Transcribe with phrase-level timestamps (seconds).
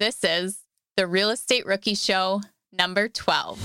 [0.00, 0.64] This is
[0.96, 2.40] the Real Estate Rookie Show
[2.72, 3.58] number 12.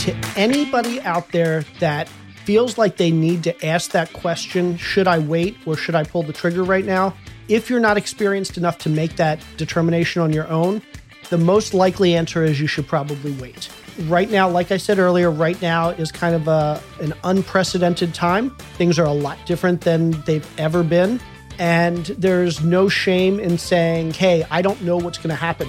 [0.00, 2.08] To anybody out there that
[2.44, 6.24] feels like they need to ask that question, should I wait or should I pull
[6.24, 7.14] the trigger right now?
[7.46, 10.82] If you're not experienced enough to make that determination on your own,
[11.30, 13.68] the most likely answer is you should probably wait.
[14.00, 18.50] Right now, like I said earlier, right now is kind of a, an unprecedented time.
[18.78, 21.20] Things are a lot different than they've ever been.
[21.58, 25.68] And there's no shame in saying, hey, I don't know what's going to happen.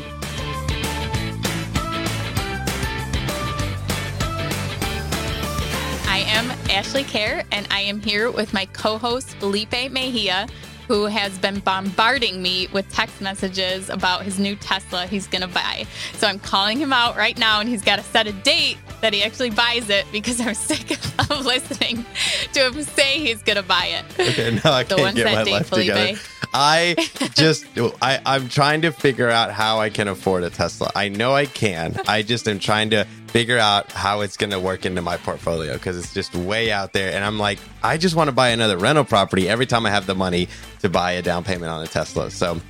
[6.08, 10.48] I am Ashley Kehr, and I am here with my co host, Felipe Mejia,
[10.88, 15.48] who has been bombarding me with text messages about his new Tesla he's going to
[15.48, 15.86] buy.
[16.14, 19.14] So I'm calling him out right now, and he's got to set a date that
[19.14, 22.06] he actually buys it because I'm sick of listening
[22.54, 24.30] to him say he's going to buy it.
[24.30, 26.20] Okay, now I The can't get my date life together.
[26.54, 26.95] I
[27.34, 27.66] just,
[28.02, 30.92] I, I'm trying to figure out how I can afford a Tesla.
[30.95, 32.00] I know I can.
[32.08, 35.73] I just am trying to figure out how it's going to work into my portfolio
[35.73, 37.12] because it's just way out there.
[37.16, 40.06] And I'm like, I just want to buy another rental property every time I have
[40.06, 40.48] the money
[40.81, 42.30] to buy a down payment on a Tesla.
[42.30, 42.62] So,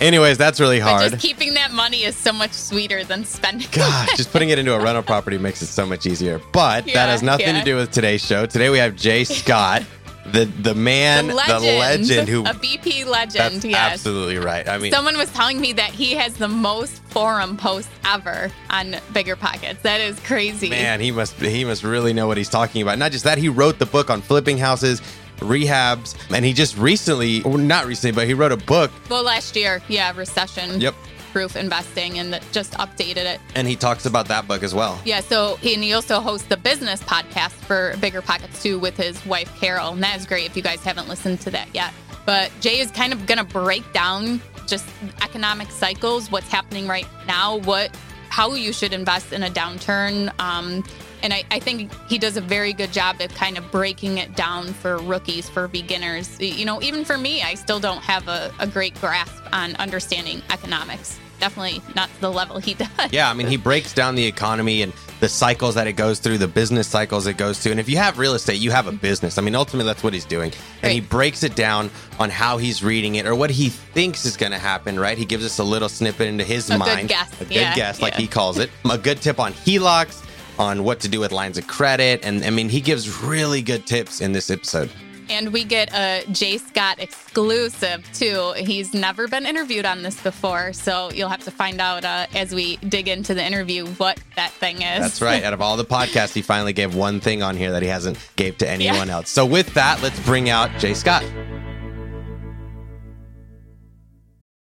[0.00, 1.10] anyways, that's really But hard.
[1.10, 3.66] just keeping that money is so much sweeter than spending.
[3.72, 6.40] God, just putting it into a rental property makes it so much easier.
[6.52, 7.58] But Yeah, that has nothing yeah.
[7.58, 8.46] to do with today's show.
[8.46, 9.82] Today we have J Scott,
[10.26, 13.54] the the man, the the legend, legend, who a BP legend.
[13.54, 13.92] that's yes.
[13.94, 14.68] absolutely right.
[14.68, 18.92] I mean, Someone was telling me that he has the most forum posts ever on
[19.12, 19.82] BiggerPockets.
[19.82, 20.70] That is crazy.
[20.70, 22.98] man, he must he must really know what he's talking about.
[22.98, 25.02] Not just that, he wrote the book on flipping houses,
[25.38, 29.82] rehabs, and he just recently, not recently, but he wrote a book Well, last year,
[29.88, 30.94] yeah, recession Yep.
[31.32, 33.40] Proof investing and that just updated it.
[33.54, 35.00] and he talks about that book as well.
[35.04, 39.24] Yeah, so he, and he also hosts the business podcast for BiggerPockets too with his
[39.26, 41.92] wife Carol, and that is great if you guys haven't listened to that yet.
[42.26, 44.86] But J is kind of gonna break down just
[45.22, 47.96] economic cycles, what's happening right now, what
[48.28, 50.32] how you should invest in a downturn.
[50.40, 50.84] Um,
[51.22, 54.34] and I, I think he does a very good job of kind of breaking it
[54.36, 56.40] down for rookies, for beginners.
[56.40, 60.42] You know, even for me, I still don't have a, a great grasp on understanding
[60.50, 61.18] economics.
[61.40, 63.12] Definitely not the level he does.
[63.12, 66.38] Yeah, I mean, he breaks down the economy and the cycles that it goes through,
[66.38, 67.70] the business cycles it goes to.
[67.72, 69.38] And if you have real estate, you have a business.
[69.38, 70.52] I mean, ultimately, that's what he's doing.
[70.82, 71.90] And he breaks it down
[72.20, 75.18] on how he's reading it or what he thinks is going to happen, right?
[75.18, 77.08] He gives us a little snippet into his A good mind.
[77.08, 78.20] guess, A good yeah, guess, like yeah.
[78.20, 78.70] he calls it.
[78.88, 80.24] A good tip on HELOCs,
[80.58, 82.24] on what to do with lines of credit.
[82.24, 84.90] And I mean, he gives really good tips in this episode.
[85.28, 88.52] And we get a J Scott exclusive too.
[88.56, 92.54] He's never been interviewed on this before, so you'll have to find out uh, as
[92.54, 95.00] we dig into the interview what that thing is.
[95.00, 95.42] That's right.
[95.44, 98.18] Out of all the podcasts, he finally gave one thing on here that he hasn't
[98.36, 99.30] gave to anyone else.
[99.30, 101.24] So with that, let's bring out J Scott.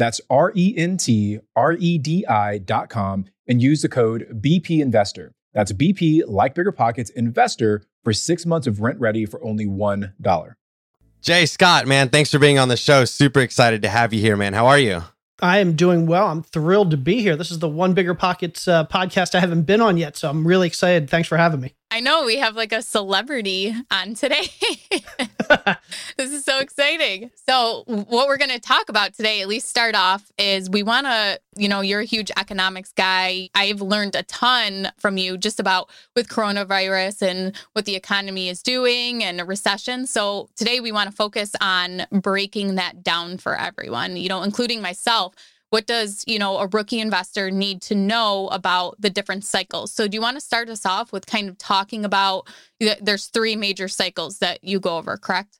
[0.00, 5.34] That's R E N T R E D I.com and use the code BP Investor.
[5.52, 10.54] That's BP, like BiggerPockets, Investor for six months of RentRedi for only $1.
[11.20, 13.04] J Scott, man, thanks for being on the show.
[13.04, 14.54] Super excited to have you here, man.
[14.54, 15.02] How are you?
[15.42, 16.28] I am doing well.
[16.28, 17.36] I'm thrilled to be here.
[17.36, 20.66] This is the One BiggerPockets uh, podcast I haven't been on yet, so I'm really
[20.66, 21.10] excited.
[21.10, 21.74] Thanks for having me.
[21.92, 24.46] I know we have like a celebrity on today.
[26.16, 27.32] this is so exciting.
[27.48, 31.06] So, what we're going to talk about today, at least start off, is we want
[31.06, 33.50] to, you know, you're a huge economics guy.
[33.56, 38.62] I've learned a ton from you just about with coronavirus and what the economy is
[38.62, 40.06] doing and a recession.
[40.06, 44.80] So, today we want to focus on breaking that down for everyone, you know, including
[44.80, 45.34] myself
[45.70, 49.92] what does you know a rookie investor need to know about the different cycles?
[49.92, 52.48] So do you want to start us off with kind of talking about
[53.00, 55.58] there's three major cycles that you go over correct?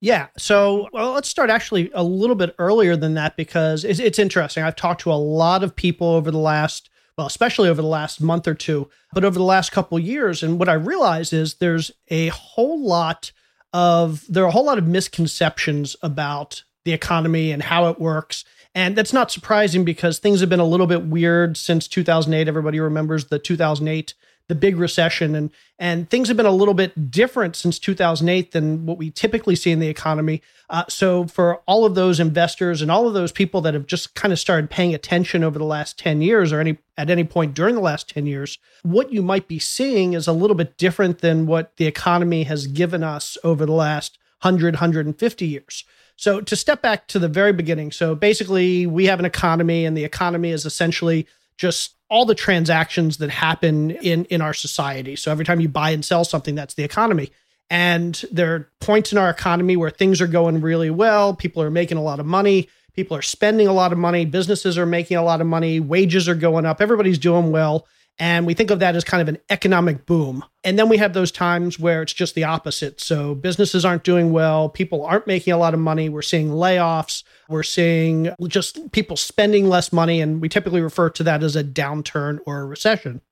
[0.00, 4.18] Yeah so well let's start actually a little bit earlier than that because it's, it's
[4.18, 4.64] interesting.
[4.64, 8.20] I've talked to a lot of people over the last well especially over the last
[8.22, 11.90] month or two but over the last couple years and what i realize is there's
[12.08, 13.30] a whole lot
[13.74, 18.44] of there are a whole lot of misconceptions about the economy and how it works
[18.74, 22.48] and that's not surprising because things have been a little bit weird since 2008.
[22.48, 24.14] Everybody remembers the 2008
[24.50, 28.84] the big recession and and things have been a little bit different since 2008 than
[28.84, 30.42] what we typically see in the economy.
[30.68, 34.16] Uh, so for all of those investors and all of those people that have just
[34.16, 37.54] kind of started paying attention over the last 10 years or any at any point
[37.54, 41.20] during the last 10 years, what you might be seeing is a little bit different
[41.20, 45.84] than what the economy has given us over the last 100 150 years.
[46.20, 49.96] So to step back to the very beginning, so basically we have an economy, and
[49.96, 51.26] the economy is essentially
[51.56, 55.16] just all the transactions that happen in in our society.
[55.16, 57.30] So every time you buy and sell something, that's the economy.
[57.70, 61.70] And there are points in our economy where things are going really well, people are
[61.70, 65.16] making a lot of money, people are spending a lot of money, businesses are making
[65.16, 67.86] a lot of money, wages are going up, everybody's doing well.
[68.20, 70.44] And we think of that as kind of an economic boom.
[70.62, 73.00] And then we have those times where it's just the opposite.
[73.00, 76.10] So businesses aren't doing well, people aren't making a lot of money.
[76.10, 80.20] We're seeing layoffs, we're seeing just people spending less money.
[80.20, 83.22] And we typically refer to that as a downturn or a recession.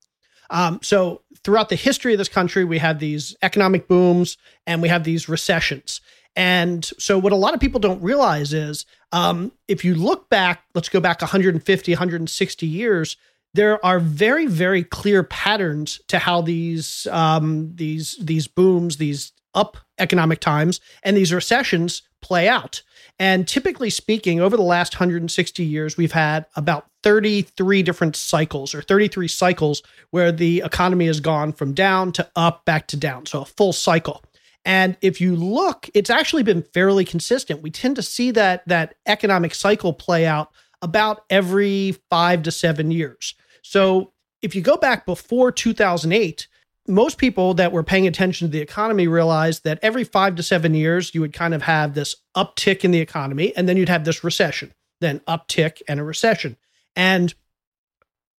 [0.48, 4.88] Um, so throughout the history of this country, we have these economic booms and we
[4.88, 6.00] have these recessions.
[6.34, 10.62] And so, what a lot of people don't realize is um, if you look back,
[10.72, 13.16] let's go back 150, 160 years,
[13.54, 19.76] there are very very clear patterns to how these um, these these booms these up
[19.98, 22.82] economic times and these recessions play out.
[23.18, 28.82] And typically speaking over the last 160 years we've had about 33 different cycles or
[28.82, 33.26] 33 cycles where the economy has gone from down to up back to down.
[33.26, 34.22] So a full cycle.
[34.64, 37.62] And if you look it's actually been fairly consistent.
[37.62, 42.90] We tend to see that that economic cycle play out about every five to seven
[42.90, 43.34] years.
[43.62, 46.46] So if you go back before 2008,
[46.86, 50.74] most people that were paying attention to the economy realized that every five to seven
[50.74, 54.04] years, you would kind of have this uptick in the economy, and then you'd have
[54.04, 56.56] this recession, then uptick and a recession.
[56.96, 57.34] And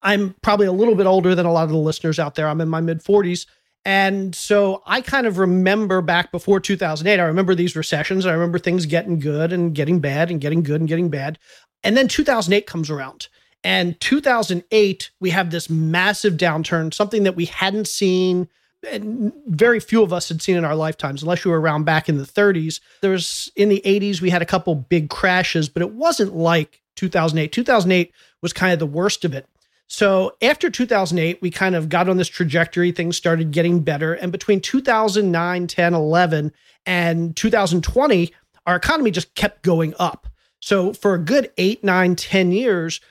[0.01, 2.47] I'm probably a little bit older than a lot of the listeners out there.
[2.47, 3.45] I'm in my mid 40s.
[3.85, 8.25] And so I kind of remember back before 2008, I remember these recessions.
[8.25, 11.39] I remember things getting good and getting bad and getting good and getting bad.
[11.83, 13.29] And then 2008 comes around.
[13.63, 18.47] And 2008, we have this massive downturn, something that we hadn't seen
[18.87, 22.07] and very few of us had seen in our lifetimes, unless you were around back
[22.07, 22.79] in the 30s.
[23.01, 26.81] There was in the 80s, we had a couple big crashes, but it wasn't like
[26.95, 27.51] 2008.
[27.51, 29.47] 2008 was kind of the worst of it.
[29.91, 32.91] So after 2008, we kind of got on this trajectory.
[32.91, 34.13] Things started getting better.
[34.13, 36.53] And between 2009, 10, 11,
[36.85, 38.31] and 2020,
[38.67, 40.27] our economy just kept going up.
[40.59, 43.01] So for a good eight, nine, 10 years,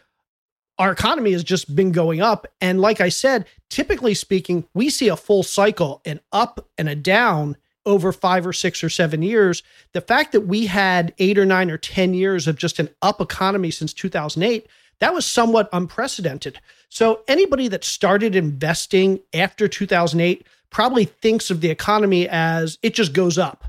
[0.79, 2.47] our economy has just been going up.
[2.61, 6.95] And like I said, typically speaking, we see a full cycle, an up and a
[6.95, 7.57] down
[7.87, 9.65] over five or six or seven years.
[9.95, 13.21] The fact that we had eight or nine or 10 years of just an up
[13.21, 14.69] economy since 2008,
[15.01, 16.61] that was somewhat unprecedented.
[16.89, 23.13] So anybody that started investing after 2008 probably thinks of the economy as it just
[23.13, 23.65] goes up.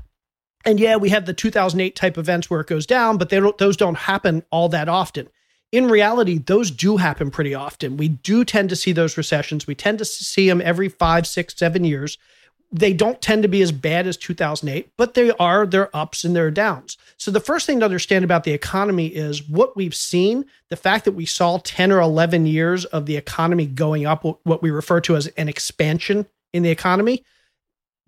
[0.64, 3.76] And yeah, we have the 2008 type events where it goes down, but don't, those
[3.76, 5.28] don't happen all that often.
[5.72, 7.96] In reality, those do happen pretty often.
[7.96, 9.66] We do tend to see those recessions.
[9.66, 12.18] We tend to see them every five, six, seven years.
[12.72, 16.36] They don't tend to be as bad as 2008, but they are their ups and
[16.36, 16.96] their downs.
[17.16, 21.04] So the first thing to understand about the economy is what we've seen, the fact
[21.04, 25.00] that we saw 10 or 11 years of the economy going up, what we refer
[25.02, 27.24] to as an expansion in the economy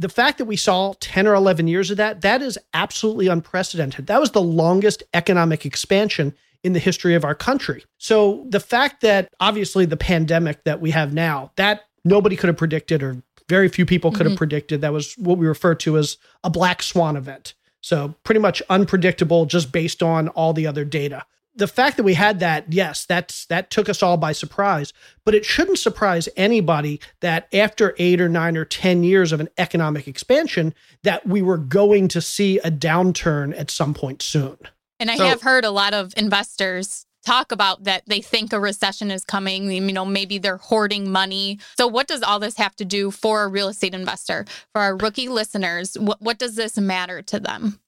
[0.03, 4.09] the fact that we saw 10 or 11 years of that, that is absolutely unprecedented.
[4.09, 7.85] That was the longest economic expansion in the history of our country.
[7.99, 12.57] So the fact that obviously the pandemic that we have now, that nobody could have
[12.57, 14.31] predicted or very few people could mm-hmm.
[14.31, 14.81] have predicted.
[14.81, 17.55] That was what we refer to as a black swan event.
[17.81, 22.15] So pretty much unpredictable just based on all the other data the fact that we
[22.15, 24.93] had that, yes, that's that took us all by surprise.
[25.25, 29.49] But it shouldn't surprise anybody that after eight or nine or ten years of an
[29.59, 34.57] economic expansion, that we were going to see a downturn at some point soon.
[34.99, 38.61] And I so, have heard a lot of investors talk about that they think a
[38.61, 42.75] recession is coming you know maybe they're hoarding money so what does all this have
[42.75, 46.79] to do for a real estate investor for our rookie listeners what, what does this
[46.79, 47.81] matter to them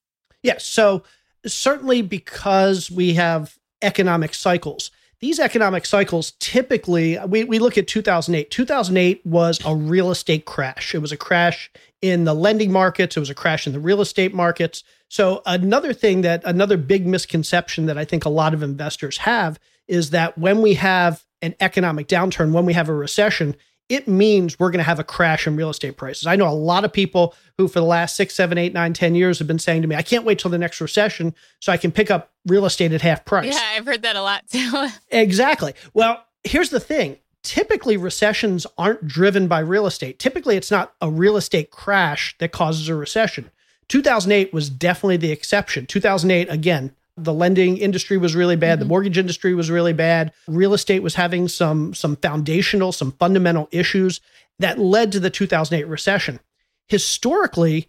[0.43, 1.03] yes so
[1.47, 4.91] certainly because we have economic cycles.
[5.21, 8.51] These economic cycles typically, we, we look at 2008.
[8.51, 10.95] 2008 was a real estate crash.
[10.95, 11.71] It was a crash
[12.03, 14.85] in the lending markets, it was a crash in the real estate markets.
[15.15, 19.61] So, another thing that, another big misconception that I think a lot of investors have
[19.87, 23.55] is that when we have an economic downturn, when we have a recession,
[23.89, 26.27] it means we're going to have a crash in real estate prices.
[26.27, 29.15] I know a lot of people who, for the last six, seven, eight, nine, ten
[29.15, 31.77] years, have been saying to me, I can't wait till the next recession so I
[31.77, 33.55] can pick up real estate at half price.
[33.55, 34.89] Yeah, I've heard that a lot too.
[35.11, 35.75] exactly.
[35.93, 40.19] Well, here's the thing typically recessions aren't driven by real estate.
[40.19, 43.53] Typically, it's not a real estate crash that causes a recession.
[43.89, 45.87] 2008 was definitely the exception.
[45.87, 48.75] 2008, again, the lending industry was really bad.
[48.75, 48.81] Mm-hmm.
[48.81, 50.33] The mortgage industry was really bad.
[50.49, 54.21] Real estate was having some some foundational, some fundamental issues
[54.59, 56.41] that led to the 2008 recession.
[56.89, 57.89] Historically,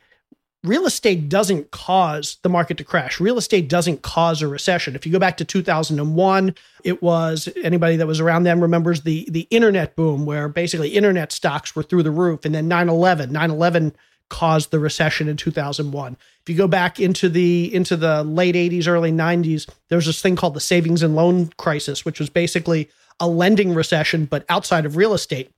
[0.63, 3.19] real estate doesn't cause the market to crash.
[3.19, 4.95] Real estate doesn't cause a recession.
[4.95, 9.27] If you go back to 2001, it was anybody that was around then remembers the
[9.29, 13.93] the internet boom where basically internet stocks were through the roof and then 9/11, 9/11
[14.29, 16.17] caused the recession in 2001.
[16.41, 20.21] If you go back into the into the late 80s, early 90s, there was this
[20.21, 22.89] thing called the savings and loan crisis, which was basically
[23.19, 25.51] a lending recession, but outside of real estate.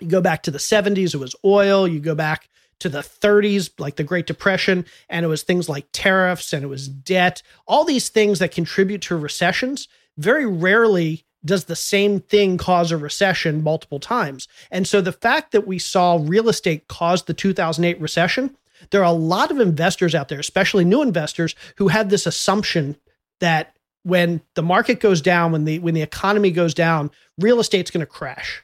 [0.00, 1.86] You go back to the 70s, it was oil.
[1.86, 2.48] You go back
[2.80, 6.68] to the 30s, like the Great Depression, and it was things like tariffs and it
[6.68, 9.88] was debt, all these things that contribute to recessions.
[10.16, 14.48] Very rarely does the same thing cause a recession multiple times.
[14.70, 18.56] And so the fact that we saw real estate cause the 2008 recession,
[18.90, 22.96] there are a lot of investors out there, especially new investors, who had this assumption
[23.40, 27.90] that when the market goes down, when the when the economy goes down, real estate's
[27.90, 28.62] going to crash.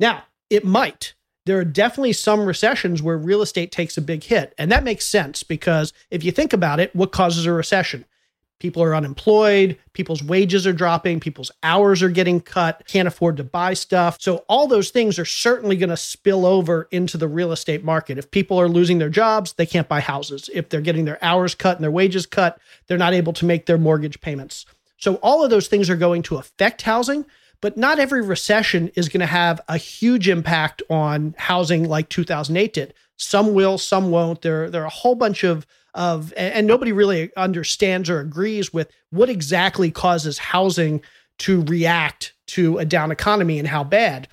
[0.00, 1.14] Now, it might.
[1.44, 5.04] There are definitely some recessions where real estate takes a big hit, and that makes
[5.04, 8.04] sense because if you think about it, what causes a recession?
[8.62, 13.42] People are unemployed, people's wages are dropping, people's hours are getting cut, can't afford to
[13.42, 14.18] buy stuff.
[14.20, 18.18] So, all those things are certainly going to spill over into the real estate market.
[18.18, 20.48] If people are losing their jobs, they can't buy houses.
[20.54, 23.66] If they're getting their hours cut and their wages cut, they're not able to make
[23.66, 24.64] their mortgage payments.
[24.96, 27.24] So, all of those things are going to affect housing,
[27.60, 32.72] but not every recession is going to have a huge impact on housing like 2008
[32.72, 32.94] did.
[33.16, 34.42] Some will, some won't.
[34.42, 38.90] There, there are a whole bunch of of and nobody really understands or agrees with
[39.10, 41.02] what exactly causes housing
[41.38, 44.28] to react to a down economy and how bad.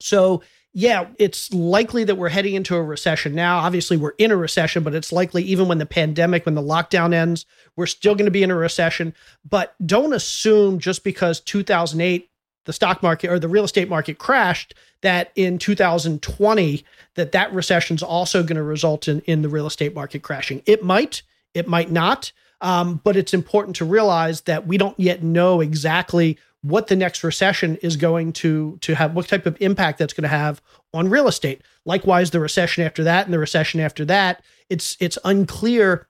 [0.00, 3.58] So, yeah, it's likely that we're heading into a recession now.
[3.58, 7.14] Obviously, we're in a recession, but it's likely even when the pandemic, when the lockdown
[7.14, 9.14] ends, we're still going to be in a recession.
[9.48, 12.28] But don't assume just because 2008
[12.66, 17.96] the stock market or the real estate market crashed that in 2020 that that recession
[17.96, 20.62] is also going to result in in the real estate market crashing.
[20.66, 21.22] It might
[21.54, 26.38] it might not um, but it's important to realize that we don't yet know exactly
[26.62, 30.22] what the next recession is going to to have what type of impact that's going
[30.22, 30.60] to have
[30.92, 31.62] on real estate.
[31.84, 36.08] Likewise the recession after that and the recession after that it's it's unclear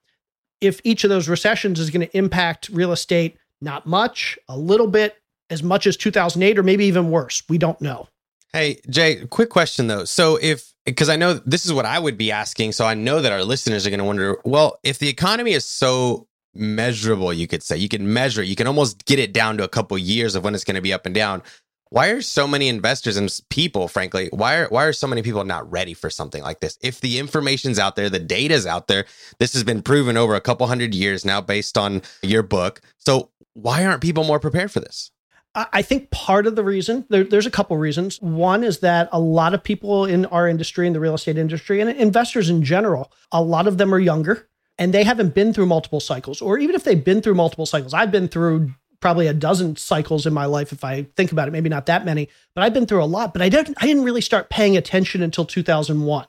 [0.61, 4.87] if each of those recessions is going to impact real estate not much a little
[4.87, 5.17] bit
[5.51, 8.09] as much as 2008 or maybe even worse we don't know
[8.57, 10.07] Hey, J, quick question though.
[10.07, 13.21] So if because I know this is what I would be asking, so I know
[13.21, 17.47] that our listeners are going to wonder, well, if the economy is so measurable, you
[17.47, 19.99] could say, you can measure it, you can almost get it down to a couple
[19.99, 21.43] years of when it's going to be up and down.
[21.91, 25.45] Why are so many investors and people, frankly, why are why are so many people
[25.45, 26.79] not ready for something like this?
[26.81, 29.05] If the information's out there, the data's out there,
[29.39, 32.81] this has been proven over a couple hundred years now based on your book.
[33.01, 35.11] So why aren't people more prepared for this?
[35.57, 38.21] I think part of the reason there, there's a couple reasons.
[38.21, 41.81] One is that a lot of people in our industry, in the real estate industry,
[41.81, 45.67] and investors in general, a lot of them are younger and they haven't been through
[45.67, 46.43] multiple cycles.
[46.43, 50.27] Or even if they've been through multiple cycles, I've been through probably a dozen cycles
[50.27, 52.87] in my life if I think about it, maybe not that many, but I've been
[52.87, 53.33] through a lot.
[53.33, 56.27] But I didn't I didn't really start paying attention until 2001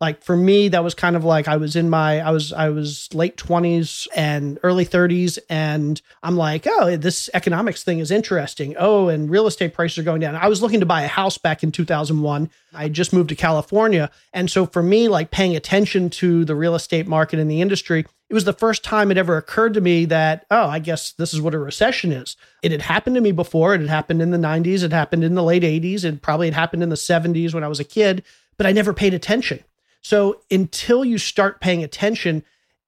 [0.00, 2.68] like for me that was kind of like i was in my i was i
[2.68, 8.74] was late 20s and early 30s and i'm like oh this economics thing is interesting.
[8.78, 10.34] Oh and real estate prices are going down.
[10.34, 14.10] I was looking to buy a house back in 2001 i just moved to california.
[14.32, 18.06] And so for me like paying attention to the real estate market and the industry
[18.28, 21.34] it was the first time it ever occurred to me that oh i guess this
[21.34, 22.36] is what a recession is.
[22.62, 23.74] It had happened to me before.
[23.74, 26.54] It had happened in the 90s it happened in the late 80s it probably had
[26.54, 28.22] happened in the 70s when i was a kid
[28.56, 29.62] but i never paid attention
[30.00, 32.42] so until you start paying attention,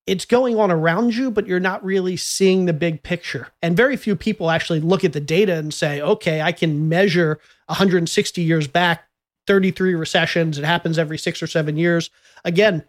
[0.06, 3.48] it's going on around you, but you're not really seeing the big picture.
[3.62, 7.38] And very few people actually look at the data and say, okay, I can measure
[7.66, 9.08] 160 years back,
[9.46, 10.58] 33 recessions.
[10.58, 12.10] It happens every six or seven years.
[12.44, 12.84] Again,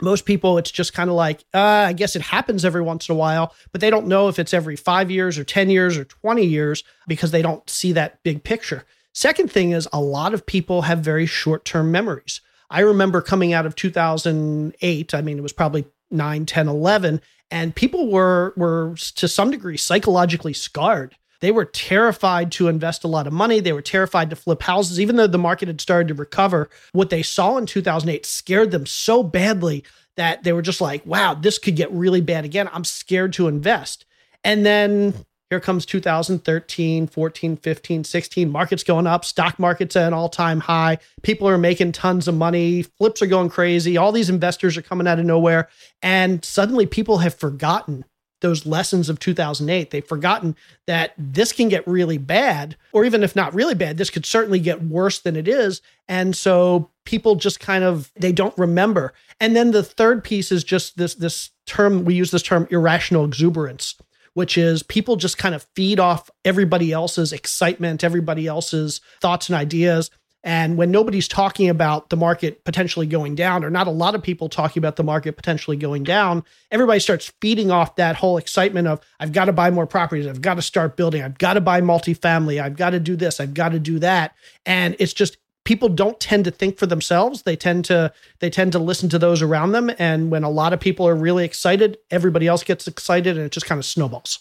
[0.00, 3.14] most people, it's just kind of like, uh, I guess it happens every once in
[3.14, 6.04] a while, but they don't know if it's every five years or 10 years or
[6.04, 8.84] 20 years because they don't see that big picture.
[9.12, 12.40] Second thing is, a lot of people have very short term memories.
[12.70, 17.74] I remember coming out of 2008, I mean, it was probably 9, 10, 11, and
[17.74, 21.16] people were, were to some degree psychologically scarred.
[21.40, 23.60] They were terrified to invest a lot of money.
[23.60, 24.98] They were terrified to flip houses.
[24.98, 28.86] Even though the market had started to recover, what they saw in 2008 scared them
[28.86, 29.84] so badly
[30.16, 32.70] that they were just like, wow, this could get really bad again.
[32.72, 34.06] I'm scared to invest.
[34.42, 35.12] And then
[35.54, 38.50] here comes 2013, 14, 15, 16.
[38.50, 40.98] Markets going up, stock market's at an all time high.
[41.22, 42.82] People are making tons of money.
[42.82, 43.96] Flips are going crazy.
[43.96, 45.68] All these investors are coming out of nowhere.
[46.02, 48.04] And suddenly people have forgotten
[48.40, 49.92] those lessons of 2008.
[49.92, 50.56] They've forgotten
[50.88, 54.58] that this can get really bad, or even if not really bad, this could certainly
[54.58, 55.82] get worse than it is.
[56.08, 59.14] And so people just kind of they don't remember.
[59.40, 63.24] And then the third piece is just this this term we use this term irrational
[63.24, 63.94] exuberance
[64.34, 69.56] which is people just kind of feed off everybody else's excitement, everybody else's thoughts and
[69.56, 70.10] ideas.
[70.46, 74.22] And when nobody's talking about the market potentially going down, or not a lot of
[74.22, 78.86] people talking about the market potentially going down, everybody starts feeding off that whole excitement
[78.86, 80.26] of, I've got to buy more properties.
[80.26, 81.22] I've got to start building.
[81.22, 82.62] I've got to buy multifamily.
[82.62, 83.40] I've got to do this.
[83.40, 84.34] I've got to do that.
[84.66, 87.42] And it's just people don't tend to think for themselves.
[87.42, 89.90] They tend to they tend to listen to those around them.
[89.98, 93.52] And when a lot of people are really excited everybody else gets excited and it
[93.52, 94.40] just kind of snowballs.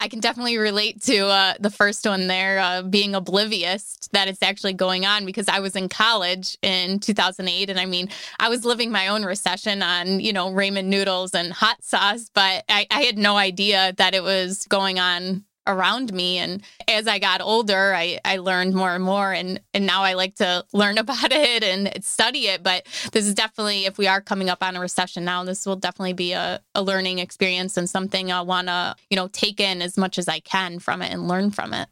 [0.00, 4.42] I can definitely relate to uh, the first one there, uh, being oblivious that it's
[4.42, 7.70] actually going on because I was in college in 2008.
[7.70, 11.52] And I mean, I was living my own recession on, you know, ramen noodles and
[11.52, 16.38] hot sauce, but I, I had no idea that it was going on around me.
[16.38, 20.14] And as i got older i i learned more and more and and now i
[20.14, 22.62] like to learn about it and study it.
[22.62, 25.76] But this is definitely if we are coming up on a recession now this will
[25.76, 29.82] definitely be a, a learning experience and something i want to you know take in
[29.82, 31.88] as much as i can from it and learn from it.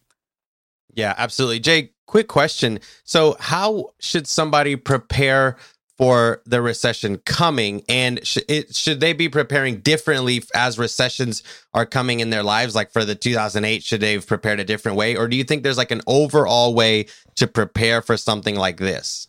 [0.94, 1.61] Yeah absolutely.
[1.61, 2.78] J quick question.
[3.04, 5.56] So how should somebody prepare
[5.98, 11.42] for the recession coming and sh- it, should they be preparing differently as recessions
[11.74, 14.96] are coming in their lives like for the 2008 should they have prepared a different
[14.96, 18.78] way or do you think there's like an overall way to prepare for something like
[18.78, 19.28] this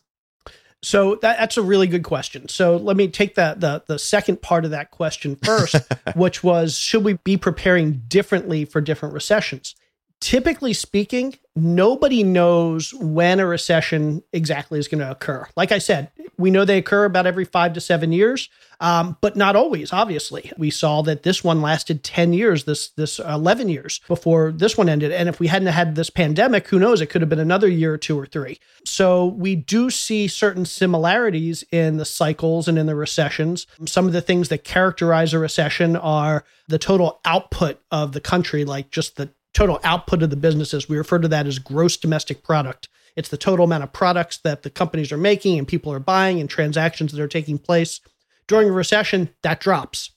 [0.83, 2.49] so that, that's a really good question.
[2.49, 5.77] So let me take that the the second part of that question first,
[6.15, 9.75] which was should we be preparing differently for different recessions?
[10.23, 15.45] Typically speaking, nobody knows when a recession exactly is going to occur.
[15.57, 18.47] Like I said, we know they occur about every five to seven years,
[18.79, 19.91] um, but not always.
[19.91, 24.77] Obviously, we saw that this one lasted ten years, this this eleven years before this
[24.77, 25.11] one ended.
[25.11, 27.01] And if we hadn't had this pandemic, who knows?
[27.01, 28.59] It could have been another year or two or three.
[28.85, 33.67] So we do see certain similarities in the cycles and in the recessions.
[33.85, 38.63] Some of the things that characterize a recession are the total output of the country,
[38.63, 40.89] like just the total output of the businesses.
[40.89, 42.89] We refer to that as gross domestic product.
[43.15, 46.39] It's the total amount of products that the companies are making and people are buying
[46.39, 48.01] and transactions that are taking place.
[48.47, 50.11] During a recession, that drops.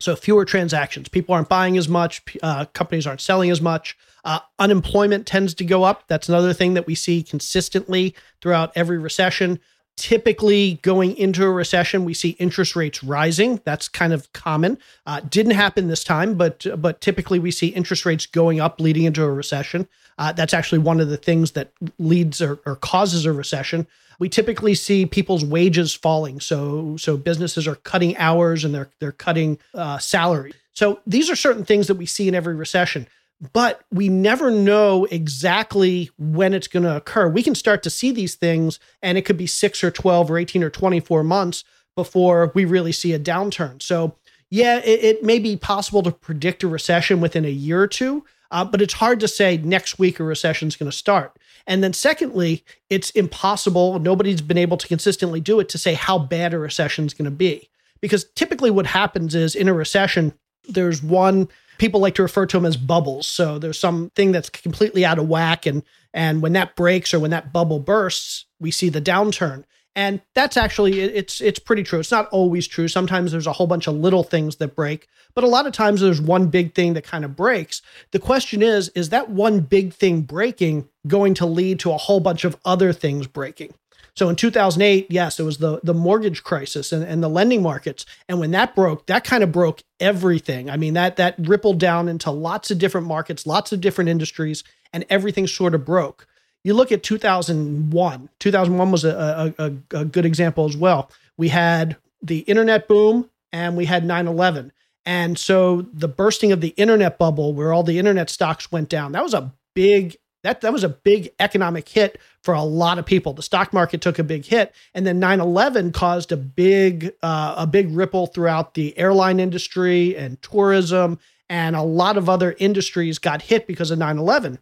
[0.00, 1.08] So fewer transactions.
[1.08, 2.22] People aren't buying as much.
[2.42, 3.96] Uh, companies aren't selling as much.
[4.24, 6.08] Uh, unemployment tends to go up.
[6.08, 9.60] That's another thing that we see consistently throughout every recession.
[9.96, 13.60] Typically, going into a recession, we see interest rates rising.
[13.64, 14.78] That's kind of common.
[15.06, 19.04] Uh, didn't happen this time, but but typically we see interest rates going up leading
[19.04, 19.86] into a recession.
[20.18, 23.86] Uh, that's actually one of the things that leads or, or causes a recession.
[24.18, 29.12] We typically see people's wages falling, so so businesses are cutting hours and they're they're
[29.12, 30.54] cutting uh, salary.
[30.72, 33.06] So these are certain things that we see in every recession
[33.52, 37.28] but we never know exactly when it's going to occur.
[37.28, 40.38] We can start to see these things, and it could be six or 12 or
[40.38, 41.64] 18 or 24 months
[41.96, 43.82] before we really see a downturn.
[43.82, 44.16] So,
[44.48, 48.24] yeah, it, it may be possible to predict a recession within a year or two,
[48.52, 51.36] uh, but it's hard to say next week a recession is going to start.
[51.66, 56.18] And then, secondly, it's impossible, nobody's been able to consistently do it to say how
[56.18, 57.68] bad a recession is going to be.
[58.00, 60.32] Because typically, what happens is in a recession,
[60.68, 61.48] there's one
[61.82, 63.26] people like to refer to them as bubbles.
[63.26, 65.82] So there's something that's completely out of whack, and
[66.14, 69.64] and when that breaks or when that bubble bursts, we see the downturn.
[69.96, 71.98] And that's actually it's it's pretty true.
[71.98, 72.86] It's not always true.
[72.86, 76.00] Sometimes there's a whole bunch of little things that break, but a lot of times
[76.00, 77.82] there's one big thing that kind of breaks.
[78.12, 82.20] The question is, is that one big thing breaking going to lead to a whole
[82.20, 83.74] bunch of other things breaking?
[84.14, 88.04] So in 2008, yes, it was the the mortgage crisis and, and the lending markets.
[88.28, 90.68] And when that broke, that kind of broke everything.
[90.68, 94.64] I mean, that that rippled down into lots of different markets, lots of different industries,
[94.92, 96.26] and everything sort of broke.
[96.64, 98.28] You look at 2001.
[98.38, 101.10] 2001 was a, a, a good example as well.
[101.36, 104.70] We had the internet boom and we had 9/11.
[105.04, 109.12] And so the bursting of the internet bubble, where all the internet stocks went down,
[109.12, 113.06] that was a big that that was a big economic hit for a lot of
[113.06, 113.32] people.
[113.32, 117.66] The stock market took a big hit, and then 9/11 caused a big uh, a
[117.66, 123.42] big ripple throughout the airline industry and tourism, and a lot of other industries got
[123.42, 124.58] hit because of 9/11.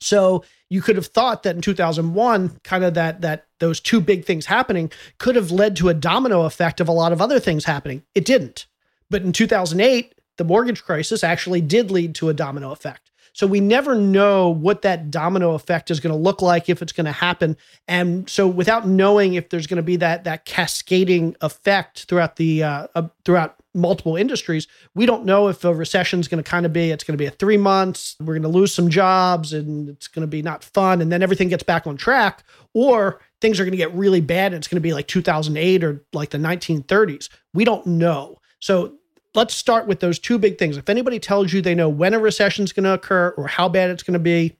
[0.00, 4.24] So you could have thought that in 2001, kind of that that those two big
[4.24, 7.64] things happening could have led to a domino effect of a lot of other things
[7.64, 8.02] happening.
[8.14, 8.66] It didn't.
[9.08, 13.10] But in 2008, the mortgage crisis actually did lead to a domino effect.
[13.36, 16.92] So we never know what that domino effect is going to look like if it's
[16.92, 17.58] going to happen.
[17.86, 22.62] And so without knowing if there's going to be that that cascading effect throughout the
[22.62, 26.64] uh, uh, throughout multiple industries, we don't know if a recession is going to kind
[26.64, 29.52] of be it's going to be a 3 months, we're going to lose some jobs
[29.52, 33.20] and it's going to be not fun and then everything gets back on track or
[33.42, 36.02] things are going to get really bad and it's going to be like 2008 or
[36.14, 37.28] like the 1930s.
[37.52, 38.38] We don't know.
[38.60, 38.94] So
[39.36, 40.76] let's start with those two big things.
[40.76, 43.68] If anybody tells you they know when a recession is going to occur or how
[43.68, 44.56] bad it's going to be,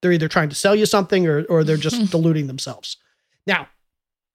[0.00, 2.98] they're either trying to sell you something or, or they're just deluding themselves.
[3.46, 3.68] Now,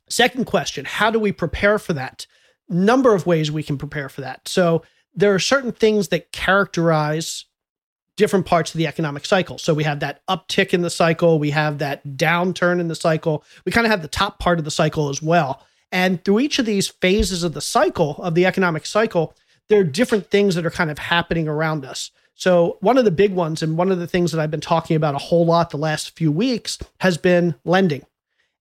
[0.10, 2.26] second question How do we prepare for that?
[2.68, 4.48] Number of ways we can prepare for that.
[4.48, 4.84] So,
[5.16, 7.46] there are certain things that characterize
[8.18, 9.58] different parts of the economic cycle.
[9.58, 13.44] So, we have that uptick in the cycle, we have that downturn in the cycle,
[13.66, 15.66] we kind of have the top part of the cycle as well.
[15.92, 19.36] And through each of these phases of the cycle, of the economic cycle,
[19.70, 22.12] there are different things that are kind of happening around us.
[22.36, 24.96] So, one of the big ones, and one of the things that I've been talking
[24.96, 28.06] about a whole lot the last few weeks, has been lending.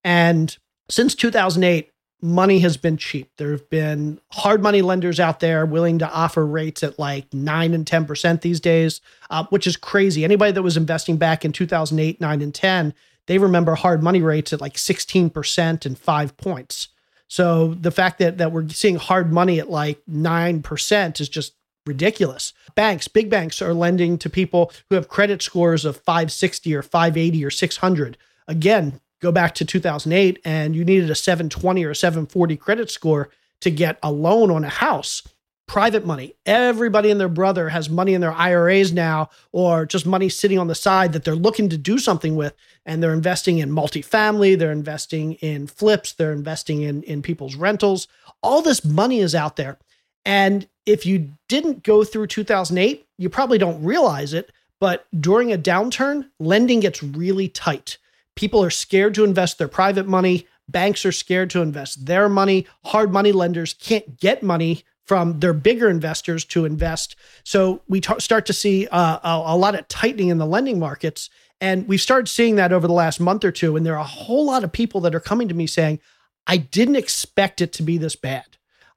[0.05, 0.57] And
[0.89, 3.31] since 2008, money has been cheap.
[3.37, 7.75] There have been hard money lenders out there willing to offer rates at like 9
[7.75, 10.25] and 10% these days, uh, which is crazy.
[10.25, 12.95] Anybody that was investing back in 2008, 9, and 10,
[13.27, 16.89] they remember hard money rates at like 16% and five points.
[17.33, 21.55] So the fact that that we're seeing hard money at like 9% is just
[21.87, 22.53] ridiculous.
[22.75, 27.43] Banks, big banks are lending to people who have credit scores of 560 or 580
[27.43, 28.19] or 600.
[28.47, 33.31] Again, go back to 2008 and you needed a 720 or 740 credit score
[33.63, 35.23] to get a loan on a house
[35.67, 36.35] private money.
[36.45, 40.67] Everybody and their brother has money in their IRAs now, or just money sitting on
[40.67, 42.55] the side that they're looking to do something with.
[42.85, 48.09] And they're investing in multifamily, they're investing in flips, they're investing in, in people's rentals.
[48.43, 49.79] All this money is out there.
[50.25, 54.51] And if you didn't go through 2008, you probably don't realize it.
[54.81, 57.99] But during a downturn, lending gets really tight.
[58.35, 60.47] People are scared to invest their private money.
[60.69, 62.67] Banks are scared to invest their money.
[62.87, 67.17] Hard money lenders can't get money from their bigger investors to invest.
[67.45, 70.79] So we t- start to see uh, a, a, lot of tightening in the lending
[70.79, 71.29] markets.
[71.61, 73.77] And we've started seeing that over the last month or two.
[73.77, 76.01] And there are a whole lot of people that are coming to me saying,
[76.47, 78.45] I didn't expect it to be this bad.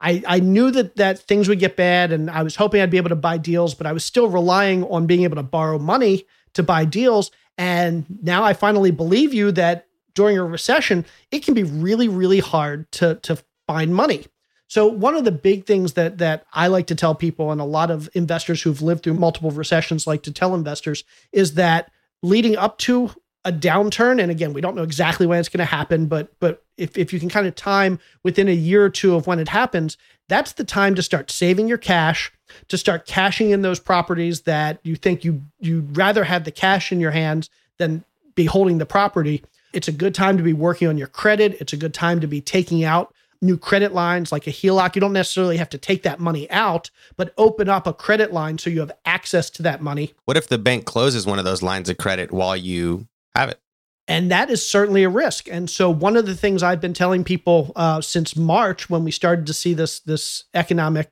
[0.01, 2.97] I, I knew that that things would get bad and I was hoping I'd be
[2.97, 6.25] able to buy deals, but I was still relying on being able to borrow money
[6.53, 7.31] to buy deals.
[7.57, 12.39] And now I finally believe you that during a recession, it can be really, really
[12.39, 13.37] hard to, to
[13.67, 14.25] find money.
[14.67, 17.65] So one of the big things that that I like to tell people, and a
[17.65, 21.91] lot of investors who've lived through multiple recessions like to tell investors, is that
[22.23, 23.11] leading up to
[23.45, 26.63] a downturn, and again, we don't know exactly when it's going to happen, but but
[26.77, 29.47] if, if you can kind of time within a year or two of when it
[29.47, 29.97] happens,
[30.27, 32.33] that's the time to start saving your cash,
[32.67, 36.91] to start cashing in those properties that you think you you'd rather have the cash
[36.91, 39.43] in your hands than be holding the property.
[39.73, 41.57] It's a good time to be working on your credit.
[41.61, 44.95] It's a good time to be taking out new credit lines like a HELOC.
[44.95, 48.57] You don't necessarily have to take that money out, but open up a credit line
[48.57, 50.13] so you have access to that money.
[50.25, 53.59] What if the bank closes one of those lines of credit while you have it?
[54.07, 55.49] And that is certainly a risk.
[55.49, 59.09] And so, one of the things I've been telling people uh, since March, when we
[59.09, 61.11] started to see this this economic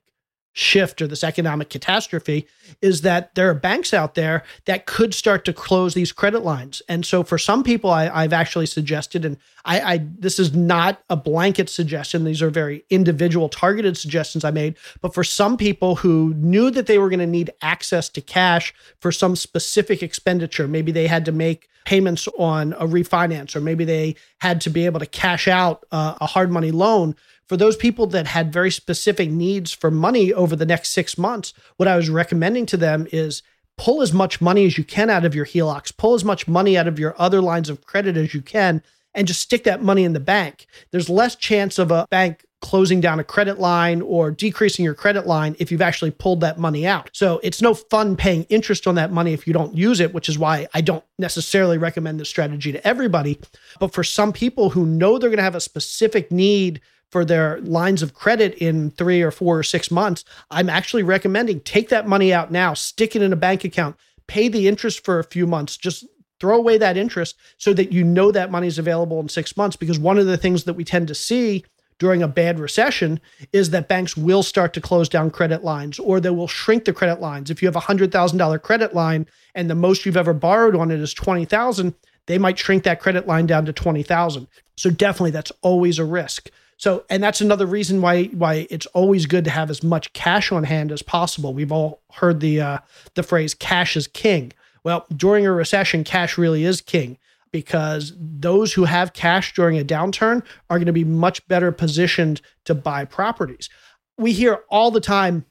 [0.54, 2.48] shift or this economic catastrophe
[2.82, 6.82] is that there are banks out there that could start to close these credit lines.
[6.88, 11.02] And so for some people, I, have actually suggested, and I, I this is not
[11.10, 12.24] a blanket suggestion.
[12.24, 14.78] These are very individual targeted suggestions I made.
[15.02, 18.74] But for some people who knew that they were going to need access to cash
[19.00, 23.84] for some specific expenditure, maybe they had to make payments on a refinance, or maybe
[23.86, 27.16] they had to be able to cash out uh, a hard money loan
[27.54, 31.54] for those people that had very specific needs for money over the next six months,
[31.78, 33.44] what I was recommending to them is
[33.78, 36.80] pull as much money as you can out of your HELOCs, pull as much money
[36.80, 38.82] out of your other lines of credit as you can,
[39.14, 40.66] and just stick that money in the bank.
[40.90, 45.28] There's less chance of a bank closing down a credit line or decreasing your credit
[45.28, 47.12] line if you've actually pulled that money out.
[47.14, 50.28] So it's no fun paying interest on that money if you don't use it, which
[50.28, 53.40] is why I don't necessarily recommend this strategy to everybody.
[53.80, 56.82] But for some people who know they're going to have a specific need
[57.14, 61.60] for their lines of credit in three or four or six months, I'm actually recommending
[61.60, 65.20] take that money out now, stick it in a bank account, pay the interest for
[65.20, 66.08] a few months, just
[66.40, 69.76] throw away that interest so that you know that money is available in six months.
[69.76, 71.64] Because one of the things that we tend to see
[72.00, 73.20] during a bad recession
[73.54, 76.94] is that banks will start to close down credit lines or they will shrink the
[76.94, 77.52] credit lines.
[77.52, 81.00] If you have a $100,000 credit line and the most you've ever borrowed on it
[81.00, 81.94] is 20,000,
[82.26, 84.48] they might shrink that credit line down to 20,000.
[84.78, 86.50] So definitely that's always a risk.
[86.84, 90.52] So, and that's another reason why why it's always good to have as much cash
[90.52, 91.54] on hand as possible.
[91.54, 92.78] We've all heard the uh,
[93.14, 94.52] the phrase "cash is king."
[94.84, 97.18] Well, during a recession, cash really is king
[97.54, 102.42] because those who have cash during a downturn are going to be much better positioned
[102.66, 103.70] to buy properties.
[104.18, 105.46] We hear all the time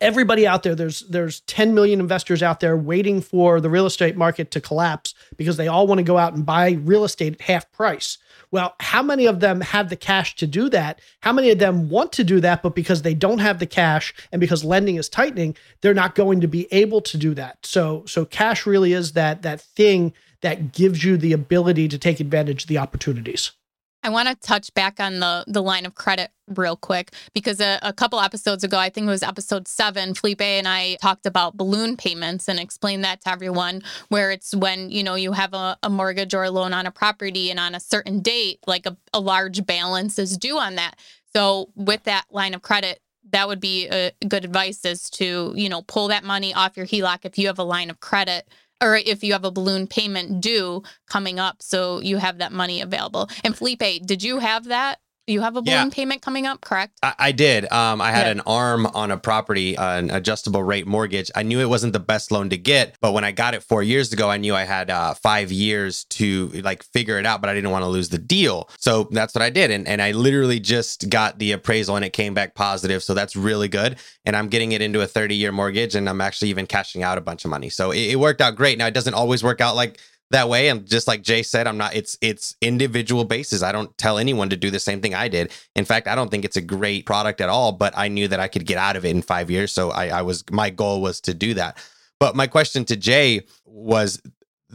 [0.00, 4.16] everybody out there there's there's 10 million investors out there waiting for the real estate
[4.16, 7.42] market to collapse because they all want to go out and buy real estate at
[7.42, 8.18] half price
[8.54, 11.00] well how many of them have the cash to do that?
[11.20, 14.14] How many of them want to do that but because they don't have the cash
[14.30, 17.66] and because lending is tightening they're not going to be able to do that.
[17.66, 20.12] So so cash really is that that thing
[20.42, 23.50] that gives you the ability to take advantage of the opportunities
[24.04, 27.78] I want to touch back on the the line of credit real quick because a,
[27.80, 31.56] a, couple episodes ago, I think it was episode seven, Felipe and I talked about
[31.56, 35.78] balloon payments and explained that to everyone, where it's when you know you have a,
[35.82, 38.94] a mortgage or a loan on a property and on a certain date, like a,
[39.14, 40.96] a large balance is due on that.
[41.34, 43.00] So with that line of credit,
[43.32, 46.86] that would be a good advice is to you know pull that money off your
[46.86, 48.46] HELOC if you have a line of credit
[48.82, 52.80] or if you have a balloon payment due coming up, so you have that money
[52.80, 53.28] available.
[53.42, 54.98] And Felipe, did you have that?
[55.26, 55.90] You have a balloon yeah.
[55.90, 56.98] payment coming up, correct?
[57.02, 57.70] I, I did.
[57.72, 58.32] Um, I had yeah.
[58.32, 61.30] an arm on a property, uh, an adjustable rate mortgage.
[61.34, 63.82] I knew it wasn't the best loan to get, but when I got it four
[63.82, 67.48] years ago, I knew I had uh, five years to like figure it out, but
[67.48, 68.68] I didn't want to lose the deal.
[68.78, 69.70] So that's what I did.
[69.70, 73.02] And, and I literally just got the appraisal and it came back positive.
[73.02, 73.96] So that's really good.
[74.26, 77.16] And I'm getting it into a 30 year mortgage and I'm actually even cashing out
[77.16, 77.70] a bunch of money.
[77.70, 78.76] So it, it worked out great.
[78.76, 80.00] Now, it doesn't always work out like
[80.34, 80.68] that way.
[80.68, 83.62] And just like J said i'm not it's it's individual basis.
[83.62, 85.50] I don't tell anyone to do the same thing i did.
[85.74, 88.40] In fact i don't think it's a great product at all but i knew that
[88.40, 89.72] i could get out of it in five years.
[89.72, 91.78] So i, I was my goal was to do that.
[92.20, 94.20] But my question to J was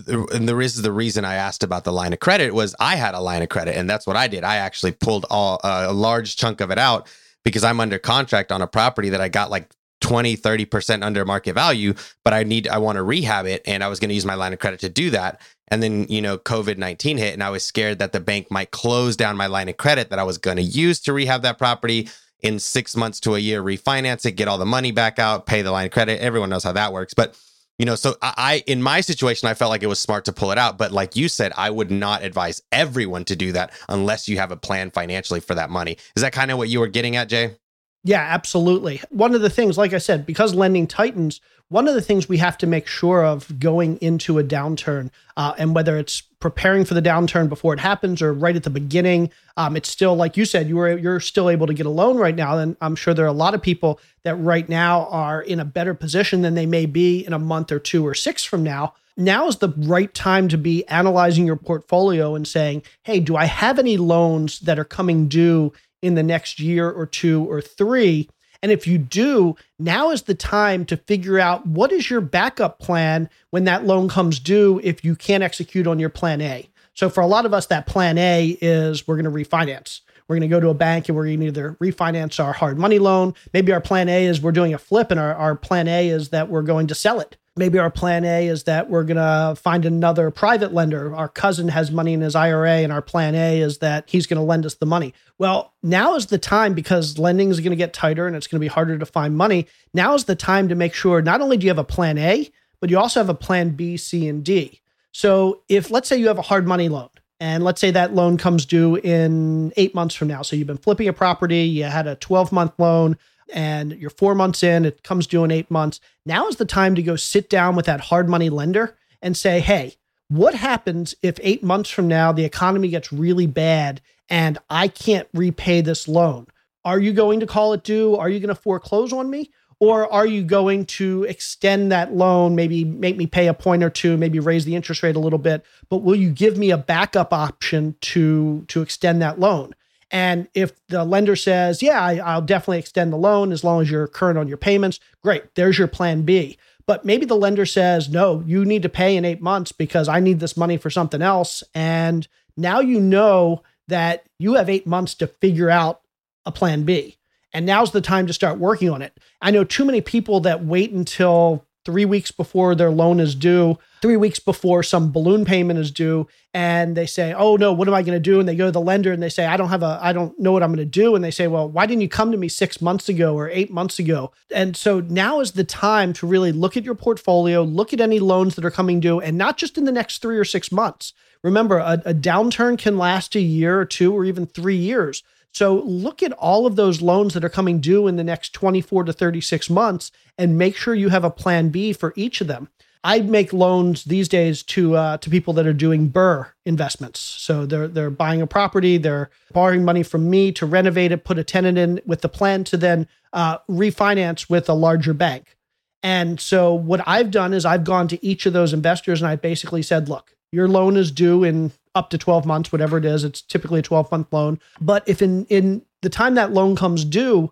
[0.08, 3.16] and there is the reason I asked about the line of credit was I had
[3.16, 4.44] a line of credit and that's what I did.
[4.44, 7.10] I actually pulled all uh, a large chunk of it out
[7.44, 9.70] because I'm under contract on a property that I got like
[10.02, 13.88] 20 30% under market value but i need i want to rehab it and i
[13.88, 15.42] was going to use my line of credit to do that.
[15.72, 19.16] And then you know covid-19 hit and i was scared that the bank might close
[19.16, 22.10] down my line of credit that i was going to use to rehab that property.
[22.42, 25.62] In six months to a year refinance it get all the money back out pay
[25.62, 26.22] the line of credit.
[26.22, 27.14] Everyone knows how that works.
[27.14, 27.38] But
[27.78, 30.52] you know so i in my situation i felt like it was smart to pull
[30.52, 30.78] it out.
[30.78, 34.52] But like you said i would not advise everyone to do that unless you have
[34.52, 35.98] a plan financially for that money.
[36.16, 37.58] Is that kind of what you were getting at J
[38.04, 39.02] Yeah, absolutely.
[39.10, 42.38] One of the things, like I said, because lending tightens, one of the things we
[42.38, 46.94] have to make sure of going into a downturn, uh, and whether it's preparing for
[46.94, 50.46] the downturn before it happens or right at the beginning, um, it's still like you
[50.46, 53.14] said, you were you're still able to get a loan right now, and I'm sure
[53.14, 56.56] there are a lot of people that right now are in a better position than
[56.56, 58.94] they may be in a month or two or six from now.
[59.18, 63.46] Now is the right time to be analyzing your portfolio and saying, "Hey, do I
[63.46, 68.30] have any loans that are coming due in the next year or two or three.
[68.62, 72.80] And if you do, now is the time to figure out what is your backup
[72.80, 76.70] plan when that loan comes due if you can't execute on your plan A.
[76.94, 80.02] So for a lot of us, that plan A is we're going to refinance.
[80.28, 82.78] We're going to go to a bank and we're going to either refinance our hard
[82.78, 83.34] money loan.
[83.54, 86.30] Maybe our plan A is we're doing a flip and our, our plan A is
[86.30, 87.38] that we're going to sell it.
[87.56, 91.16] Maybe our plan A is that we're going to find another private lender.
[91.16, 94.38] Our cousin has money in his IRA, and our plan A is that he's going
[94.38, 95.14] to lend us the money.
[95.38, 98.60] Well, now is the time because lending is going to get tighter and it's going
[98.60, 99.68] to be harder to find money.
[99.94, 102.50] Now is the time to make sure not only do you have a plan A,
[102.80, 104.82] but you also have a plan B, C, and D.
[105.12, 107.10] So if let's say you have a hard money loan,
[107.40, 110.42] and let's say that loan comes due in eight months from now.
[110.42, 113.18] So you've been flipping a property, you had a 12 month loan,
[113.54, 116.00] and you're four months in, it comes due in eight months.
[116.26, 119.60] Now is the time to go sit down with that hard money lender and say,
[119.60, 119.96] hey,
[120.30, 125.28] what happens if eight months from now the economy gets really bad and I can't
[125.34, 126.48] repay this loan?
[126.86, 128.16] Are you going to call it due?
[128.16, 129.52] Are you going to foreclose on me?
[129.80, 133.90] Or are you going to extend that loan, maybe make me pay a point or
[133.90, 136.78] two, maybe raise the interest rate a little bit, but will you give me a
[136.78, 139.74] backup option to to extend that loan?
[140.12, 143.92] And if the lender says, yeah, I, will definitely extend the loan as long as
[143.92, 146.58] you're current on your payments, great, there's your plan B.
[146.88, 150.20] But maybe the lender says, no, you need to pay in eight months because I
[150.20, 151.64] need this money for something else.
[151.76, 156.02] And now you know that you have eight months to figure out
[156.46, 157.18] a plan B.
[157.54, 159.16] And now's the time to start working on it.
[159.42, 163.76] I know too many people that wait until three weeks before their loan is due,
[164.00, 167.96] three weeks before some balloon payment is due, and they say, "Oh no, what am
[167.96, 169.70] I going to do?" And they go to the lender and they say, "I don't
[169.70, 171.88] have a, I don't know what I'm going to do." And they say, "Well, why
[171.88, 175.40] didn't you come to me six months ago or eight months ago?" And so now
[175.40, 178.72] is the time to really look at your portfolio, look at any loans that are
[178.72, 181.12] coming due, and not just in the next three or six months.
[181.42, 185.24] Remember, a, a downturn can last a year or two or even three years.
[185.54, 189.06] So look at all of those loans that are coming due in the next 24
[189.06, 192.70] to 36 months and make sure you have a plan B for each of them.
[193.04, 197.20] I make loans these days to uh, to people that are doing BRRRR investments.
[197.20, 201.40] So they're they're buying a property, they're borrowing money from me to renovate it, put
[201.40, 205.56] a tenant in with the plan to then uh, refinance with a larger bank.
[206.04, 209.36] And so what I've done is I've gone to each of those investors and I
[209.36, 213.24] basically said, look, your loan is due in up to 12 months, whatever it is.
[213.24, 214.60] It's typically a 12 month loan.
[214.80, 217.52] But if in, in the time that loan comes due,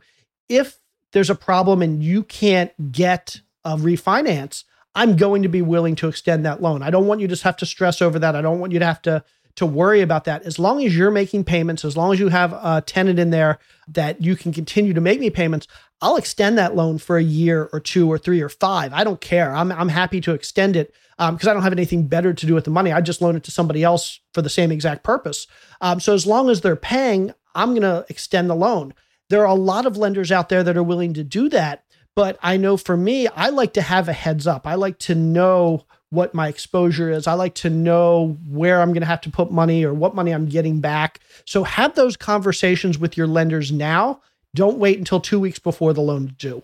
[0.50, 0.80] if
[1.14, 4.64] there's a problem and you can't get a refinance,
[4.96, 6.82] I'm going to be willing to extend that loan.
[6.82, 8.36] I don't want you to have to stress over that.
[8.36, 9.24] I don't want you to have to
[9.58, 10.44] to worry about that.
[10.44, 13.60] As long as you're making payments, as long as you have a tenant in there
[13.90, 15.68] that you can continue to make me payments,
[16.00, 18.94] I'll extend that loan for a year or two or three or five.
[18.94, 19.54] I don't care.
[19.54, 22.54] I'm I'm happy to extend it because um, I don't have anything better to do
[22.54, 22.94] with the money.
[22.94, 25.48] I just loan it to somebody else for the same exact purpose.
[25.82, 28.94] Um, so as long as they're paying, I'm going to extend the loan.
[29.30, 31.84] There are a lot of lenders out there that are willing to do that.
[32.16, 34.68] But I know for me, I like to have a heads up.
[34.68, 37.28] I like to know what my exposure is.
[37.28, 40.32] I like to know where I'm going to have to put money or what money
[40.32, 41.20] I'm getting back.
[41.46, 44.22] So have those conversations with your lenders now.
[44.56, 46.62] Don't wait until two weeks before the loan due.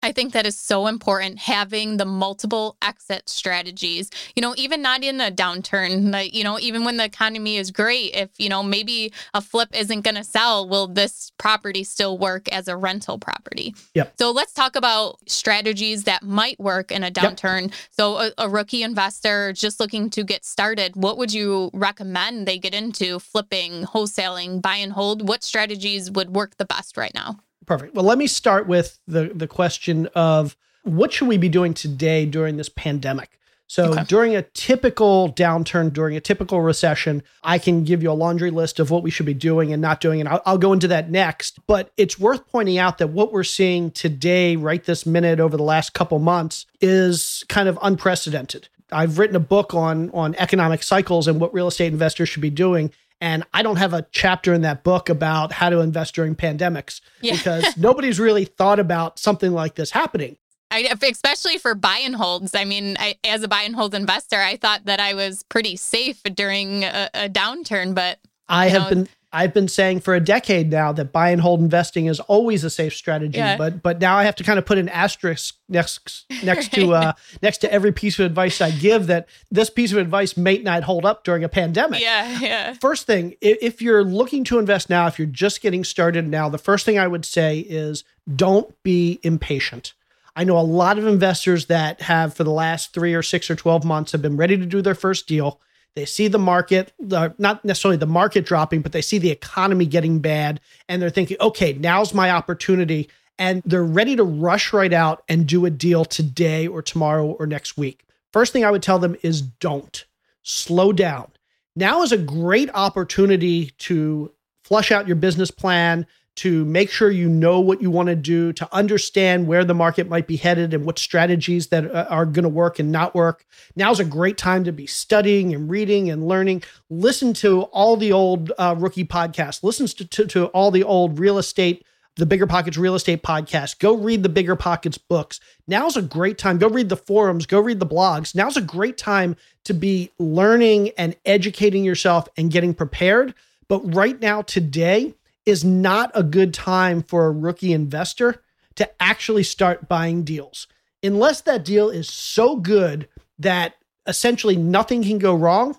[0.00, 4.10] I think that is so important having the multiple exit strategies.
[4.36, 7.72] You know, even not in a downturn, like, you know, even when the economy is
[7.72, 12.16] great, if, you know, maybe a flip isn't going to sell, will this property still
[12.16, 13.74] work as a rental property?
[13.94, 14.14] Yep.
[14.18, 17.62] So let's talk about strategies that might work in a downturn.
[17.62, 17.72] Yep.
[17.90, 22.58] So a, a rookie investor just looking to get started, what would you recommend they
[22.58, 25.26] get into flipping, wholesaling, buy and hold?
[25.26, 27.40] What strategies would work the best right now?
[27.68, 27.94] Perfect.
[27.94, 32.24] Well, let me start with the the question of what should we be doing today
[32.24, 33.38] during this pandemic?
[33.66, 34.04] So, okay.
[34.04, 38.80] during a typical downturn, during a typical recession, I can give you a laundry list
[38.80, 40.20] of what we should be doing and not doing.
[40.20, 41.58] And I'll, I'll, go into that next.
[41.66, 45.62] But it's worth pointing out that what we're seeing today, right this minute, over the
[45.62, 48.68] last couple months, is kind of unprecedented.
[48.90, 52.48] I've written a book on, on economic cycles and what real estate investors should be
[52.48, 52.90] doing.
[53.20, 57.00] And I don't have a chapter in that book about how to invest during pandemics
[57.20, 57.32] yeah.
[57.32, 60.36] because nobody's really thought about something like this happening.
[60.70, 62.54] I, especially for buy and holds.
[62.54, 65.76] I mean, I, as a buy and hold investor, I thought that I was pretty
[65.76, 70.20] safe during a, a downturn, but I have know, been I've been saying for a
[70.20, 73.58] decade now that buy and hold investing is always a safe strategy, Yeah.
[73.58, 77.12] but but now I have to kind of put an asterisk next next to uh
[77.42, 80.84] next to every piece of advice I give that this piece of advice may not
[80.84, 82.00] hold up during a pandemic.
[82.00, 82.72] Yeah, yeah.
[82.80, 86.56] First thing, if you're looking to invest now, if you're just getting started now, the
[86.58, 88.04] first thing I would say is
[88.34, 89.92] don't be impatient.
[90.34, 93.56] I know a lot of investors that have, for the last three or six or
[93.56, 95.60] 12 months, have been ready to do their first deal.
[95.94, 99.86] They see the market, uh, not necessarily the market dropping, but they see the economy
[99.86, 100.60] getting bad.
[100.88, 103.08] And they're thinking, okay, now's my opportunity.
[103.38, 107.46] And they're ready to rush right out and do a deal today or tomorrow or
[107.46, 108.04] next week.
[108.32, 110.04] First thing I would tell them is don't
[110.42, 111.30] slow down.
[111.74, 114.32] Now is a great opportunity to
[114.64, 116.06] flush out your business plan,
[116.38, 120.08] to make sure you know what you want to do, to understand where the market
[120.08, 123.44] might be headed and what strategies that uh, are going to work and not work.
[123.74, 126.62] Now's a great time to be studying and reading and learning.
[126.90, 129.64] Listen to all the old uh, rookie podcasts.
[129.64, 131.84] Listen to, to, to all the old real estate
[132.18, 133.78] the BiggerPockets Real Estate Podcast.
[133.78, 135.38] Go read the BiggerPockets books.
[135.68, 136.58] Now's a great time.
[136.58, 138.34] Go read the forums, go read the blogs.
[138.34, 143.34] Now's a great time to be learning and educating yourself and getting prepared.
[143.68, 145.14] But right now, today,
[145.48, 148.42] is not a good time for a rookie investor
[148.76, 150.66] to actually start buying deals.
[151.02, 153.74] Unless that deal is so good that
[154.06, 155.76] essentially nothing can go wrong,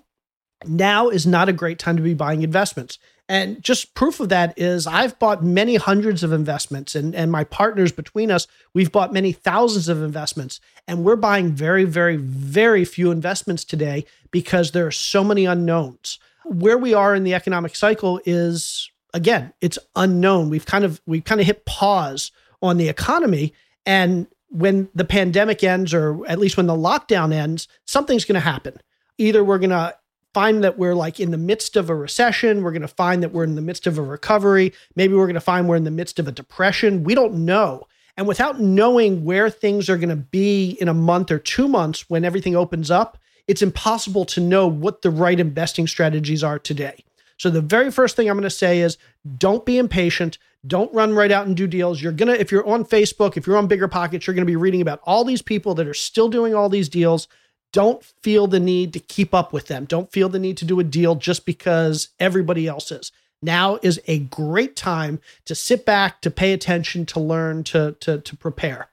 [0.66, 2.98] now is not a great time to be buying investments.
[3.28, 7.44] And just proof of that is I've bought many hundreds of investments, and, and my
[7.44, 10.60] partners between us, we've bought many thousands of investments.
[10.88, 16.18] And we're buying very, very, very few investments today because there are so many unknowns.
[16.44, 20.50] Where we are in the economic cycle is again, it's unknown.
[20.50, 22.32] We've kind of we kind of hit pause
[22.62, 23.54] on the economy.
[23.86, 28.78] And when the pandemic ends, or at least when the lockdown ends, something's gonna happen.
[29.18, 29.94] Either we're gonna
[30.32, 32.62] find that we're like in the midst of a recession.
[32.62, 34.72] We're going to find that we're in the midst of a recovery.
[34.94, 37.04] Maybe we're going to find we're in the midst of a depression.
[37.04, 37.86] We don't know.
[38.16, 42.08] And without knowing where things are going to be in a month or two months
[42.08, 47.04] when everything opens up, it's impossible to know what the right investing strategies are today.
[47.40, 48.98] So the very first thing I'm going to say is
[49.38, 50.36] don't be impatient.
[50.66, 52.02] Don't run right out and do deals.
[52.02, 54.56] You're going to, if you're on Facebook, if you're on BiggerPockets, you're going to be
[54.56, 57.28] reading about all these people that are still doing all these deals
[57.72, 59.86] don't feel the need to keep up with them.
[59.86, 63.10] Don't feel the need to do a deal just because everybody else is.
[63.40, 68.18] Now is a great time to sit back, to pay attention, to learn, to, to,
[68.18, 68.90] to prepare.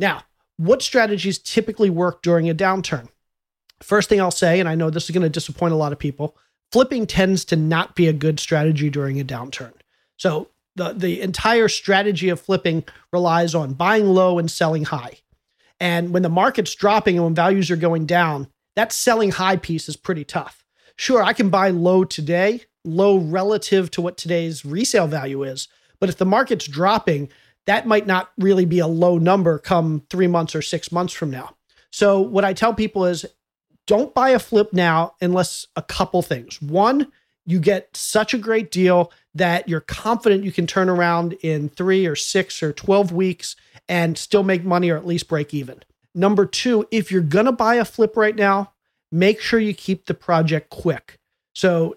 [0.00, 0.24] Now,
[0.56, 3.06] what strategies typically work during a downturn?
[3.80, 6.00] First thing I'll say, and I know this is going to disappoint a lot of
[6.00, 6.36] people,
[6.74, 9.70] flipping tends to not be a good strategy during a downturn.
[10.16, 15.18] So the, the entire strategy of flipping relies on buying low and selling high.
[15.78, 19.88] And when the market's dropping and when values are going down, that selling high piece
[19.88, 20.64] is pretty tough.
[20.96, 25.68] Sure, I can buy low today, low relative to what today's resale value is.
[26.00, 27.28] But if the market's dropping,
[27.66, 31.30] that might not really be a low number come three months or six months from
[31.30, 31.54] now.
[31.92, 33.24] So, what I tell people is
[33.86, 36.60] don't buy a flip now unless a couple things.
[36.62, 37.12] One,
[37.46, 42.06] you get such a great deal that you're confident you can turn around in three
[42.06, 43.56] or six or 12 weeks
[43.88, 45.82] and still make money or at least break even.
[46.14, 48.72] Number two, if you're going to buy a flip right now,
[49.10, 51.18] make sure you keep the project quick.
[51.54, 51.96] So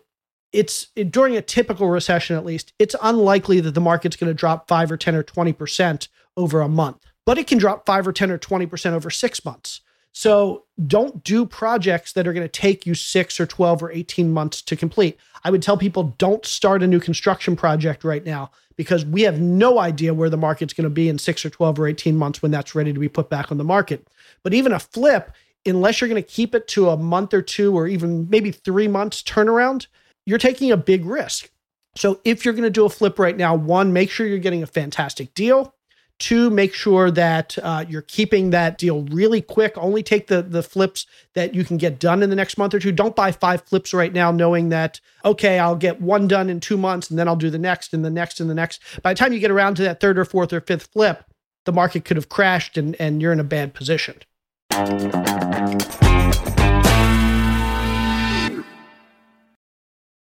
[0.52, 4.34] it's it, during a typical recession, at least, it's unlikely that the market's going to
[4.34, 8.14] drop five or 10 or 20% over a month, but it can drop five or
[8.14, 9.82] 10 or 20% over six months.
[10.20, 14.32] So don't do projects that are going to take you six or 12 or 18
[14.32, 15.15] months to complete.
[15.43, 19.39] I would tell people don't start a new construction project right now because we have
[19.39, 22.41] no idea where the market's going to be in six or 12 or 18 months
[22.41, 24.07] when that's ready to be put back on the market.
[24.41, 25.34] But even a flip,
[25.68, 28.88] unless you're going to keep it to a month or two or even maybe three
[28.88, 29.86] months turnaround,
[30.26, 31.51] you're taking a big risk.
[31.95, 34.63] So if you're going to do a flip right now, one, make sure you're getting
[34.63, 35.76] a fantastic deal.
[36.20, 39.78] Two, make sure that uh, you're keeping that deal really quick.
[39.78, 41.05] Only take the the flips
[41.36, 42.91] that you can get done in the next month or two.
[42.91, 46.78] Don't buy five flips right now, knowing that okay, I'll get one done in two
[46.78, 48.82] months, and then I'll do the next, and the next, and the next.
[49.03, 51.24] By the time you get around to that third or fourth or fifth flip,
[51.65, 54.15] the market could have crashed, and and you're in a bad position.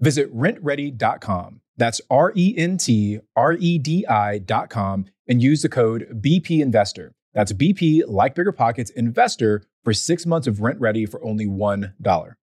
[0.00, 1.60] Visit rentredi.com.
[1.76, 7.14] That's R E N T R E D I.com and use the code BP Investor.
[7.32, 12.34] That's BP, like BiggerPockets, Investor for six months of RentRedi for only $1.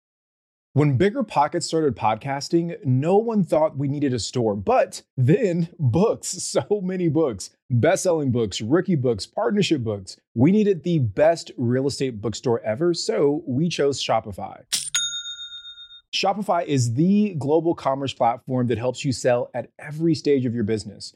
[0.73, 6.81] When BiggerPockets started podcasting, no one thought we needed a store, but then books, so
[6.83, 10.17] many books, best selling books, rookie books, partnership books.
[10.35, 14.61] We needed the best real estate bookstore ever, so we chose Shopify.
[16.17, 20.63] Shopify is the global commerce platform that helps you sell at every stage of your
[20.63, 21.15] business.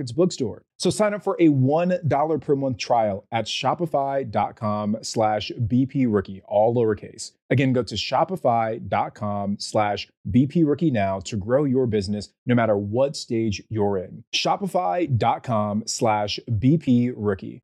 [0.00, 0.62] pockets bookstore.
[0.78, 6.74] So sign up for a $1 per month trial at shopify.com slash BP rookie, all
[6.74, 7.32] lowercase.
[7.50, 13.16] Again, go to shopify.com slash BP rookie now to grow your business no matter what
[13.16, 14.24] stage you're in.
[14.34, 17.62] Shopify.com slash BP rookie.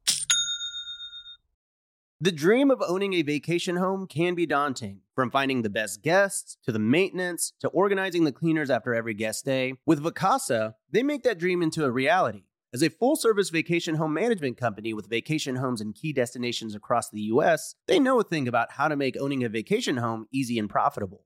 [2.19, 5.01] The dream of owning a vacation home can be daunting.
[5.15, 9.45] From finding the best guests, to the maintenance, to organizing the cleaners after every guest
[9.45, 9.75] day.
[9.85, 12.45] with Vacasa, they make that dream into a reality.
[12.73, 17.11] As a full service vacation home management company with vacation homes in key destinations across
[17.11, 20.59] the US, they know a thing about how to make owning a vacation home easy
[20.59, 21.26] and profitable.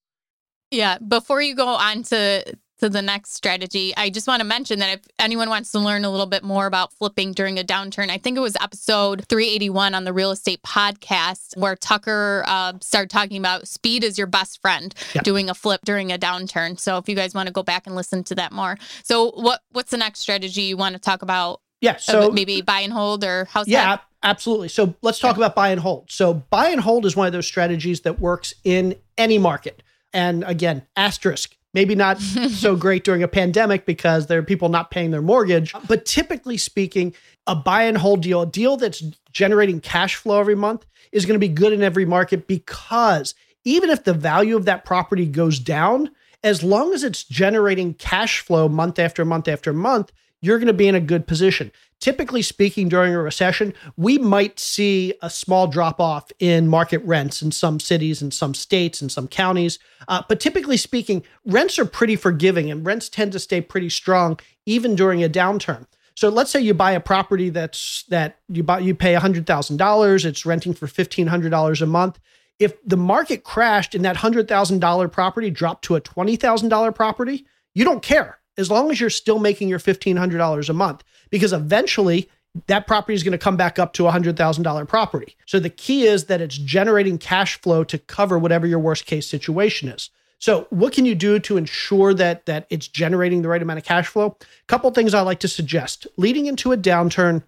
[0.71, 0.97] Yeah.
[0.99, 2.43] Before you go on to
[2.79, 6.03] to the next strategy, I just want to mention that if anyone wants to learn
[6.03, 9.93] a little bit more about flipping during a downturn, I think it was episode 381
[9.93, 14.59] on the real estate podcast where Tucker uh, started talking about speed is your best
[14.63, 15.21] friend Yeah.
[15.21, 16.79] doing a flip during a downturn.
[16.79, 18.77] So if you guys want to go back and listen to that more.
[19.03, 21.61] So what what's the next strategy you want to talk about?
[21.81, 21.91] Yeah.
[21.91, 24.03] Uh, So maybe buy and hold or how's Yeah, that?
[24.23, 24.69] absolutely.
[24.69, 26.09] So let's talk about buy and hold.
[26.09, 29.83] So buy and hold is one of those strategies that works in any market.
[30.13, 34.91] And again, asterisk, maybe not so great during a pandemic because there are people not
[34.91, 35.73] paying their mortgage.
[35.87, 37.13] But typically speaking,
[37.47, 41.39] a buy and hold deal, a deal that's generating cash flow every month, is going
[41.39, 45.59] to be good in every market because even if the value of that property goes
[45.59, 46.09] down,
[46.43, 50.11] as long as it's generating cash flow month after month after month,
[50.41, 51.71] you're going to be in a good position.
[51.99, 57.43] Typically speaking, during a recession, we might see a small drop off in market rents
[57.43, 59.77] in some cities, in some states, in some counties.
[60.07, 64.39] Uh, but typically speaking, rents are pretty forgiving and rents tend to stay pretty strong
[64.65, 65.85] even during a downturn.
[66.15, 70.45] So let's say you buy a property that's that you buy you pay $100,000, it's
[70.45, 72.19] renting for $1500 a month.
[72.59, 78.03] If the market crashed and that $100,000 property dropped to a $20,000 property, you don't
[78.03, 82.29] care as long as you're still making your $1,500 a month because eventually
[82.67, 85.35] that property is going to come back up to a $100,000 property.
[85.45, 89.27] So the key is that it's generating cash flow to cover whatever your worst case
[89.27, 90.09] situation is.
[90.37, 93.85] So what can you do to ensure that that it's generating the right amount of
[93.85, 94.37] cash flow?
[94.39, 96.07] A couple things I like to suggest.
[96.17, 97.43] Leading into a downturn,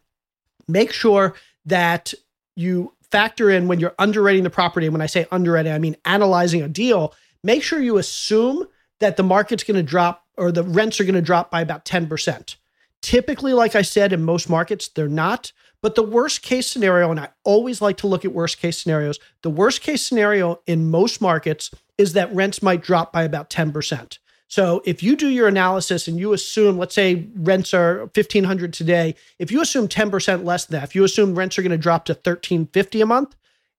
[0.68, 1.34] make sure
[1.66, 2.14] that
[2.56, 4.86] you factor in when you're underwriting the property.
[4.86, 7.14] And when I say underwriting, I mean analyzing a deal.
[7.44, 8.68] Make sure you assume
[9.00, 11.86] that the market's going to drop or the rents are going to drop by about
[11.86, 12.56] 10%.
[13.02, 15.52] Typically, like I said, in most markets, they're not.
[15.82, 19.20] But the worst case scenario, and I always like to look at worst case scenarios,
[19.42, 24.18] the worst case scenario in most markets is that rents might drop by about 10%.
[24.48, 29.16] So if you do your analysis and you assume, let's say rents are 1500 today,
[29.40, 32.06] if you assume 10% less than that, if you assume rents are going to drop
[32.06, 33.36] to 1350 a month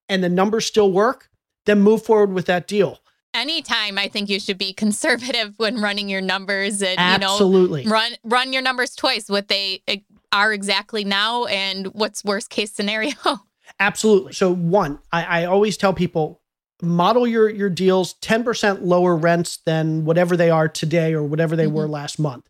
[0.09, 1.29] and the numbers still work,
[1.65, 2.99] then move forward with that deal.
[3.35, 7.83] Anytime I think you should be conservative when running your numbers and Absolutely.
[7.83, 9.97] you know run run your numbers twice what they eh,
[10.31, 13.13] are exactly now and what's worst case scenario.
[13.79, 14.33] Absolutely.
[14.33, 16.41] So one, I, I always tell people
[16.81, 21.67] model your your deals 10% lower rents than whatever they are today or whatever they
[21.67, 22.49] were last month.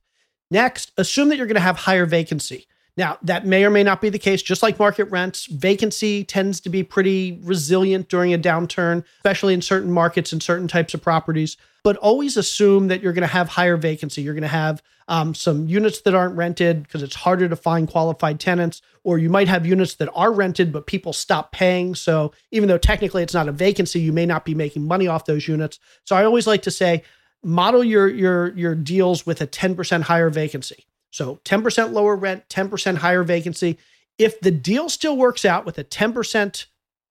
[0.52, 2.68] Next, assume that you're going to have higher vacancy.
[2.98, 4.42] Now, that may or may not be the case.
[4.42, 9.62] Just like market rents, vacancy tends to be pretty resilient during a downturn, especially in
[9.62, 11.58] certain markets and certain types of properties.
[11.84, 14.22] But always assume that you're going to have higher vacancy.
[14.22, 17.88] You're going to have um, some units that aren't rented because it's harder to find
[17.88, 21.96] qualified tenants, or you might have units that are rented, but people stop paying.
[21.96, 25.26] So even though technically it's not a vacancy, you may not be making money off
[25.26, 25.80] those units.
[26.06, 27.04] So I always like to say,
[27.44, 30.88] model your your your deals with a 10% higher vacancy.
[31.16, 33.78] So 10% lower rent, 10% higher vacancy.
[34.18, 36.66] If the deal still works out with a 10%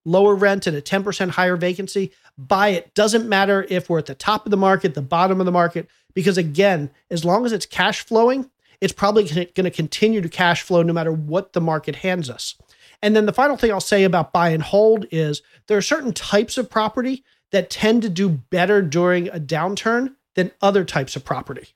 [0.05, 2.95] lower rent and a 10% higher vacancy, buy it.
[2.95, 5.89] Doesn't matter if we're at the top of the market, the bottom of the market,
[6.13, 10.61] because again, as long as it's cash flowing, it's probably going to continue to cash
[10.61, 12.57] flow no matter what the market hands us.
[13.01, 16.13] And then the final thing I'll say about buy and hold is there are certain
[16.13, 21.25] types of property that tend to do better during a downturn than other types of
[21.25, 21.69] property.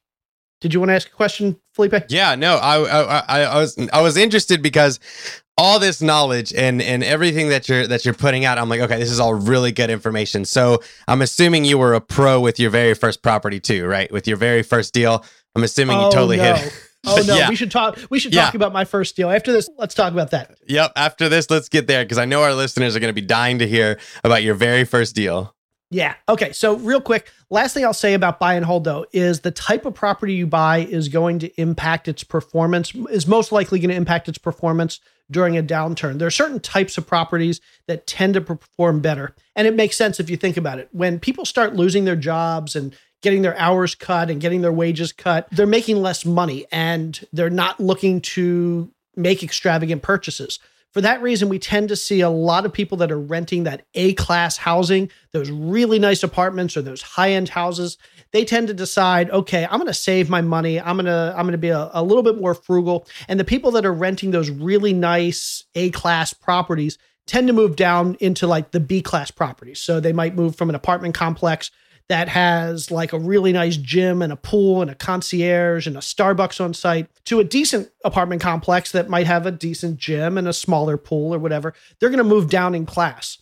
[0.60, 2.06] Did you want to ask a question, Felipe?
[2.08, 4.98] Yeah, no, I, I, I, was, I was interested because
[5.56, 8.96] all this knowledge and and everything that you're that you're putting out, I'm like, okay,
[8.96, 10.44] this is all really good information.
[10.44, 14.10] So I'm assuming you were a pro with your very first property too, right?
[14.10, 16.54] With your very first deal, I'm assuming oh, you totally no.
[16.54, 16.84] hit.
[17.06, 17.48] Oh no, yeah.
[17.48, 17.98] we should talk.
[18.08, 18.56] We should talk yeah.
[18.56, 19.68] about my first deal after this.
[19.76, 20.56] Let's talk about that.
[20.68, 20.92] Yep.
[20.96, 23.58] After this, let's get there because I know our listeners are going to be dying
[23.58, 25.54] to hear about your very first deal.
[25.90, 26.14] Yeah.
[26.28, 26.52] Okay.
[26.52, 29.86] So, real quick, last thing I'll say about buy and hold though is the type
[29.86, 33.96] of property you buy is going to impact its performance, is most likely going to
[33.96, 36.18] impact its performance during a downturn.
[36.18, 39.34] There are certain types of properties that tend to perform better.
[39.56, 40.88] And it makes sense if you think about it.
[40.92, 45.12] When people start losing their jobs and getting their hours cut and getting their wages
[45.12, 50.58] cut, they're making less money and they're not looking to make extravagant purchases.
[50.98, 53.86] For that reason, we tend to see a lot of people that are renting that
[53.94, 57.98] A class housing, those really nice apartments or those high end houses.
[58.32, 60.80] They tend to decide, okay, I'm going to save my money.
[60.80, 63.06] I'm going to I'm going to be a, a little bit more frugal.
[63.28, 67.76] And the people that are renting those really nice A class properties tend to move
[67.76, 69.78] down into like the B class properties.
[69.78, 71.70] So they might move from an apartment complex
[72.08, 76.00] that has like a really nice gym and a pool and a concierge and a
[76.00, 80.48] Starbucks on site to a decent apartment complex that might have a decent gym and
[80.48, 83.38] a smaller pool or whatever, they're going to move down in class.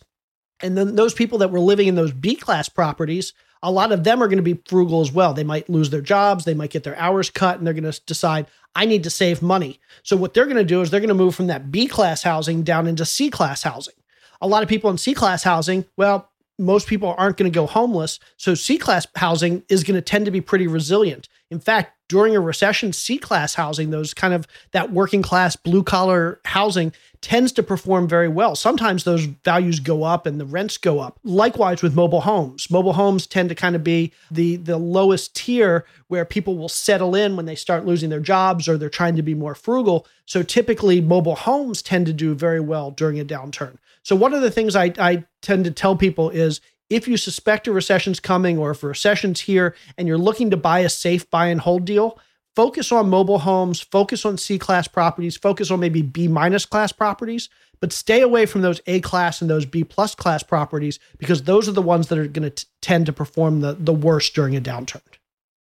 [0.61, 4.03] And then those people that were living in those B class properties, a lot of
[4.03, 5.33] them are going to be frugal as well.
[5.33, 8.01] They might lose their jobs, they might get their hours cut, and they're going to
[8.05, 9.79] decide, I need to save money.
[10.03, 12.23] So, what they're going to do is they're going to move from that B class
[12.23, 13.95] housing down into C class housing.
[14.41, 17.67] A lot of people in C class housing, well, most people aren't going to go
[17.67, 18.19] homeless.
[18.37, 21.29] So C class housing is going to tend to be pretty resilient.
[21.49, 25.83] In fact, during a recession, C class housing, those kind of that working class blue
[25.83, 28.55] collar housing tends to perform very well.
[28.55, 31.19] Sometimes those values go up and the rents go up.
[31.23, 32.69] Likewise with mobile homes.
[32.69, 37.15] Mobile homes tend to kind of be the the lowest tier where people will settle
[37.15, 40.05] in when they start losing their jobs or they're trying to be more frugal.
[40.25, 43.77] So typically mobile homes tend to do very well during a downturn.
[44.07, 47.67] So one of the things I, I tend to tell people is if you suspect
[47.67, 51.29] a recession's coming or if a recession's here and you're looking to buy a safe
[51.29, 52.17] buy and hold deal,
[52.55, 56.93] focus on mobile homes, focus on C class properties, focus on maybe B minus class
[56.93, 57.49] properties,
[57.81, 61.67] but stay away from those A class and those B plus class properties because those
[61.67, 64.61] are the ones that are going to tend to perform the, the worst during a
[64.61, 65.01] downturn.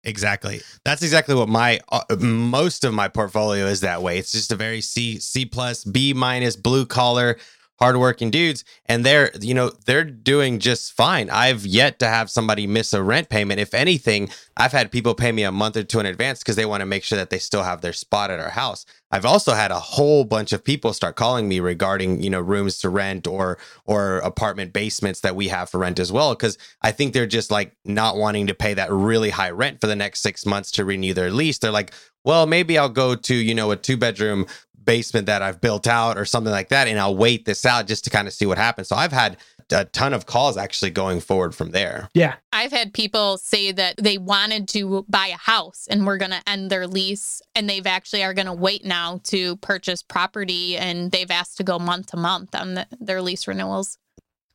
[0.04, 0.60] Exactly.
[0.84, 4.18] That's exactly what my uh, most of my portfolio is that way.
[4.18, 7.38] It's just a very C C plus B minus blue collar
[7.78, 11.30] hardworking dudes and they're you know they're doing just fine.
[11.30, 13.60] I've yet to have somebody miss a rent payment.
[13.60, 16.66] If anything i've had people pay me a month or two in advance because they
[16.66, 18.86] want to make sure that they still have their spot at our house.
[19.10, 22.78] I've also had a whole bunch of people start calling me regarding you know rooms
[22.78, 26.92] to rent or or apartment basements that we have for rent as well because i
[26.92, 30.20] think they're just like not wanting to pay that really high rent for the next
[30.20, 31.58] six months to renew their lease.
[31.58, 31.92] They're like
[32.24, 34.46] well maybe i'll go to you know a two bedroom
[34.86, 38.04] basement that I've built out or something like that, and I'll wait this out just
[38.04, 38.88] to kind of see what happens.
[38.88, 39.36] So I've had
[39.70, 42.08] a ton of calls actually going forward from there.
[42.14, 42.36] Yeah.
[42.52, 46.42] I've had people say that they wanted to buy a house and we're going to
[46.48, 51.10] end their lease and they've actually are going to wait now to purchase property and
[51.10, 53.98] they've asked to go month to month on the, their lease renewals.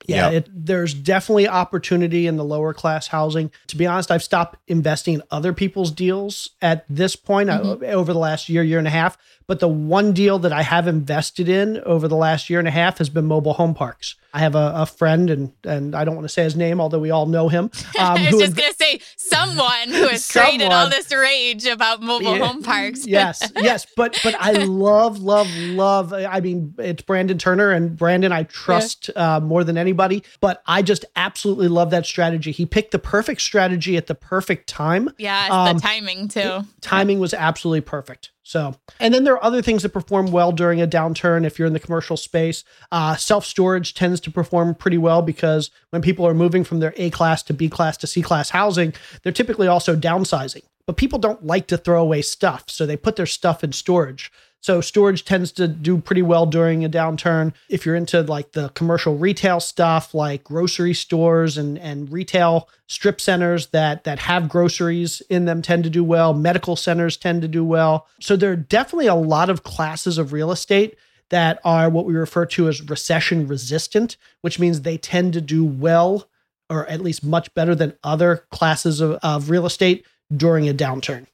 [0.08, 0.48] Yeah, yep.
[0.48, 3.52] it, there's definitely opportunity in the lower class housing.
[3.68, 7.84] To be honest, I've stopped investing in other people's deals at this point mm-hmm.
[7.86, 9.18] over the last year, year and a half.
[9.52, 12.72] But the one deal that I have invested in over the last year and a
[12.72, 14.16] half has been mobile home parks.
[14.34, 17.00] I have a, a friend, and and I don't want to say his name, although
[17.00, 17.70] we all know him.
[18.00, 22.02] Um, I was just going to say someone who has created all this rage about
[22.02, 22.46] mobile Yeah.
[22.48, 23.06] home parks.
[23.06, 26.14] yes, yes, but but I love, love, love.
[26.14, 30.24] I mean, it's Brandon Turner, and Brandon I trust uh, more than anybody.
[30.40, 32.52] But I just absolutely love that strategy.
[32.54, 35.10] He picked the perfect strategy at the perfect time.
[35.18, 36.62] Yeah, Um, the timing too.
[36.80, 38.32] Timing was absolutely perfect.
[38.52, 41.46] So, and then there are other things that perform well during a downturn.
[41.46, 45.72] If you're in the commercial space, uh, self storage tends to perform pretty well because
[45.92, 48.94] when people are moving from their A class to B class to C class housing,
[49.24, 50.64] they're typically also downsizing.
[50.86, 54.34] But people don't like to throw away stuff, so they put their stuff in storage.
[54.62, 57.54] So storage tends to do pretty well during a downturn.
[57.68, 63.20] If you're into like the commercial retail stuff, like grocery stores and and retail strip
[63.20, 66.34] centers that that have groceries in them tend to do well.
[66.34, 68.08] Medical centers tend to do well.
[68.20, 70.96] So there are definitely a lot of classes of real estate
[71.30, 75.66] that are what we refer to as recession resistant, which means they tend to do
[75.66, 76.30] well
[76.70, 80.06] or at least much better than other classes of, of real estate
[80.36, 81.26] during a downturn.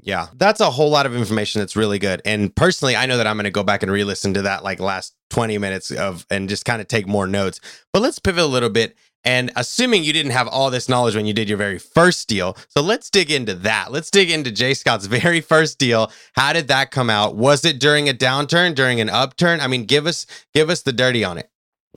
[0.00, 2.22] Yeah, that's a whole lot of information that's really good.
[2.24, 4.78] And personally, I know that I'm going to go back and re-listen to that like
[4.80, 7.60] last 20 minutes of and just kind of take more notes.
[7.92, 8.96] But let's pivot a little bit.
[9.24, 12.56] And assuming you didn't have all this knowledge when you did your very first deal,
[12.68, 13.90] so let's dig into that.
[13.90, 16.12] Let's dig into J Scott's very first deal.
[16.34, 17.34] How did that come out?
[17.34, 19.60] Was it during a downturn, during an upturn?
[19.60, 21.50] I mean, give us give us the dirty on it.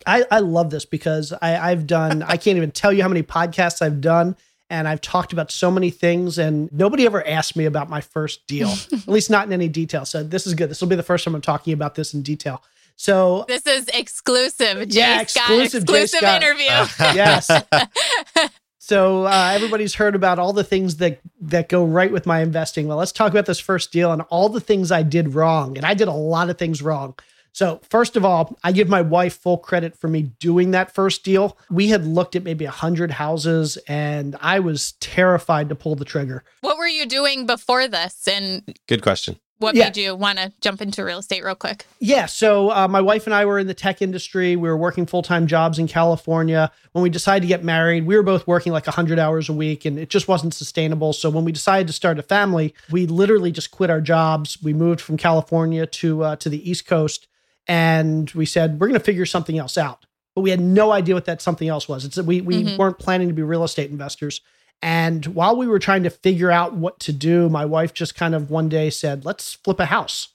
[0.07, 3.23] I, I love this because I, I've done, I can't even tell you how many
[3.23, 4.35] podcasts I've done.
[4.71, 8.47] And I've talked about so many things, and nobody ever asked me about my first
[8.47, 10.05] deal, at least not in any detail.
[10.05, 10.69] So this is good.
[10.69, 12.63] This will be the first time I'm talking about this in detail.
[12.95, 14.87] So This is exclusive.
[14.87, 16.41] J Yeah, Scott, exclusive J exclusive Scott.
[16.41, 16.65] interview.
[17.15, 17.51] yes.
[18.83, 22.87] So uh, everybody's heard about all the things that that go right with my investing.
[22.87, 25.85] Well, let's talk about this first deal and all the things I did wrong, and
[25.85, 27.15] I did a lot of things wrong.
[27.53, 31.23] So first of all, I give my wife full credit for me doing that first
[31.23, 31.57] deal.
[31.69, 36.05] We had looked at maybe a hundred houses, and I was terrified to pull the
[36.05, 36.43] trigger.
[36.61, 38.27] what were you doing before this?
[38.27, 39.37] And Good question.
[39.57, 39.85] what Yeah.
[39.85, 41.85] made you want to jump into real estate real quick?
[41.99, 42.25] Yeah.
[42.25, 44.55] So uh, my wife and I were in the tech industry.
[44.55, 46.71] We were working full time jobs in California.
[46.93, 49.85] When we decided to get married, we were both working like 100 hours a week
[49.85, 51.13] and it just wasn't sustainable.
[51.13, 54.57] So when we decided to start a family, we literally just quit our jobs.
[54.63, 57.27] We moved from California to uh, to the East Coast
[57.67, 60.05] and we said, we're going to figure something else out.
[60.35, 62.05] But we had no idea what that something else was.
[62.05, 62.77] It's we we Mhm.
[62.77, 64.39] weren't planning to be real estate investors.
[64.81, 68.33] And while we were trying to figure out what to do, my wife just kind
[68.33, 70.29] of one day said, "Let's flip a house."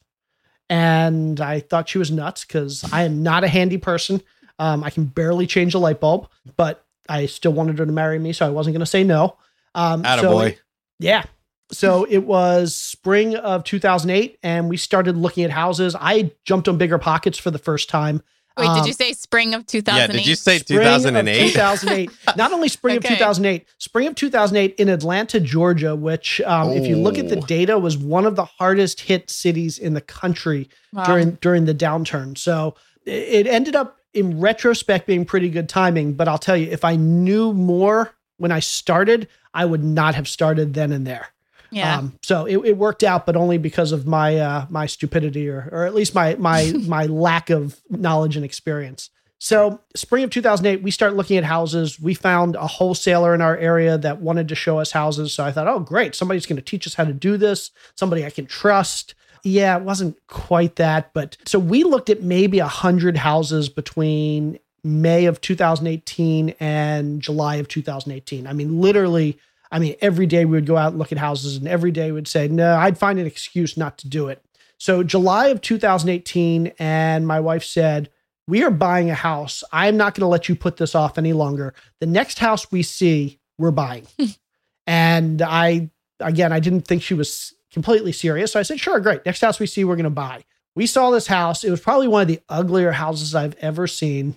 [0.69, 4.21] And I thought she was nuts because I am not a handy person.
[4.59, 8.19] Um, I can barely change a light bulb, but I still wanted her to marry
[8.19, 9.37] me, so I wasn't going to say no.
[9.75, 10.57] Um, so Attaboy.
[10.99, 11.25] yeah.
[11.73, 15.97] So it was spring of 2008, and we started looking at houses.
[15.99, 18.23] I jumped on BiggerPockets for the first time.
[18.59, 20.01] Wait, Um, did you say spring of 2008?
[20.01, 20.23] Yeah, 2008?
[20.23, 21.53] did you say 2008?
[21.53, 22.11] 2008.
[22.37, 23.09] Not only spring Okay.
[23.15, 27.37] of 2008, spring of 2008 in Atlanta, Georgia, which, um, if you look at the
[27.37, 27.41] Oh.
[27.47, 31.05] data, was one of the hardest hit cities in the country Wow.
[31.05, 32.39] during during the downturn.
[32.39, 36.15] So it ended up in retrospect being pretty good timing.
[36.15, 40.27] But I'll tell you, if I knew more when I started, I would not have
[40.29, 41.29] started then and there.
[41.71, 41.99] Yeah.
[41.99, 45.69] Um, so it, it worked out, but only because of my uh, my stupidity or
[45.73, 49.11] or at least my my my lack of knowledge and experience.
[49.39, 52.01] So spring of 2008, we start looking at houses.
[52.01, 55.35] We found a wholesaler in our area that wanted to show us houses.
[55.35, 57.71] So I thought, oh great, somebody's going to teach us how to do this.
[57.97, 59.15] Somebody I can trust.
[59.43, 64.59] Yeah, it wasn't quite that, but so we looked at maybe a hundred houses between
[64.83, 68.47] May of 2018 and July of 2018.
[68.47, 69.39] I mean, literally,
[69.71, 72.13] I mean, every day we would go out and look at houses, and every day
[72.13, 74.43] we'd say, no, I'd find an excuse not to do it.
[74.79, 78.11] So, July of 2018, and my wife said,
[78.47, 79.65] We are buying a house.
[79.73, 81.75] I'm not going to let you put this off any longer.
[82.01, 84.07] The next house we see, we're buying.
[84.87, 85.91] and I,
[86.21, 88.53] again, I didn't think she was completely serious.
[88.53, 89.25] So I said, Sure, great.
[89.25, 90.45] Next house we see, we're going to buy.
[90.75, 91.65] We saw this house.
[91.65, 94.37] It was probably one of the uglier houses I've ever seen.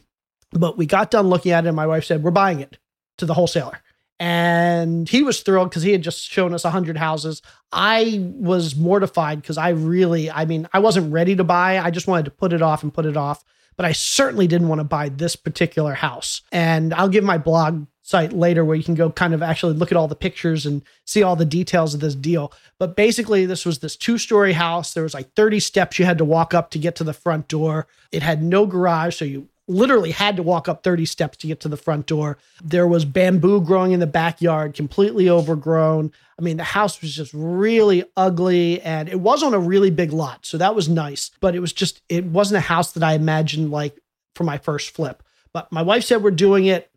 [0.51, 2.77] But we got done looking at it, and my wife said, We're buying it
[3.17, 3.82] to the wholesaler.
[4.20, 7.41] And he was thrilled because he had just shown us 100 houses.
[7.72, 11.80] I was mortified because I really, I mean, I wasn't ready to buy.
[11.80, 13.43] I just wanted to put it off and put it off.
[13.78, 16.41] But I certainly didn't want to buy this particular house.
[16.51, 19.91] And I'll give my blog site later where you can go kind of actually look
[19.91, 22.51] at all the pictures and see all the details of this deal.
[22.78, 24.93] But basically, this was this two story house.
[24.93, 27.47] There was like 30 steps you had to walk up to get to the front
[27.47, 27.88] door.
[28.11, 29.15] It had no garage.
[29.15, 32.38] So you literally had to walk up 30 steps to get to the front door.
[32.61, 36.11] There was bamboo growing in the backyard, completely overgrown.
[36.38, 40.11] I mean, the house was just really ugly and it was on a really big
[40.11, 40.45] lot.
[40.45, 43.72] So that was nice, but it was just, it wasn't a house that I imagined
[43.72, 43.99] like
[44.36, 45.22] for my first flip.
[45.53, 46.89] But my wife said we're doing it.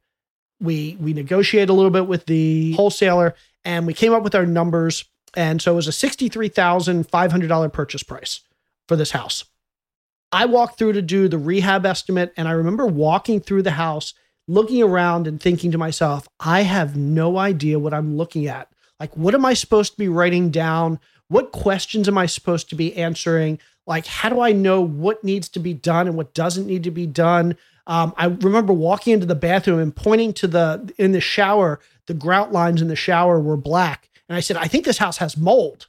[0.60, 4.46] We we negotiated a little bit with the wholesaler and we came up with our
[4.46, 5.04] numbers.
[5.34, 8.40] And so it was a $63,500 purchase price
[8.86, 9.44] for this house.
[10.32, 14.14] I walked through to do the rehab estimate, and I remember walking through the house,
[14.48, 18.68] looking around and thinking to myself, I have no idea what I'm looking at.
[18.98, 20.98] Like, what am I supposed to be writing down?
[21.28, 23.58] What questions am I supposed to be answering?
[23.86, 26.90] Like, how do I know what needs to be done and what doesn't need to
[26.90, 27.56] be done?
[27.86, 32.14] Um, I remember walking into the bathroom and pointing to the in the shower, the
[32.14, 34.08] grout lines in the shower were black.
[34.28, 35.88] And I said, I think this house has mold.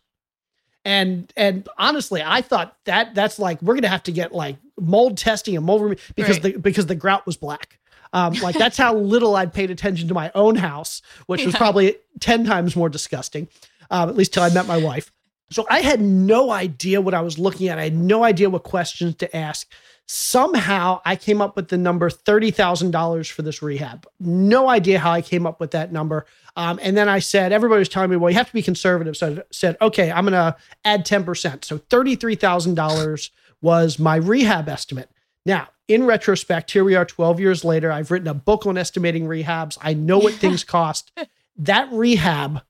[0.86, 5.18] And and honestly, I thought that that's like we're gonna have to get like mold
[5.18, 6.54] testing and mold rem- because Right.
[6.54, 7.80] the because the grout was black.
[8.12, 11.96] Um, like that's how little I'd paid attention to my own house, which was probably
[12.20, 13.48] ten times more disgusting.
[13.90, 15.12] Um, at least till I met my wife.
[15.52, 17.78] So I had no idea what I was looking at.
[17.78, 19.70] I had no idea what questions to ask.
[20.08, 24.08] Somehow I came up with the number $30,000 for this rehab.
[24.20, 26.26] No idea how I came up with that number.
[26.56, 29.18] Um, and then I said, everybody was telling me, well, you have to be conservative.
[29.18, 31.66] So I said, okay, I'm going to add 10%.
[31.66, 33.30] So $33,000
[33.62, 35.10] was my rehab estimate.
[35.46, 37.92] Now, in retrospect, here we are 12 years later.
[37.92, 39.78] I've written a book on estimating rehabs.
[39.82, 41.12] I know what things cost.
[41.56, 42.64] That rehab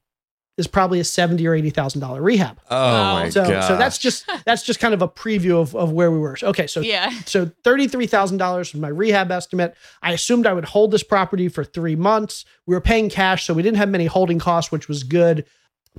[0.57, 2.59] is probably a seventy or eighty thousand dollar rehab.
[2.69, 3.13] Oh Wow.
[3.15, 3.67] my So, god.
[3.67, 6.37] so that's just that's just kind of a preview of, of where we were.
[6.43, 7.09] Okay, so Yeah.
[7.25, 9.75] so thirty three thousand dollars was my rehab estimate.
[10.01, 12.45] I assumed I would hold this property for three months.
[12.67, 15.45] We were paying cash, so we didn't have many holding costs, which was good.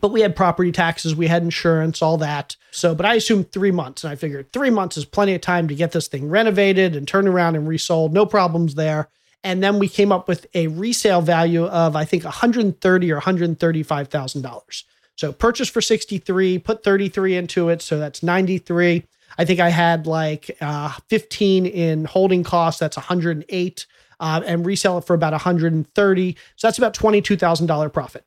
[0.00, 2.56] But we had property taxes, we had insurance, all that.
[2.72, 5.68] So, but I assumed three months, and I figured three months is plenty of time
[5.68, 8.12] to get this thing renovated and turned around and resold.
[8.12, 9.08] No problems there.
[9.44, 13.12] And then we came up with a resale value of I think one hundred thirty
[13.12, 14.84] or one hundred thirty five thousand dollars.
[15.16, 17.82] So purchase for 63, put 33 into it.
[17.82, 19.04] So that's 93.
[19.38, 22.80] I think I had like uh, 15 in holding costs.
[22.80, 23.86] That's 108.
[24.20, 26.36] Uh, and resell it for about 130.
[26.56, 28.24] So that's about $22,000 profit.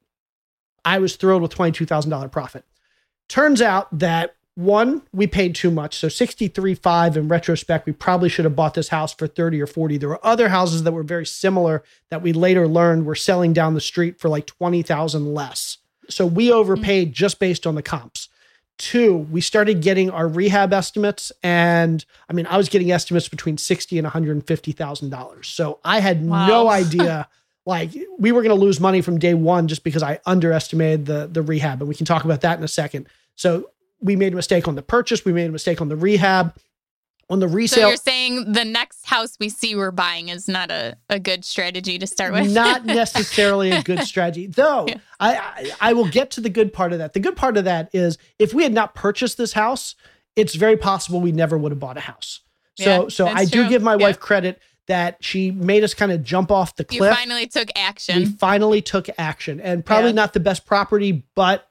[0.85, 2.65] I was thrilled with $22,000 profit.
[3.27, 5.95] Turns out that one, we paid too much.
[5.95, 9.97] So 63.5 in retrospect, we probably should have bought this house for 30 or 40.
[9.97, 13.75] There were other houses that were very similar that we later learned were selling down
[13.75, 15.77] the street for like 20,000 less.
[16.09, 16.55] So we mm-hmm.
[16.55, 18.29] overpaid just based on the comps.
[18.79, 23.57] Two, we started getting our rehab estimates, and I mean, I was getting estimates between
[23.57, 25.47] sixty and one hundred and fifty thousand dollars.
[25.47, 27.27] So I had no idea,
[27.65, 27.89] like
[28.19, 31.41] we were going to lose money from day one just because I underestimated the the
[31.41, 33.07] rehab, and we can talk about that in a second.
[33.35, 36.53] So we made a mistake on the purchase, we made a mistake on the rehab,
[37.29, 37.87] on the So resale.
[37.89, 41.97] you're saying the next house we see we're buying is not a, a good strategy
[41.99, 42.53] to start with?
[42.53, 44.97] not necessarily a good strategy though Yeah.
[45.19, 47.65] I, I i will get to the good part of that the good part of
[47.65, 49.95] that is if we had not purchased this house
[50.37, 52.39] it's very possible we never would have bought a house
[52.75, 53.69] so Yeah, so i do true.
[53.69, 54.03] give my Yeah.
[54.03, 57.67] wife credit that she made us kind of jump off the you cliff finally took
[57.75, 58.25] we action.
[58.27, 61.66] finally took action and probably not the best property but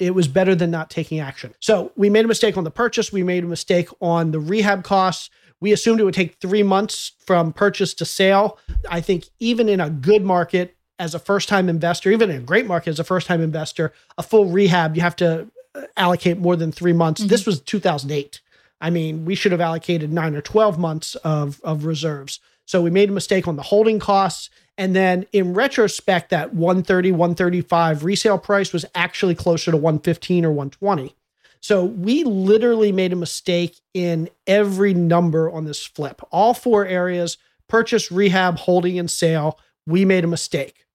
[0.00, 1.54] it was better than not taking action.
[1.60, 3.12] So we made a mistake on the purchase.
[3.12, 5.30] We made a mistake on the rehab costs.
[5.60, 8.58] We assumed it would take three months from purchase to sale.
[8.88, 12.44] I think even in a good market as a first time investor even in a
[12.44, 16.36] great market as a first time investor a full rehab you have to uh, allocate
[16.36, 17.22] more than three months.
[17.22, 18.42] This was 2008
[18.80, 22.40] I mean, we should have allocated nine or 12 months of, of reserves.
[22.64, 24.48] So we made a mistake on the holding costs.
[24.80, 30.52] And then in retrospect, that 130, 135 resale price was actually closer to 115 or
[30.52, 31.14] 120.
[31.60, 36.22] So we literally made a mistake in every number on this flip.
[36.32, 37.36] All four areas
[37.68, 39.60] purchase, rehab, holding, and sale.
[39.86, 40.86] We made a mistake.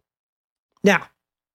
[0.83, 1.05] Now,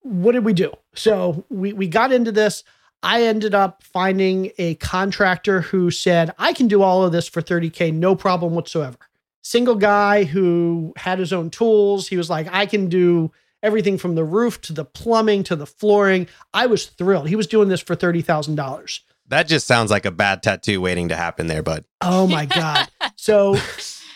[0.03, 0.73] what did we do?
[0.95, 2.63] So we, we got into this.
[3.03, 7.43] I ended up finding a contractor who said, I can do all of this for
[7.43, 8.99] 30K, no problem whatsoever.
[9.43, 12.09] Single guy who had his own tools.
[12.09, 13.33] He was like, I can do
[13.63, 16.27] everything from the roof to the plumbing to the flooring.
[16.55, 17.29] I was thrilled.
[17.29, 19.01] He was doing this for $30,000.
[19.29, 21.85] that just sounds like a bad tattoo waiting to happen there, bud.
[22.01, 22.89] Oh my God.
[23.17, 23.55] So,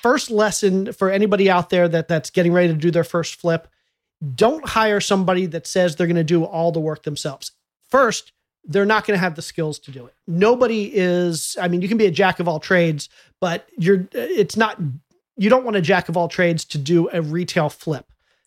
[0.03, 3.69] first lesson for anybody out there that that's getting ready to do their first flip
[4.35, 7.53] don't hire somebody that says they're going to do all the work themselves.
[7.91, 8.33] First,
[8.65, 10.15] they're not going to have the skills to do it.
[10.27, 13.11] Nobody is, I mean, you can be a jack of all trades,
[13.41, 14.81] but you're, it's not,
[15.37, 18.07] you don't want a jack of all trades to do a retail flip.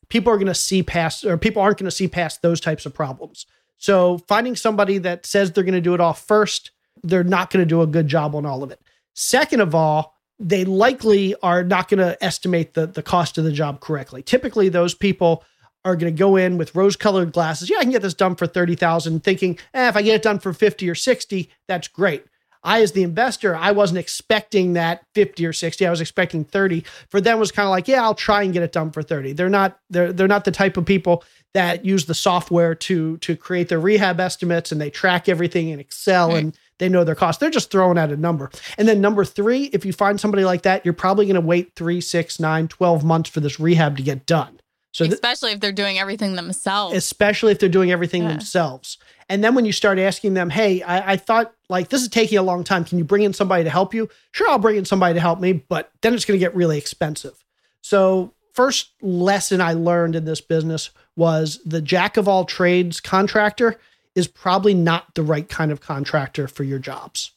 [0.10, 2.86] People are going to see past, or people aren't going to see past those types
[2.86, 3.46] of problems.
[3.78, 6.72] So, finding somebody that says they're going to do it all first,
[7.04, 8.82] they're not going to do a good job on all of it.
[9.14, 13.52] Second of all, they likely are not going to estimate the, the cost of the
[13.52, 14.24] job correctly.
[14.24, 15.44] Typically, those people
[15.84, 17.70] are going to go in with rose-colored glasses.
[17.70, 19.24] Yeah, I can get this done for thirty thousand.
[19.24, 22.24] Thinking, eh, if I get it done for fifty or sixty, that's great.
[22.64, 25.86] I, as the investor, I wasn't expecting that 50 or 60.
[25.86, 26.84] I was expecting 30.
[27.10, 29.34] For them, was kind of like, yeah, I'll try and get it done for 30.
[29.34, 33.36] They're not they're they're not the type of people that use the software to to
[33.36, 36.44] create their rehab estimates and they track everything in Excel right.
[36.44, 37.40] and they know their cost.
[37.40, 38.52] They're just throwing out a number.
[38.78, 41.74] And then number three, if you find somebody like that, you're probably going to wait
[41.76, 44.60] three, six, nine, 12 months for this rehab to get done.
[44.92, 46.96] So th- especially if they're doing everything themselves.
[46.96, 48.30] Especially if they're doing everything yeah.
[48.30, 48.98] themselves.
[49.30, 52.38] And then when you start asking them, hey, I, I, thought like this is taking
[52.38, 52.86] a long time.
[52.86, 54.10] Can you bring in somebody to help you?
[54.32, 56.78] Sure, I'll bring in somebody to help me, but then it's going to get really
[56.78, 57.44] expensive.
[57.82, 63.80] So, first lesson I learned in this business was the jack of all trades contractor
[64.16, 67.32] is probably not the right kind of contractor for your jobs.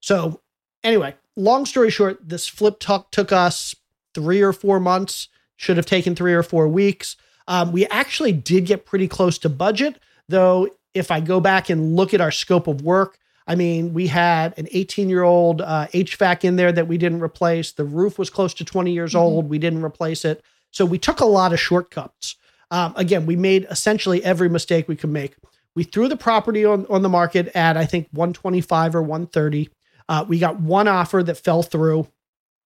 [0.00, 0.40] So,
[0.82, 3.74] anyway, long story short, this flip talk took us
[4.14, 7.16] three or four months, should have taken three or four weeks.
[7.46, 9.98] Um, we actually did get pretty close to budget,
[10.28, 10.68] though.
[10.94, 14.56] If I go back and look at our scope of work, I mean, we had
[14.58, 17.72] an 18 year old uh, HVAC in there that we didn't replace.
[17.72, 19.20] The roof was close to 20 years mm-hmm.
[19.20, 19.48] old.
[19.50, 20.42] We didn't replace it.
[20.70, 22.36] So we took a lot of shortcuts.
[22.70, 25.36] Um, again, we made essentially every mistake we could make.
[25.76, 29.68] We threw the property on, on the market at, I think, 125 or 130.
[30.08, 32.08] Uh, we got one offer that fell through.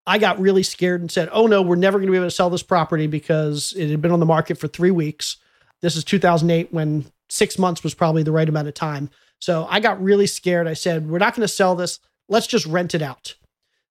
[0.08, 2.30] I got really scared and said, oh no, we're never going to be able to
[2.30, 5.36] sell this property because it had been on the market for three weeks.
[5.82, 9.10] This is 2008 when six months was probably the right amount of time.
[9.38, 10.66] So I got really scared.
[10.66, 12.00] I said, we're not going to sell this.
[12.26, 13.34] Let's just rent it out.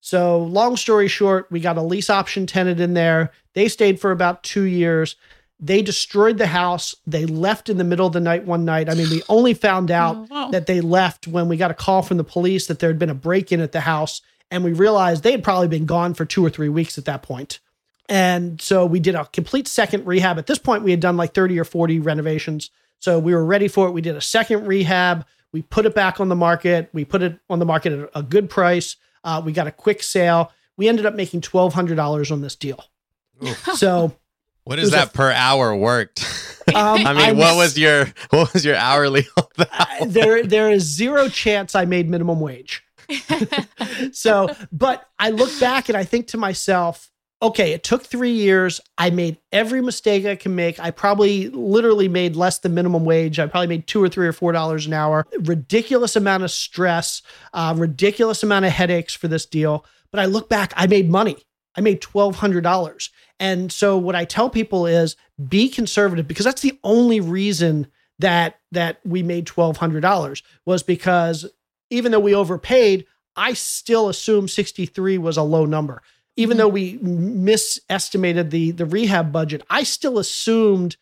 [0.00, 3.32] So, long story short, we got a lease option tenant in there.
[3.54, 5.16] They stayed for about two years.
[5.60, 6.94] They destroyed the house.
[7.06, 8.88] They left in the middle of the night one night.
[8.88, 10.50] I mean, we only found oh, out oh, wow.
[10.50, 13.10] that they left when we got a call from the police that there had been
[13.10, 14.20] a break in at the house.
[14.50, 17.22] And we realized they had probably been gone for two or three weeks at that
[17.22, 17.60] point.
[18.08, 20.38] And so we did a complete second rehab.
[20.38, 22.70] At this point, we had done like 30 or 40 renovations.
[23.00, 23.92] So we were ready for it.
[23.92, 25.26] We did a second rehab.
[25.52, 26.88] We put it back on the market.
[26.92, 28.96] We put it on the market at a good price.
[29.24, 30.52] Uh, we got a quick sale.
[30.76, 32.82] We ended up making $1,200 on this deal.
[33.74, 34.16] so
[34.64, 36.22] what is that a, per hour worked?
[36.68, 36.74] Um,
[37.06, 39.26] I mean, I what was your what was your hourly?
[39.58, 42.84] Uh, there, there is zero chance I made minimum wage.
[44.12, 48.80] so, but I look back and I think to myself, okay, it took three years.
[48.96, 50.80] I made every mistake I can make.
[50.80, 53.38] I probably literally made less than minimum wage.
[53.38, 55.26] I probably made two or three or four dollars an hour.
[55.40, 57.22] Ridiculous amount of stress,
[57.54, 59.84] uh, ridiculous amount of headaches for this deal.
[60.10, 61.36] But I look back, I made money.
[61.76, 63.10] I made twelve hundred dollars.
[63.40, 65.16] And so what I tell people is
[65.48, 67.86] be conservative because that's the only reason
[68.18, 71.46] that that we made $1200 was because
[71.90, 76.02] even though we overpaid, I still assume 63 was a low number.
[76.36, 76.58] Even mm-hmm.
[76.58, 80.96] though we misestimated the the rehab budget, I still assumed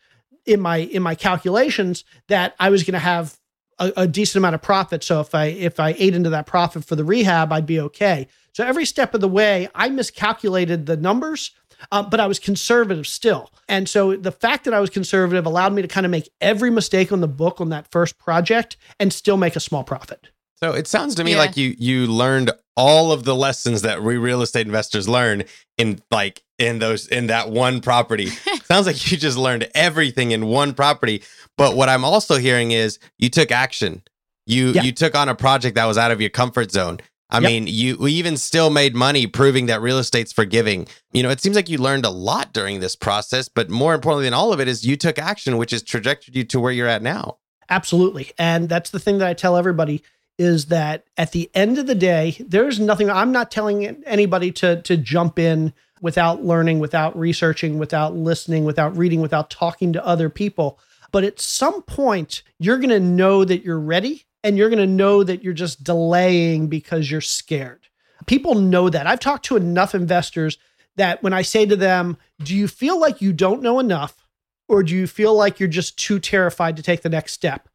[0.45, 3.37] in my in my calculations that I was going to have
[3.79, 5.03] a, a, decent amount of profit.
[5.03, 8.27] So if I if I ate into that profit for the rehab, I'd be okay.
[8.53, 11.51] So every step of the way, I miscalculated the numbers
[11.91, 13.51] uh, but I was conservative still.
[13.67, 16.69] And so the fact that I was conservative allowed me to kind of make every
[16.69, 20.29] mistake on the book on that first project and still make a small profit.
[20.59, 21.37] So it sounds to me yeah.
[21.37, 25.43] like you you learned all of the lessons that we real estate investors learn
[25.77, 28.27] in like in those in that one property.
[28.63, 31.23] sounds like you just learned everything in one property.
[31.57, 34.01] But what I'm also hearing is you took action.
[34.45, 34.83] You yeah.
[34.83, 36.99] you took on a project that was out of your comfort zone.
[37.29, 37.49] I yep.
[37.51, 40.87] mean, you we even still made money proving that real estate's forgiving.
[41.11, 44.25] You know, it seems like you learned a lot during this process, but more importantly
[44.25, 46.87] than all of it is you took action, which has trajected you to where you're
[46.87, 47.37] at now.
[47.69, 48.31] Absolutely.
[48.39, 50.03] And that's the thing that I tell everybody
[50.37, 54.81] is that at the end of the day, there's nothing I'm not telling anybody to
[54.83, 60.29] to jump in without learning, without researching, without listening, without reading, without talking to other
[60.29, 60.79] people.
[61.11, 64.85] But at some point, you're going to know that you're ready and you're going to
[64.85, 67.87] know that you're just delaying because you're scared.
[68.25, 69.07] People know that.
[69.07, 70.57] I've talked to enough investors
[70.97, 74.27] that when I say to them, Do you feel like you don't know enough?
[74.67, 77.69] Or do you feel like you're just too terrified to take the next step?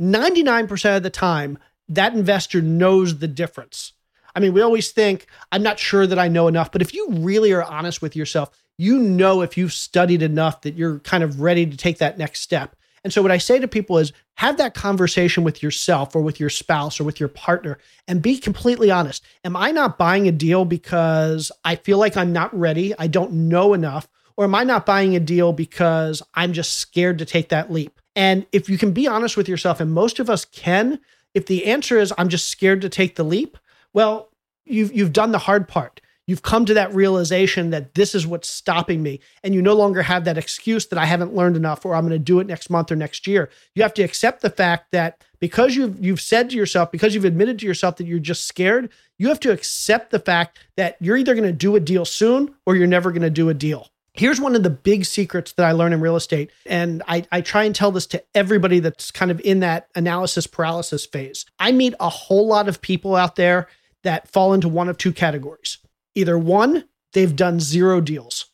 [0.00, 1.58] 99% of the time,
[1.88, 3.92] that investor knows the difference.
[4.34, 7.08] I mean, we always think, I'm not sure that I know enough, but if you
[7.10, 11.40] really are honest with yourself, you know if you've studied enough that you're kind of
[11.40, 12.74] ready to take that next step.
[13.04, 16.40] And so what I say to people is have that conversation with yourself or with
[16.40, 17.78] your spouse or with your partner
[18.08, 19.22] and be completely honest.
[19.44, 22.94] Am I not buying a deal because I feel like I'm not ready?
[22.98, 24.08] I don't know enough.
[24.36, 28.00] Or am I not buying a deal because I'm just scared to take that leap?
[28.16, 30.98] And if you can be honest with yourself, and most of us can,
[31.34, 33.58] if the answer is I'm just scared to take the leap,
[33.92, 34.30] well,
[34.64, 38.48] you've you've done the hard part you've come to that realization that this is what's
[38.48, 41.94] stopping me and you no longer have that excuse that i haven't learned enough or
[41.94, 44.48] i'm going to do it next month or next year you have to accept the
[44.48, 48.18] fact that because you've you've said to yourself, because you've admitted to yourself that you're
[48.18, 51.80] just scared, you have to accept the fact that you're either going to do a
[51.80, 53.90] deal soon or you're never going to do a deal.
[54.14, 56.50] Here's one of the big secrets that I learned in real estate.
[56.66, 60.46] And I, I try and tell this to everybody that's kind of in that analysis
[60.46, 61.44] paralysis phase.
[61.58, 63.68] I meet a whole lot of people out there
[64.04, 65.78] that fall into one of two categories.
[66.14, 68.46] Either one, they've done zero deals.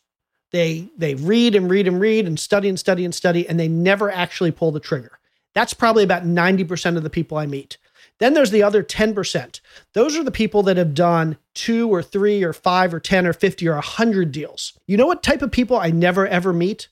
[0.51, 3.67] They they read and read and read and study and study and study, and they
[3.67, 5.19] never actually pull the trigger.
[5.53, 7.77] That's probably about 90% of the people I meet.
[8.21, 9.61] Then there's the other 10%.
[9.93, 13.33] Those are the people that have done two or three or five or 10 or
[13.33, 14.77] 50 or 100 deals.
[14.85, 16.87] You know what type of people I never ever meet?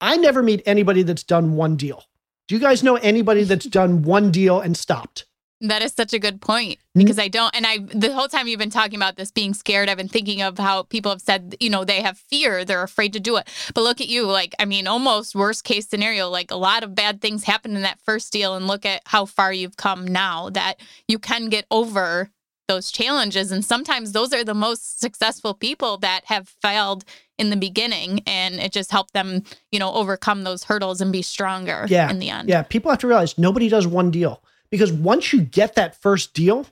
[0.00, 2.04] I never meet anybody that's done one deal.
[2.48, 5.26] Do you guys know anybody that's done one deal and stopped?
[5.62, 6.98] That is such a good point mm.
[6.98, 9.88] because I don't, and I, the whole time you've been talking about this being scared,
[9.88, 13.12] I've been thinking of how people have said, you know, they have fear, they're afraid
[13.12, 13.48] to do it.
[13.72, 16.96] But look at you, like, I mean, almost worst case scenario, like a lot of
[16.96, 20.50] bad things happened in that first deal, and look at how far you've come now
[20.50, 22.30] that you can get over
[22.68, 23.52] those challenges.
[23.52, 27.04] And sometimes those are the most successful people that have failed
[27.38, 31.22] in the beginning, and it just helped them, you know, overcome those hurdles and be
[31.22, 32.10] stronger Yeah.
[32.10, 32.48] in the end.
[32.48, 34.42] Yeah, people have to realize nobody does one deal
[34.72, 36.66] because once you get that first deal,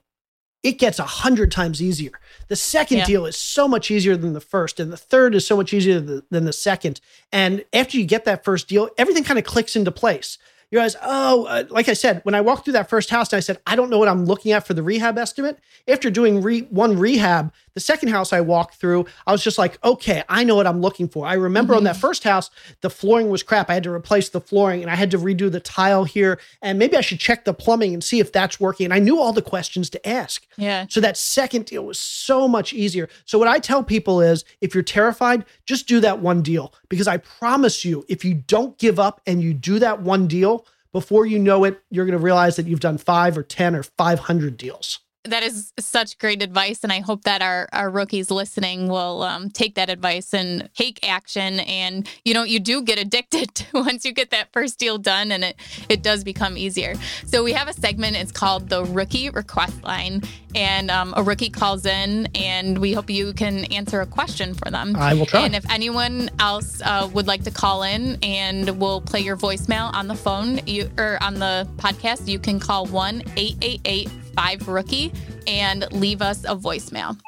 [0.65, 2.11] it gets a hundred times easier.
[2.49, 3.05] The second Yeah.
[3.07, 6.01] deal is so much easier than the first, and the third is so much easier
[6.01, 7.01] th- than the second.
[7.31, 10.37] And after you get that first deal, everything kind of clicks into place.
[10.71, 13.39] You realize, oh, uh, like I said, when I walked through that first house and
[13.39, 15.59] I said, I don't know what I'm looking at for the rehab estimate.
[15.89, 19.83] After doing re- one rehab, the second house I walked through, I was just like,
[19.83, 21.27] okay, I know what I'm looking for.
[21.27, 22.51] I remember on that first house,
[22.83, 23.69] the flooring was crap.
[23.69, 26.39] I had to replace the flooring and I had to redo the tile here.
[26.63, 28.85] And maybe I should check the plumbing and see if that's working.
[28.85, 30.47] And I knew all the questions to ask.
[30.57, 30.87] Yeah.
[30.89, 33.09] So that second deal was so much easier.
[33.25, 37.09] So what I tell people is if you're terrified, just do that one deal because
[37.09, 41.25] I promise you if you don't give up and you do that one deal, before
[41.25, 44.57] you know it, you're going to realize that you've done 5 or 10 or 500
[44.59, 44.99] deals.
[45.25, 49.51] That is such great advice and i hope that our, our rookies listening will um,
[49.51, 51.61] take that advice and take action.
[51.61, 55.45] And you know you do get addicted once you get that first deal done and
[55.45, 55.57] it
[55.89, 56.95] it does become easier.
[57.27, 60.23] So we have a segment it's called the rookie request line
[60.55, 64.71] and um, a rookie calls in and we hope you can answer a question for
[64.71, 64.97] them.
[64.97, 65.43] I will try.
[65.43, 69.93] and if anyone else uh, would like to call in and we'll play your voicemail
[69.95, 75.13] on the phone you or on the podcast you can call 1-888 5 rookie
[75.47, 77.19] and leave us a voicemail.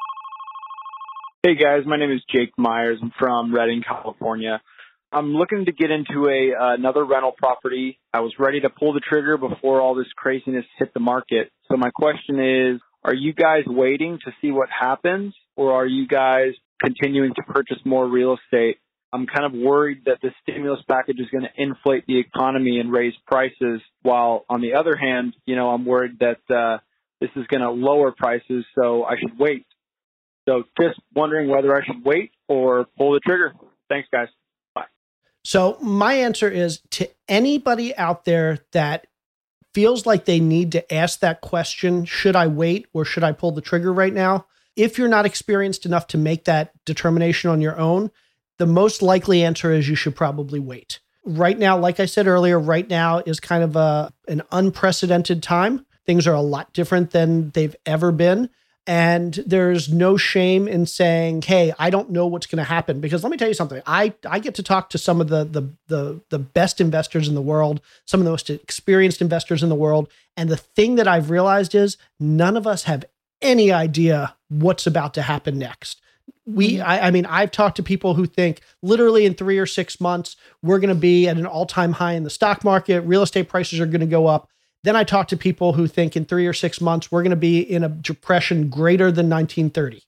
[1.43, 2.99] Hey guys, my name is Jake Myers.
[3.01, 4.61] I'm from Redding, California.
[5.11, 7.99] I'm looking to get into a uh, another rental property.
[8.13, 11.51] I was ready to pull the trigger before all this craziness hit the market.
[11.69, 16.07] So my question is, are you guys waiting to see what happens or are you
[16.07, 18.77] guys continuing to purchase more real estate?
[19.11, 22.91] I'm kind of worried that the stimulus package is going to inflate the economy and
[22.91, 26.79] raise prices while on the other hand, you know, I'm worried that uh
[27.21, 29.65] this is going to lower prices, so I should wait.
[30.47, 33.53] So just wondering whether I should wait or pull the trigger.
[33.89, 34.27] Thanks, guys.
[34.75, 34.85] Bye.
[35.45, 39.07] So my answer is to anybody out there that
[39.73, 43.51] feels like they need to ask that question, should I wait or should I pull
[43.51, 44.45] the trigger right now?
[44.75, 48.11] If you're not experienced enough to make that determination on your own,
[48.59, 50.99] the most likely answer is you should probably wait.
[51.25, 55.85] Right now, like I said earlier, right now is kind of a an unprecedented time.
[56.05, 58.49] Things are a lot different than they've ever been.
[58.85, 63.23] And there's no shame in saying, "Hey, I don't know what's going to happen." Because
[63.23, 63.81] let me tell you something.
[63.85, 67.35] I I get to talk to some of the the the the best investors in
[67.35, 71.07] the world, some of the most experienced investors in the world, and the thing that
[71.07, 73.05] I've realized is none of us have
[73.41, 76.01] any idea what's about to happen next.
[76.45, 76.89] We, mm-hmm.
[76.89, 80.35] I, I mean, I've talked to people who think literally in three or six months
[80.61, 83.01] we're going to be at an all-time high in the stock market.
[83.01, 84.49] Real estate prices are going to go up.
[84.83, 87.35] Then I talk to people who think in three or six months we're going to
[87.35, 90.01] be in a depression greater than 1930.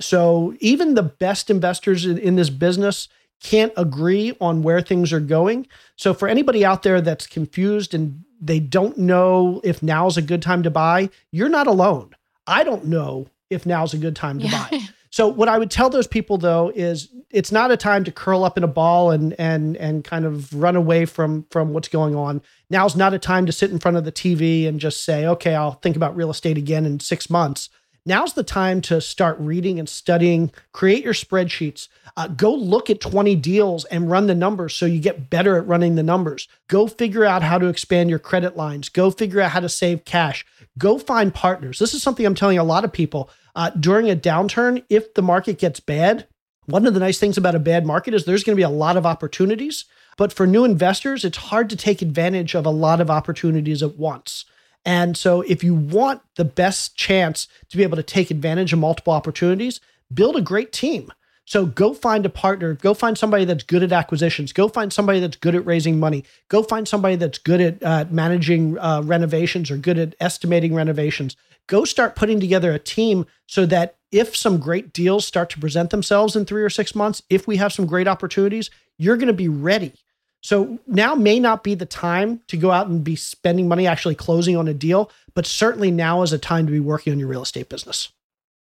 [0.00, 3.08] So even the best investors in, in this business
[3.42, 5.66] can't agree on where things are going.
[5.96, 10.42] So for anybody out there that's confused and they don't know if now's a good
[10.42, 12.14] time to buy, you're not alone.
[12.46, 14.68] I don't know if now's a good time to Yeah.
[14.70, 14.80] buy.
[15.12, 18.44] So what I would tell those people though is it's not a time to curl
[18.44, 22.16] up in a ball and and and kind of run away from from what's going
[22.16, 22.40] on.
[22.70, 25.54] Now's not a time to sit in front of the TV and just say, "Okay,
[25.54, 27.68] I'll think about real estate again in 6 months."
[28.04, 31.86] Now's the time to start reading and studying, create your spreadsheets.
[32.16, 35.68] Uh, go look at 20 deals and run the numbers so you get better at
[35.68, 36.48] running the numbers.
[36.66, 38.88] Go figure out how to expand your credit lines.
[38.88, 40.44] Go figure out how to save cash.
[40.78, 41.78] Go find partners.
[41.78, 43.30] This is something I'm telling a lot of people.
[43.54, 46.26] Uh, during a downturn, if the market gets bad,
[46.66, 48.68] one of the nice things about a bad market is there's going to be a
[48.68, 49.84] lot of opportunities.
[50.16, 53.96] But for new investors, it's hard to take advantage of a lot of opportunities at
[53.96, 54.44] once.
[54.84, 58.80] And so, if you want the best chance to be able to take advantage of
[58.80, 59.80] multiple opportunities,
[60.12, 61.12] build a great team.
[61.44, 65.20] So, go find a partner, go find somebody that's good at acquisitions, go find somebody
[65.20, 69.70] that's good at raising money, go find somebody that's good at uh, managing uh, renovations
[69.70, 71.36] or good at estimating renovations.
[71.68, 75.90] Go start putting together a team so that if some great deals start to present
[75.90, 79.32] themselves in three or six months, if we have some great opportunities, you're going to
[79.32, 79.94] be ready.
[80.42, 84.16] So now may not be the time to go out and be spending money actually
[84.16, 87.28] closing on a deal, but certainly now is a time to be working on your
[87.28, 88.10] real estate business.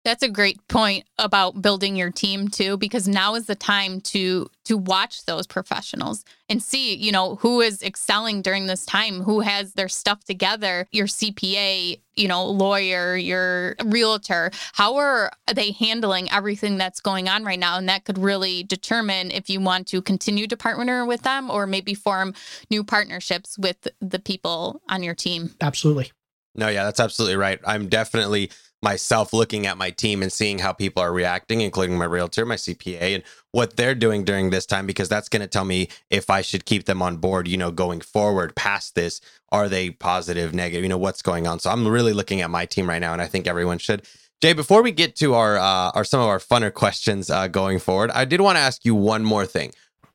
[0.04, 4.48] That's a great point about building your team too because now is the time to
[4.64, 9.40] to watch those professionals and see, you know, who is excelling during this time, who
[9.40, 16.30] has their stuff together, your CPA, you know, lawyer, your realtor, how are they handling
[16.30, 20.02] everything that's going on right now and that could really determine if you want to
[20.02, 22.34] continue to partner with them or maybe form
[22.70, 25.54] new partnerships with the people on your team.
[25.60, 26.12] Absolutely.
[26.54, 27.58] No, yeah, that's absolutely right.
[27.64, 28.50] I'm definitely
[28.82, 32.56] myself looking at my team and seeing how people are reacting, including my realtor, my
[32.56, 33.22] CPA, and
[33.52, 36.64] what they're doing during this time, because that's going to tell me if I should
[36.64, 39.20] keep them on board, you know, going forward past this.
[39.50, 40.82] Are they positive, negative?
[40.82, 41.60] You know, what's going on?
[41.60, 44.02] So I'm really looking at my team right now, and I think everyone should.
[44.40, 47.78] J, before we get to our uh, our some of our funner questions uh, going
[47.78, 49.72] forward, I did want to ask you one more thing.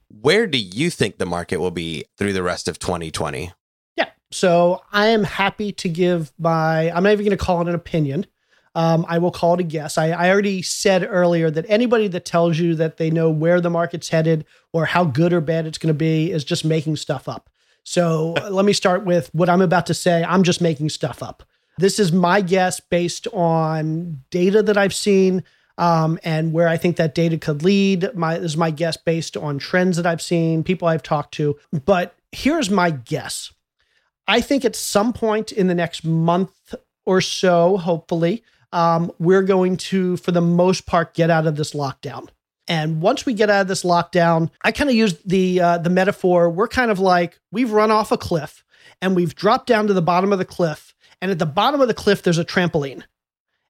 [0.09, 3.51] Where do you think the market will be through the rest of 2020?
[3.95, 4.09] Yeah.
[4.31, 7.75] So I am happy to give my, I'm not even going to call it an
[7.75, 8.25] opinion.
[8.77, 9.97] Um, I will call it a guess.
[9.97, 13.71] I, I already said earlier that anybody that tells you that they know where the
[13.71, 17.27] market's headed or how good or bad it's going to be is just making stuff
[17.27, 17.49] up.
[17.83, 20.23] So let me start with what I'm about to say.
[20.23, 21.41] I'm just making stuff up.
[21.79, 25.43] This is my guess based on data that I've seen
[25.79, 28.13] um, and where I think that data could lead.
[28.13, 31.57] My this is my guess based on trends that I've seen, people I've talked to.
[31.71, 33.51] But here's my guess.
[34.27, 36.75] I think at some point in the next month
[37.07, 41.73] or so, hopefully, um, we're going to, for the most part, get out of this
[41.73, 42.29] lockdown.
[42.67, 45.89] And once we get out of this lockdown, I kind of use the uh, the
[45.89, 46.49] metaphor.
[46.49, 48.63] We're kind of like we've run off a cliff
[49.01, 50.93] and we've dropped down to the bottom of the cliff.
[51.21, 53.03] And at the bottom of the cliff, there's a trampoline.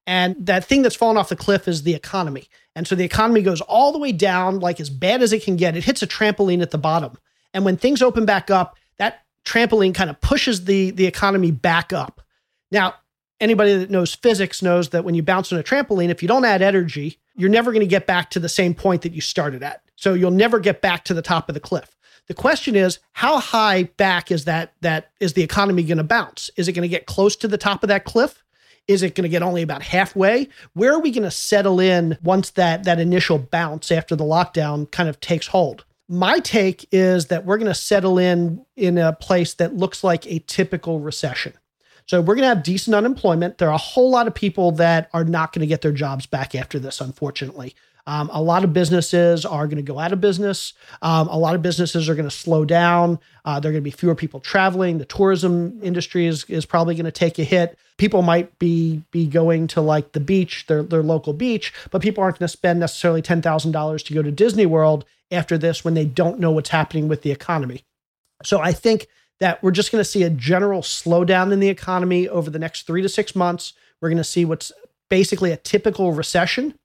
[0.08, 2.48] And that thing that's fallen off the cliff is the economy.
[2.76, 5.58] And so the economy goes all the way down, like as bad as it can
[5.58, 5.76] get.
[5.76, 7.18] It hits a trampoline at the bottom.
[7.54, 11.92] And when things open back up, that trampoline kind of pushes the, the economy back
[11.92, 12.22] up.
[12.72, 12.96] Now,
[13.40, 16.46] anybody that knows physics knows that when you bounce on a trampoline, if you don't
[16.46, 19.64] add energy, you're never going to get back to the same point that you started
[19.64, 19.82] at.
[19.96, 21.96] So you'll never get back to the top of the cliff.
[22.28, 26.50] The question is, how high back is that that is the economy going to bounce?
[26.58, 28.44] Is it going to get close to the top of that cliff?
[28.88, 30.48] Is it going to get only about halfway?
[30.74, 34.90] Where are we going to settle in once that that initial bounce after the lockdown
[34.92, 35.86] kind of takes hold?
[36.10, 40.26] My take is that we're going to settle in in a place that looks like
[40.26, 41.54] a typical recession.
[42.08, 43.58] So we're going to have decent unemployment.
[43.58, 46.26] There are a whole lot of people that are not going to get their jobs
[46.26, 47.76] back after this, unfortunately.
[48.08, 50.72] Um, a lot of businesses are going to go out of business.
[51.02, 53.20] Um, a lot of businesses are going to slow down.
[53.44, 54.98] Uh, there are going to be fewer people traveling.
[54.98, 57.78] The tourism industry is, is probably going to take a hit.
[57.98, 62.24] People might be be going to like the beach, their, their local beach, but people
[62.24, 66.06] aren't going to spend necessarily $10,000 to go to Disney World after this when they
[66.06, 67.84] don't know what's happening with the economy.
[68.46, 69.08] So I think
[69.40, 72.88] that we're just going to see a general slowdown in the economy over the next
[72.88, 73.74] three to six months.
[74.02, 74.72] We're going to see what's
[75.10, 76.76] basically a typical recession.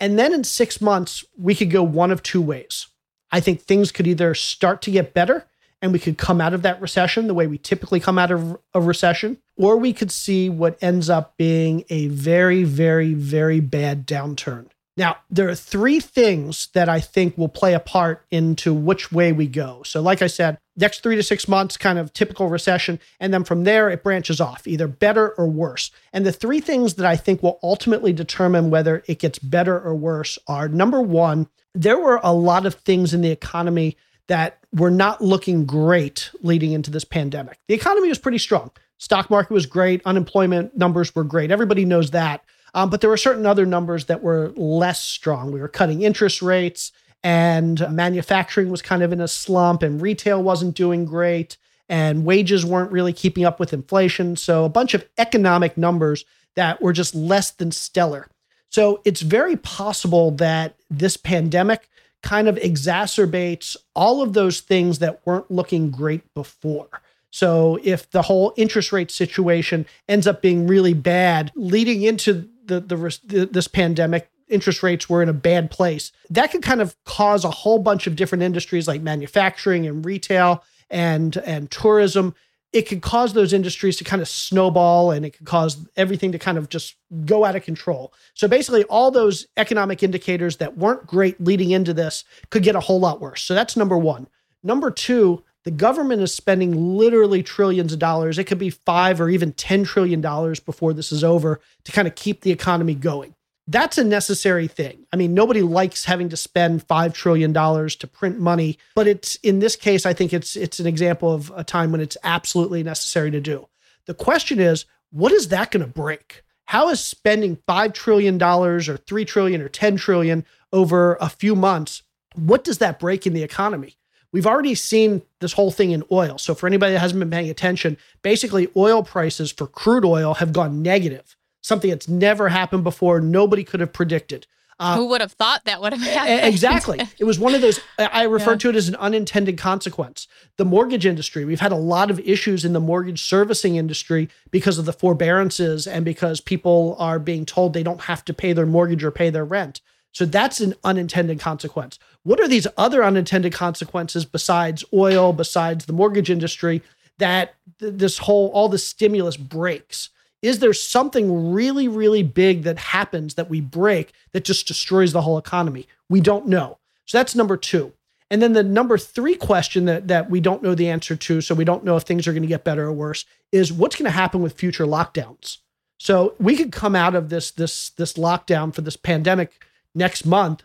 [0.00, 2.88] And then in six months, we could go one of two ways.
[3.30, 5.46] I think things could either start to get better
[5.82, 8.58] and we could come out of that recession the way we typically come out of
[8.72, 14.06] a recession, or we could see what ends up being a very, very, very bad
[14.06, 14.66] downturn.
[14.96, 19.32] Now, there are three things that I think will play a part into which way
[19.32, 19.82] we go.
[19.82, 22.98] So, like I said, next three to six months, kind of typical recession.
[23.20, 25.90] And then from there, it branches off, either better or worse.
[26.12, 29.94] And the three things that I think will ultimately determine whether it gets better or
[29.94, 33.96] worse are number one, there were a lot of things in the economy
[34.26, 37.58] that were not looking great leading into this pandemic.
[37.68, 38.70] The economy was pretty strong.
[38.98, 40.00] Stock market was great.
[40.06, 41.50] Unemployment numbers were great.
[41.50, 42.42] Everybody knows that.
[42.74, 45.52] Um, but there were certain other numbers that were less strong.
[45.52, 46.90] We were cutting interest rates,
[47.24, 51.56] and manufacturing was kind of in a slump, and retail wasn't doing great,
[51.88, 54.36] and wages weren't really keeping up with inflation.
[54.36, 56.24] So, a bunch of economic numbers
[56.54, 58.28] that were just less than stellar.
[58.68, 61.88] So, it's very possible that this pandemic
[62.22, 66.88] kind of exacerbates all of those things that weren't looking great before.
[67.30, 72.80] So if the whole interest rate situation ends up being really bad leading into the,
[72.80, 76.12] the, this pandemic, interest rates were in a bad place.
[76.30, 80.64] That could kind of cause a whole bunch of different industries like manufacturing and retail
[80.90, 82.34] and and tourism.
[82.72, 86.38] it could cause those industries to kind of snowball and it could cause everything to
[86.38, 88.12] kind of just go out of control.
[88.34, 92.80] So basically, all those economic indicators that weren't great leading into this could get a
[92.80, 93.42] whole lot worse.
[93.42, 94.26] So that's number one.
[94.64, 98.38] Number two, the government is spending literally trillions of dollars.
[98.38, 102.14] It could be five or even $10 trillion before this is over to kind of
[102.14, 103.33] keep the economy going.
[103.66, 105.06] That's a necessary thing.
[105.12, 109.60] I mean, nobody likes having to spend $5 trillion to print money, but it's in
[109.60, 113.30] this case, I think it's it's an example of a time when it's absolutely necessary
[113.30, 113.68] to do.
[114.06, 116.42] The question is, what is that going to break?
[116.66, 122.02] How is spending $5 trillion or 3 trillion or 10 trillion over a few months,
[122.34, 123.96] what does that break in the economy?
[124.32, 126.38] We've already seen this whole thing in oil.
[126.38, 130.52] So, for anybody that hasn't been paying attention, basically oil prices for crude oil have
[130.52, 133.20] gone negative, something that's never happened before.
[133.20, 134.46] Nobody could have predicted.
[134.78, 136.52] Uh, Who would have thought that would have happened?
[136.52, 137.00] Exactly.
[137.18, 138.58] It was one of those, I refer yeah.
[138.58, 140.26] to it as an unintended consequence.
[140.58, 144.78] The mortgage industry, we've had a lot of issues in the mortgage servicing industry because
[144.78, 148.66] of the forbearances and because people are being told they don't have to pay their
[148.66, 149.80] mortgage or pay their rent.
[150.12, 151.98] So that's an unintended consequence.
[152.24, 156.82] What are these other unintended consequences besides oil, besides the mortgage industry,
[157.18, 160.10] that th- this whole, all the stimulus breaks?
[160.44, 165.22] Is there something really, really big that happens that we break that just destroys the
[165.22, 165.88] whole economy?
[166.10, 166.76] We don't know.
[167.06, 167.94] So that's number two.
[168.30, 171.54] And then the number three question that, that we don't know the answer to, so
[171.54, 174.04] we don't know if things are going to get better or worse, is what's going
[174.04, 175.58] to happen with future lockdowns.
[175.98, 179.64] So we could come out of this this this lockdown for this pandemic
[179.94, 180.62] next month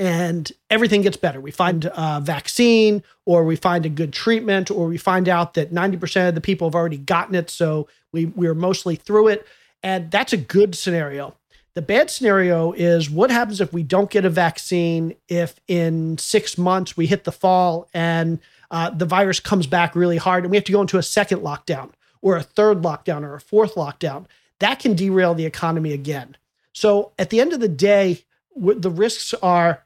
[0.00, 1.42] and everything gets better.
[1.42, 5.74] We find a vaccine, or we find a good treatment, or we find out that
[5.74, 7.50] 90% of the people have already gotten it.
[7.50, 9.46] So we, we're mostly through it.
[9.82, 11.34] And that's a good scenario.
[11.74, 16.58] The bad scenario is what happens if we don't get a vaccine, if in six
[16.58, 20.56] months we hit the fall and uh, the virus comes back really hard and we
[20.56, 21.90] have to go into a second lockdown
[22.22, 24.26] or a third lockdown or a fourth lockdown.
[24.58, 26.36] That can derail the economy again.
[26.72, 28.24] So at the end of the day,
[28.56, 29.84] the risks are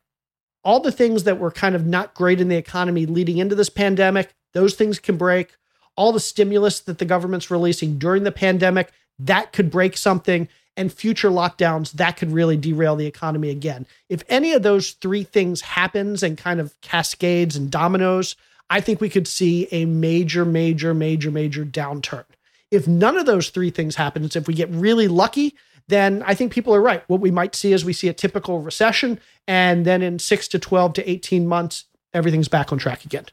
[0.64, 3.68] all the things that were kind of not great in the economy leading into this
[3.68, 5.56] pandemic, those things can break.
[5.96, 10.48] All the stimulus that the government's releasing during the pandemic, that could break something.
[10.76, 13.86] And future lockdowns, that could really derail the economy again.
[14.08, 18.34] If any of those three things happens and kind of cascades and dominoes,
[18.70, 22.24] I think we could see a major, major, major, major downturn.
[22.70, 25.54] If none of those three things happens, if we get really lucky,
[25.86, 27.04] then I think people are right.
[27.08, 30.58] What we might see is we see a typical recession, and then in six to
[30.58, 33.26] 12 to 18 months, everything's back on track again.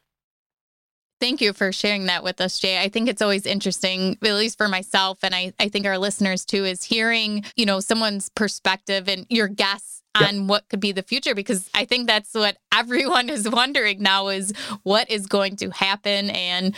[1.22, 2.82] Thank you for sharing that with us, J.
[2.82, 6.44] I think it's always interesting, at least for myself, and I, I think our listeners
[6.46, 10.46] too, is hearing, you know, someone's perspective and your guess on yep.
[10.48, 14.52] what could be the future because I think that's what everyone is wondering now is
[14.82, 16.76] what is going to happen and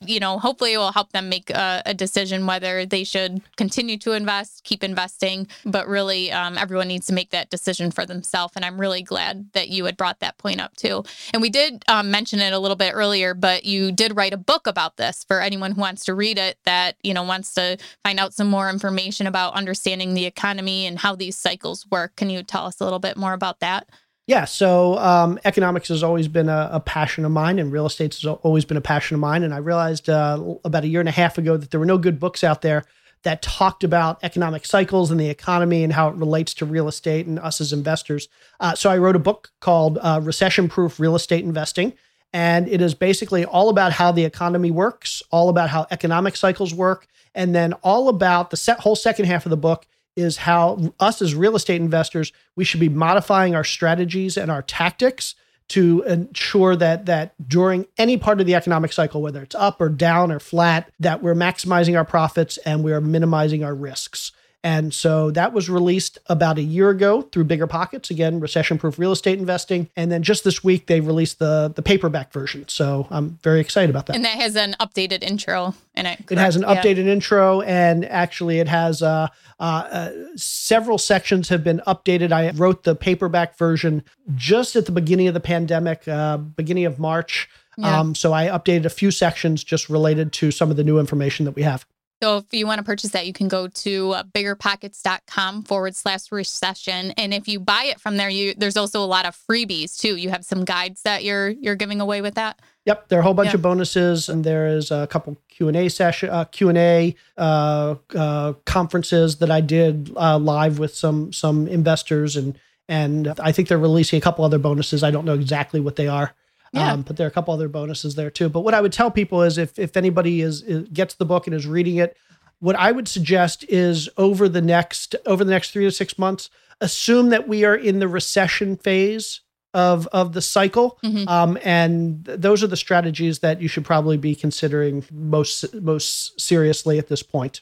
[0.00, 3.96] you know, hopefully it will help them make a, a, decision whether they should continue
[3.98, 5.46] to invest, keep investing.
[5.64, 8.54] But really, um, everyone needs to make that decision for themselves.
[8.56, 11.04] And I'm really glad that you had brought that point up too.
[11.32, 14.38] And we did um, mention it a little bit earlier, but you did write a
[14.38, 17.78] book about this for anyone who wants to read it that, you know, wants to
[18.04, 22.16] find out some more information about understanding the economy and how these cycles work.
[22.16, 23.88] Can you tell us a little bit more about that?
[24.28, 28.14] Yeah, so um, economics has always been a, a, passion of mine, and real estate
[28.14, 29.42] has always been a passion of mine.
[29.42, 31.96] And I realized uh, about a year and a half ago that there were no
[31.96, 32.84] good books out there
[33.22, 37.26] that talked about economic cycles and the economy and how it relates to real estate
[37.26, 38.28] and us as investors.
[38.60, 41.94] Uh, so I wrote a book called uh, Recession Proof Real Estate Investing.
[42.30, 46.74] And it is basically all about how the economy works, all about how economic cycles
[46.74, 49.86] work, and then all about the set, whole second half of the book
[50.18, 54.62] is how us as real estate investors we should be modifying our strategies and our
[54.62, 55.34] tactics
[55.68, 59.88] to ensure that that during any part of the economic cycle whether it's up or
[59.88, 64.32] down or flat that we're maximizing our profits and we're minimizing our risks
[64.68, 69.12] and so that was released about a year ago through BiggerPockets, again, recession proof real
[69.12, 69.88] estate investing.
[69.96, 72.68] And then just this week, they released the, the paperback version.
[72.68, 74.16] So I'm very excited about that.
[74.16, 76.16] And that has an updated intro in it.
[76.18, 76.32] Correct?
[76.32, 76.82] It has an yeah.
[76.82, 77.62] updated intro.
[77.62, 79.28] And actually, it has uh,
[79.58, 82.30] uh, uh, several sections have been updated.
[82.30, 84.04] I wrote the paperback version
[84.34, 87.48] just at the beginning of the pandemic, uh, beginning of March.
[87.78, 88.00] Yeah.
[88.00, 91.46] Um, so I updated a few sections just related to some of the new information
[91.46, 91.86] that we have.
[92.22, 97.12] So if you want to purchase that, you can go to biggerpockets.com forward slash recession.
[97.12, 100.16] And if you buy it from there, you there's also a lot of freebies too.
[100.16, 102.60] You have some guides that you're you're giving away with that.
[102.86, 105.76] Yep, there are a whole bunch of bonuses, and there is a couple Q and
[105.76, 110.94] A session, uh, Q and A uh, uh, conferences that I did uh, live with
[110.94, 112.58] some some investors, and
[112.88, 115.04] and I think they're releasing a couple other bonuses.
[115.04, 116.34] I don't know exactly what they are.
[116.72, 116.92] Yeah.
[116.92, 118.48] Um, but there are a couple other bonuses there too.
[118.48, 121.46] But what I would tell people is if if anybody is, is gets the book
[121.46, 122.16] and is reading it,
[122.60, 126.50] what I would suggest is over the next over the next three to six months,
[126.80, 129.40] assume that we are in the recession phase
[129.74, 131.28] of of the cycle, Mhm.
[131.28, 136.40] um, and th- those are the strategies that you should probably be considering most most
[136.40, 137.60] seriously at this point.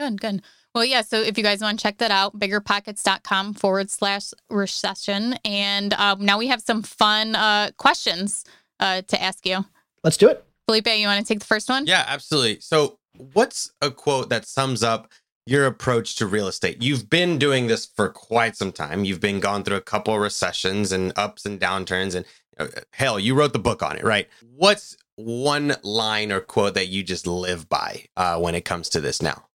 [0.00, 0.42] Good, good.
[0.78, 1.02] Well, yeah.
[1.02, 5.34] So if you guys want to check that out, biggerpockets.com forward slash recession.
[5.44, 8.44] And um, now we have some fun uh, questions
[8.78, 9.64] uh, to ask you.
[10.04, 10.44] Let's do it.
[10.68, 11.84] Felipe, you want to take the first one?
[11.86, 12.60] Yeah, absolutely.
[12.60, 13.00] So,
[13.32, 15.10] what's a quote that sums up
[15.46, 16.80] your approach to real estate?
[16.80, 19.04] You've been doing this for quite some time.
[19.04, 22.24] You've been gone through a couple of recessions and ups and downturns, and
[22.56, 24.28] uh, hell, you wrote the book on it, right?
[24.54, 29.00] What's one line or quote that you just live by uh, when it comes to
[29.00, 29.47] this now?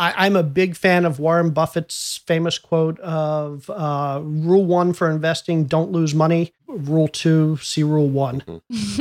[0.00, 5.10] I, I'm a big fan of Warren Buffett's famous quote of uh, rule one for
[5.10, 6.54] investing, don't lose money.
[6.66, 8.42] Rule two, see rule one.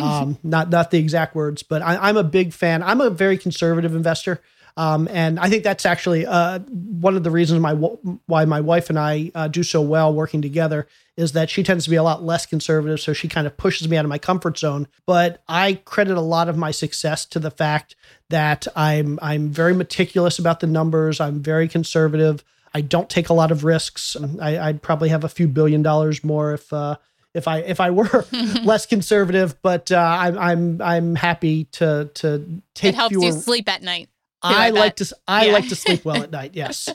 [0.02, 2.84] um, not not the exact words, but I, I'm a big fan.
[2.84, 4.42] I'm a very conservative investor.
[4.78, 8.90] Um, and I think that's actually uh, one of the reasons my why my wife
[8.90, 10.88] and I uh, do so well working together
[11.18, 13.90] is that she tends to be a lot less conservative, so she kind of pushes
[13.90, 14.88] me out of my comfort zone.
[15.06, 17.96] But I credit a lot of my success to the fact
[18.30, 21.20] that I'm I'm very meticulous about the numbers.
[21.20, 22.44] I'm very conservative.
[22.74, 24.16] I don't take a lot of risks.
[24.40, 26.98] I, I'd probably have a few billion dollars more if uh,
[27.34, 28.26] if I if I were
[28.64, 29.62] less conservative.
[29.62, 33.26] But uh, I'm I'm I'm happy to to take it helps fewer.
[33.26, 34.09] you sleep at night.
[34.42, 35.54] I like to I Yeah.
[35.54, 36.52] like to sleep well at night.
[36.54, 36.90] Yes.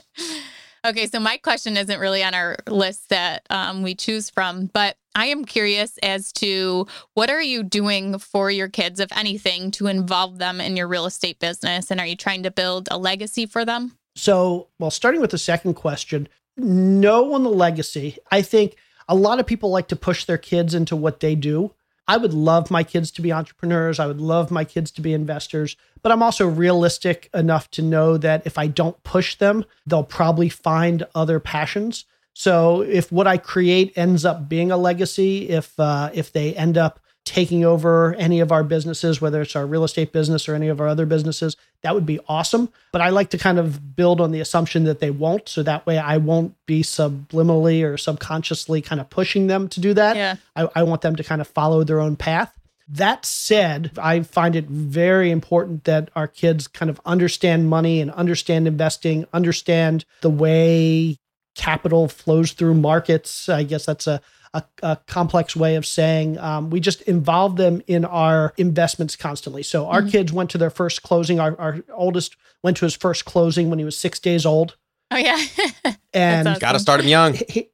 [0.85, 4.97] Okay, so my question isn't really on our list that um, we choose from, but
[5.15, 6.85] I am curious as to
[7.15, 11.07] what are you doing for your kids, if anything, to involve them in your real
[11.07, 13.97] estate business, and are you trying to build a legacy for them?
[14.15, 18.17] So, well, starting with the second question, no on the legacy.
[18.31, 18.75] I think
[19.09, 21.73] a lot of people like to push their kids into what they do.
[22.07, 23.99] I would love my kids to be entrepreneurs.
[23.99, 28.17] I would love my kids to be investors, but I'm also realistic enough to know
[28.17, 32.05] that if I don't push them, they'll probably find other passions.
[32.33, 36.77] So if what I create ends up being a legacy, if uh, if they end
[36.77, 40.67] up taking over any of our businesses, whether it's our real estate business or any
[40.67, 42.69] of our other businesses, that would be awesome.
[42.91, 45.49] But I like to kind of build on the assumption that they won't.
[45.49, 49.93] So that way I won't be subliminally or subconsciously kind of pushing them to do
[49.95, 50.15] that.
[50.15, 50.35] Yeah.
[50.55, 52.53] I, I want them to kind of follow their own path.
[52.87, 58.11] That said, I find it very important that our kids kind of understand money and
[58.11, 61.17] understand investing, understand the way
[61.55, 63.49] capital flows through markets.
[63.49, 64.21] I guess that's a,
[64.55, 69.61] a, a complex way of saying um, we just involve them in our investments constantly.
[69.63, 70.11] So our Mhm.
[70.11, 71.39] kids went to their first closing.
[71.39, 74.77] Our, our oldest went to his first closing when he was six days old.
[75.11, 75.37] Oh yeah,
[76.13, 76.59] And awesome.
[76.59, 77.33] Got to start him young.
[77.49, 77.69] he-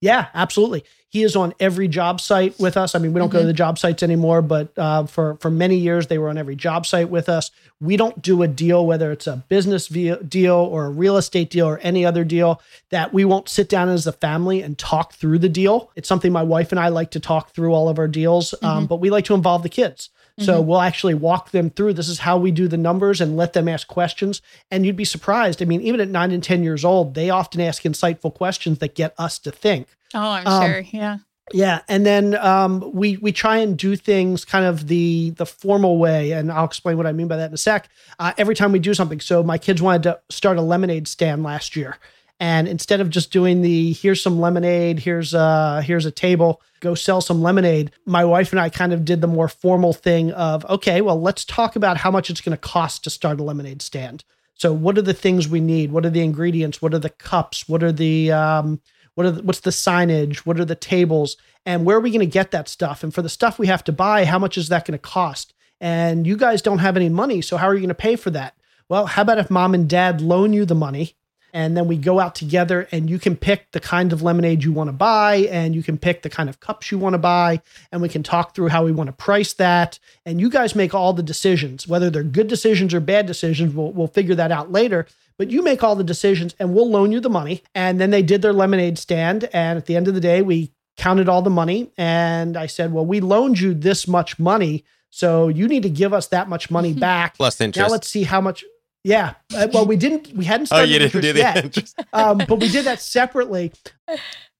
[0.00, 0.84] yeah, absolutely.
[1.08, 2.94] He is on every job site with us.
[2.94, 3.48] I mean, we don't go to Mhm.
[3.48, 6.84] the job sites anymore, but uh, for for many years they were on every job
[6.84, 7.50] site with us.
[7.80, 11.66] We don't do a deal, whether it's a business deal or a real estate deal
[11.66, 12.60] or any other deal,
[12.90, 15.90] that we won't sit down as a family and talk through the deal.
[15.96, 18.86] It's something my wife and I like to talk through all of our deals, um,
[18.86, 20.10] but we like to involve the kids.
[20.38, 21.94] So we'll actually walk them through.
[21.94, 24.42] This is how we do the numbers and let them ask questions.
[24.70, 25.62] And you'd be surprised.
[25.62, 28.94] I mean, even at nine and 10 years old, they often ask insightful questions that
[28.94, 29.88] get us to think.
[30.14, 30.80] oh, I'm Um, sure.
[30.92, 31.18] Yeah.
[31.52, 35.96] Yeah, and then um, we we try and do things kind of the the formal
[35.98, 37.88] way, and I'll explain what I mean by that in a sec.
[38.18, 41.44] Uh, every time we do something, so my kids wanted to start a lemonade stand
[41.44, 41.98] last year,
[42.38, 46.94] and instead of just doing the here's some lemonade, here's uh here's a table, go
[46.94, 50.64] sell some lemonade, my wife and I kind of did the more formal thing of
[50.66, 53.82] okay, well let's talk about how much it's going to cost to start a lemonade
[53.82, 54.24] stand.
[54.54, 55.92] So what are the things we need?
[55.92, 56.80] What are the ingredients?
[56.80, 57.68] What are the cups?
[57.68, 58.80] What are the um,
[59.14, 60.38] what are the, what's the signage?
[60.38, 61.36] What are the tables?
[61.64, 63.02] And where are we going to get that stuff?
[63.02, 65.54] And for the stuff we have to buy, how much is that going to cost?
[65.80, 68.30] And you guys don't have any money, so how are you going to pay for
[68.30, 68.54] that?
[68.88, 71.16] Well, how about if mom and dad loan you the money
[71.56, 74.74] and then we go out together and you can pick the kind of lemonade you
[74.74, 77.62] want to buy and you can pick the kind of cups you want to buy
[77.90, 79.98] and we can talk through how we want to price that.
[80.26, 83.90] And you guys make all the decisions whether they're good decisions or bad decisions we'll,
[83.92, 85.06] we'll figure that out later.
[85.38, 87.62] But you make all the decisions and we'll loan you the money.
[87.74, 90.72] And then they did their lemonade stand and at the end of the day we
[90.98, 91.90] counted all the money.
[91.96, 96.12] And i said well we loaned you this much money so you need to give
[96.12, 97.38] us that much money back.
[97.38, 97.88] Plus interest.
[97.88, 98.62] now let's see how much
[99.06, 101.98] yeah Uh, well we didn't we hadn't oh, started you didn't do the yet interest.
[102.12, 103.72] um, but we did that separately.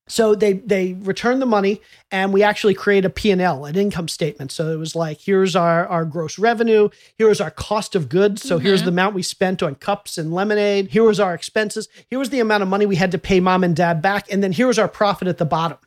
[0.08, 1.80] So they they returned the money,
[2.12, 4.52] and we actually create a P&L, an income statement.
[4.52, 8.42] So it was like, here's our our gross revenue, here's our cost of goods.
[8.42, 10.88] So here's the amount we spent on cups and lemonade.
[10.88, 11.88] Here was our expenses.
[12.08, 14.44] Here was the amount of money we had to pay mom and dad back, and
[14.44, 15.78] then here was our profit at the bottom.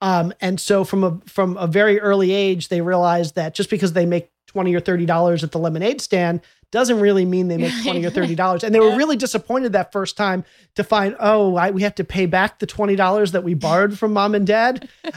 [0.00, 3.92] Um, and so from a from a very early age, they realized that just because
[3.92, 6.42] they make twenty or thirty dollars at the lemonade stand
[6.74, 8.62] doesn't really mean they make twenty or thirty dollars.
[8.64, 10.44] And they were really disappointed that first time
[10.74, 13.98] to find, oh, I, we have to pay back the twenty dollars that we borrowed
[13.98, 14.88] from mom and dad.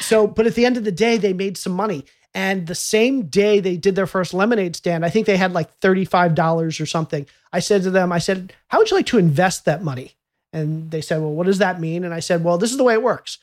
[0.00, 2.04] So, but at the end of the day, they made some money.
[2.34, 5.80] And the same day they did their first lemonade stand, I think they had like
[5.80, 7.26] $35 or something.
[7.52, 10.14] I said to them, I said, How would you like to invest that money?
[10.52, 12.04] And they said, Well, what does that mean?
[12.04, 13.38] And I said, Well, this is the way it works.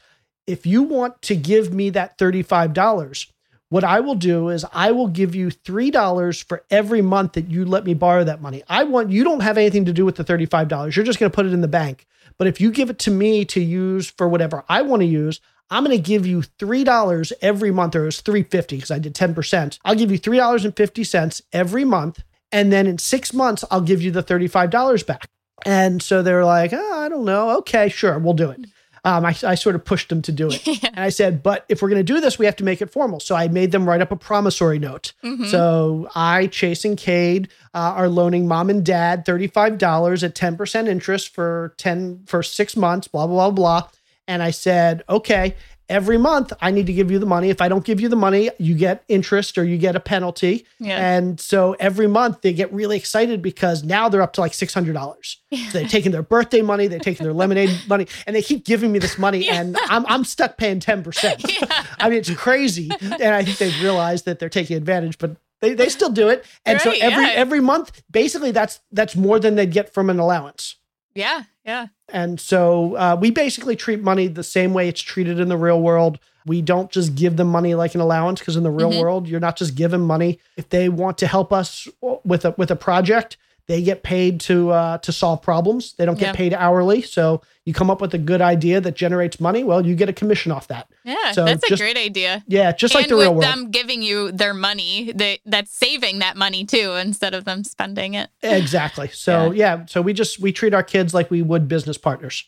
[0.45, 3.31] If you want to give me that $35,
[3.71, 7.63] what I will do is I will give you $3 for every month that you
[7.63, 8.63] let me borrow that money.
[8.67, 10.93] I want you don't have anything to do with the $35.
[10.93, 12.05] You're just going to put it in the bank.
[12.37, 15.39] But if you give it to me to use for whatever I want to use,
[15.69, 19.15] I'm going to give you $3 every month, or it was 350 because I did
[19.15, 19.79] 10%.
[19.85, 22.23] I'll give you $3.50 every month.
[22.51, 25.29] And then in six months, I'll give you the $35 back.
[25.65, 27.57] And so they're like, oh, I don't know.
[27.59, 28.65] Okay, sure, we'll do it.
[29.03, 30.67] Um, I, I sort of pushed them to do it.
[30.83, 32.91] And I said, but if we're going to do this, we have to make it
[32.91, 33.19] formal.
[33.19, 35.13] So I made them write up a promissory note.
[35.23, 35.49] Mhm.
[35.49, 41.33] So I, Chase, and Cade uh, are loaning mom and dad $35 at 10% interest
[41.33, 43.89] for 10 for six months, blah, blah, blah, blah.
[44.27, 45.55] And I said, okay,
[45.91, 47.49] every month I need to give you the money.
[47.49, 50.65] If I don't give you the money, you get interest or you get a penalty.
[50.79, 50.97] Yeah.
[50.97, 55.35] And so every month they get really excited because now they're up to like $600.
[55.51, 58.91] So they're taking their birthday money, they're taking their lemonade money, and they keep giving
[58.91, 59.49] me this money.
[59.49, 61.45] And I'm, I'm stuck paying 10%.
[61.51, 61.85] Yeah.
[61.99, 62.89] I mean, it's crazy.
[63.01, 66.45] And I think they've realized that they're taking advantage, but they, they still do it.
[66.65, 67.33] And so every yeah.
[67.33, 70.77] every month, basically that's that's more than they'd get from an allowance.
[71.13, 71.43] Yeah.
[71.65, 71.87] Yeah.
[72.09, 75.81] And so uh, we basically treat money the same way it's treated in the real
[75.81, 76.19] world.
[76.45, 78.99] We don't just give them money like an allowance because in the real Mhm.
[79.01, 80.39] world, you're not just given money.
[80.57, 81.87] If they want to help us
[82.23, 85.93] with a with a project, they get paid to uh, to solve problems.
[85.93, 86.33] They don't get Yeah.
[86.33, 87.01] paid hourly.
[87.01, 89.63] So you come up with a good idea that generates money.
[89.63, 90.87] Well, you get a commission off that.
[91.05, 91.31] Yeah.
[91.33, 92.43] So that's a great idea.
[92.47, 93.43] Yeah, just like and the with real world.
[93.43, 98.13] them giving you their money, they, that's saving that money too instead of them spending
[98.15, 98.29] it.
[98.43, 99.07] Exactly.
[99.09, 99.85] So yeah.
[99.85, 102.43] so we just we treat our kids like we would business partners.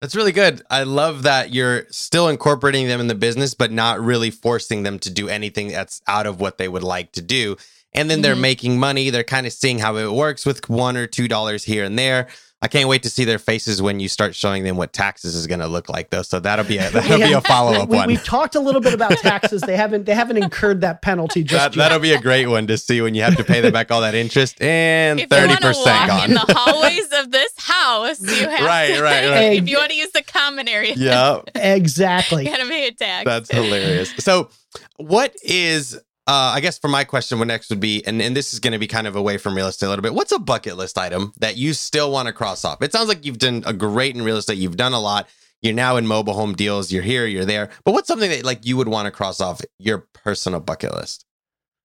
[0.00, 0.62] That's really good.
[0.68, 4.98] I love that you're still incorporating them in the business, but not really forcing them
[4.98, 7.56] to do anything that's out of what they would like to do.
[7.94, 8.40] And then they're Mhm.
[8.40, 9.10] making money.
[9.10, 12.28] They're kind of seeing how it works with one or two dollars here and there.
[12.64, 15.48] I can't wait to see their faces when you start showing them what taxes is
[15.48, 16.22] going to look like, though.
[16.22, 18.06] So that'll be a that'll be a follow up we, one.
[18.06, 19.62] We've talked a little bit about taxes.
[19.62, 21.82] They haven't they haven't incurred that penalty just That, yet.
[21.82, 24.00] that'll be a great one to see when you have to pay them back all
[24.02, 26.24] that interest and thirty percent walk gone.
[26.30, 29.52] in the hallways of this house, you have Right, to, right, right.
[29.60, 32.44] if you want to use the common area, yeah, exactly.
[32.48, 33.24] you gotta pay a tax.
[33.24, 34.14] That's hilarious.
[34.20, 34.50] So,
[34.98, 35.98] what is,
[36.32, 38.72] uh, I guess for my question, what next would be, and, and this is going
[38.72, 40.14] to be kind of away from real estate a little bit.
[40.14, 42.80] What's a bucket list item that you still want to cross off?
[42.80, 44.56] It sounds like you've done a great in real estate.
[44.56, 45.28] You've done a lot.
[45.60, 46.90] You're now in mobile home deals.
[46.90, 47.68] You're here, you're there.
[47.84, 51.24] But what's something that like you would want to cross off your personal bucket list?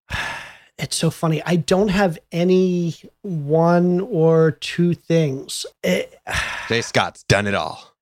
[0.80, 1.42] It's so funny.
[1.44, 2.94] I don't have any
[3.24, 5.66] one or two things.
[5.82, 6.16] It-
[6.70, 7.96] J Scott's done it all.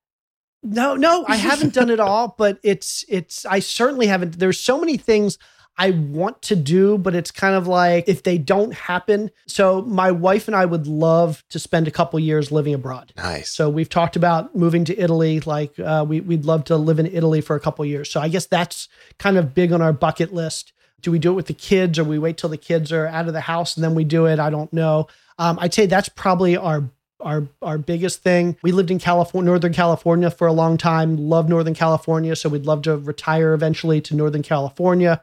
[0.61, 4.39] no, no, I haven't done it all, but it's it's I certainly haven't.
[4.39, 5.38] There's so many things
[5.77, 9.30] I want to do, but it's kind of like if they don't happen.
[9.47, 13.11] So my wife and I would love to spend a couple years living abroad.
[13.18, 13.52] Nice.
[13.52, 15.41] So we've talked about moving to Italy.
[15.41, 18.10] Like uh, we we'd love to live in Italy for a couple years.
[18.10, 18.88] So I guess that's
[19.18, 20.72] kind of big on our bucket list.
[21.02, 23.27] Do we do it with the kids, or we wait till the kids are out
[23.27, 24.39] of the house and then we do it?
[24.39, 25.07] I don't know.
[25.38, 26.89] Um, I'd say that's probably our
[27.19, 28.57] our our biggest thing.
[28.64, 31.18] We lived in California, Northern California for a long time.
[31.18, 35.22] Love Northern California, so we'd love to retire eventually to Northern California.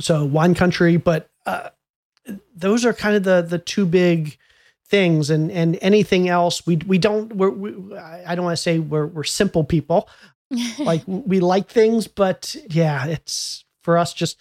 [0.00, 1.70] So wine country, but uh,
[2.54, 4.36] those are kind of the the two big
[4.86, 5.30] things.
[5.30, 8.78] And and anything else we we don't we're, we I I don't want to say
[8.78, 10.08] we're we're simple people.
[10.78, 14.36] Like we like things but yeah it's for us just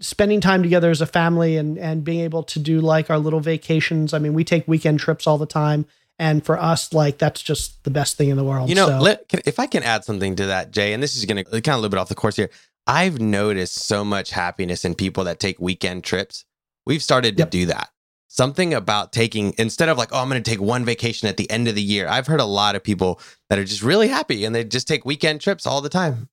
[0.00, 3.40] spending time together as a family and and being able to do like our little
[3.40, 4.14] vacations.
[4.14, 5.86] I mean we take weekend trips all the time.
[6.18, 8.68] And for us like that's just the best thing in the world.
[8.68, 11.16] You know, so, let, can, if I can add something to that, J, and this
[11.16, 12.50] is going to kind of a little bit off the course here.
[12.86, 16.44] I've noticed so much happiness in people that take weekend trips.
[16.86, 17.50] We've started to Yep.
[17.50, 17.90] do that.
[18.28, 21.48] Something about taking, instead of like, oh, I'm going to take one vacation at the
[21.50, 22.08] end of the year.
[22.08, 25.04] I've heard a lot of people that are just really happy and they just take
[25.04, 26.28] weekend trips all the time.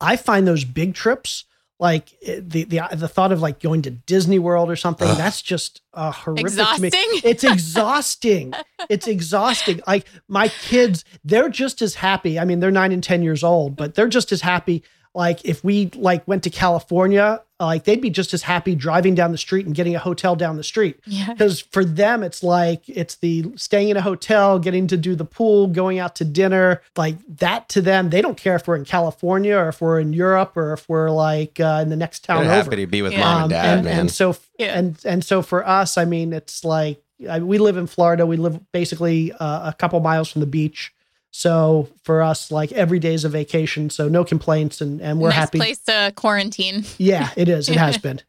[0.00, 1.44] I find those big trips
[1.80, 5.16] like the the the thought of like going to Disney World or something Ugh.
[5.18, 6.88] that's just uh, horrific to me.
[6.88, 7.20] Exhausting.
[7.24, 8.54] It's exhausting.
[8.88, 9.80] it's exhausting.
[9.86, 12.38] Like my kids, they're just as happy.
[12.38, 14.82] I mean, they're nine and ten years old, but they're just as happy.
[15.14, 19.32] Like if we like went to California like they'd be just as happy driving down
[19.32, 21.00] the street and getting a hotel down the street.
[21.06, 21.28] Yeah.
[21.32, 25.24] Because for them, it's like it's the staying in a hotel, getting to do the
[25.24, 28.10] pool, going out to dinner, like that to them.
[28.10, 31.10] They don't care if we're in California or if we're in Europe or if we're
[31.10, 32.64] like uh, in the next town They're over.
[32.64, 33.20] happy to be with Yeah.
[33.20, 34.00] mom and Um, dad, and, man.
[34.00, 34.78] and so Yeah.
[34.78, 37.00] and and so for us, I mean, it's like
[37.30, 38.26] I, we live in Florida.
[38.26, 40.92] We live basically uh, a couple miles from the beach.
[41.36, 43.90] So for us, like every day is a vacation.
[43.90, 45.58] So no complaints, and and we're nice happy.
[45.58, 46.84] place to quarantine.
[46.96, 47.68] Yeah, it is.
[47.68, 48.20] It has been.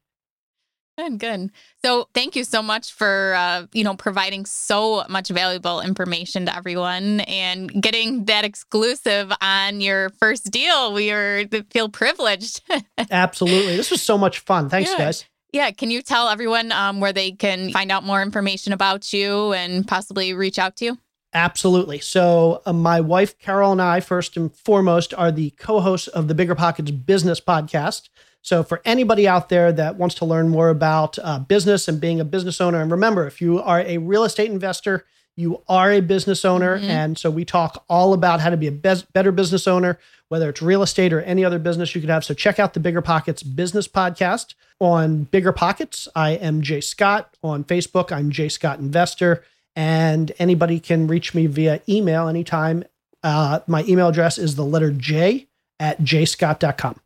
[0.98, 1.52] Good, good.
[1.84, 6.56] So thank you so much for uh, you know providing so much valuable information to
[6.58, 10.92] everyone and getting that exclusive on your first deal.
[10.92, 12.62] We are feel privileged.
[13.12, 13.78] Absolutely.
[13.78, 14.68] This was so much fun.
[14.68, 14.98] Thanks, Yeah.
[14.98, 15.26] guys.
[15.54, 19.54] yeah, can you tell everyone um, where they can find out more information about you
[19.54, 20.98] and possibly reach out to you?
[21.36, 22.00] Absolutely.
[22.00, 26.30] So, uh, my wife, Carol, and I, first and foremost, are the co hosts of
[26.30, 28.08] the BiggerPockets Business Podcast.
[28.42, 32.22] So, for anybody out there that wants to learn more about uh, business and being
[32.22, 35.04] a business owner, and remember, if you are a real estate investor,
[35.36, 36.80] you are a business owner.
[36.80, 36.84] Mhm.
[36.84, 40.00] And so, we talk all about how to be a bes- better business owner,
[40.30, 42.24] whether it's real estate or any other business you could have.
[42.24, 46.08] So, check out the BiggerPockets Business Podcast on BiggerPockets.
[46.16, 47.36] I am J Scott.
[47.44, 49.44] On Facebook, I'm J Scott Investor
[49.76, 52.84] and anybody can reach me via email anytime.
[53.24, 55.48] Uh, my email address is the letter J
[55.80, 57.00] at jscott.com.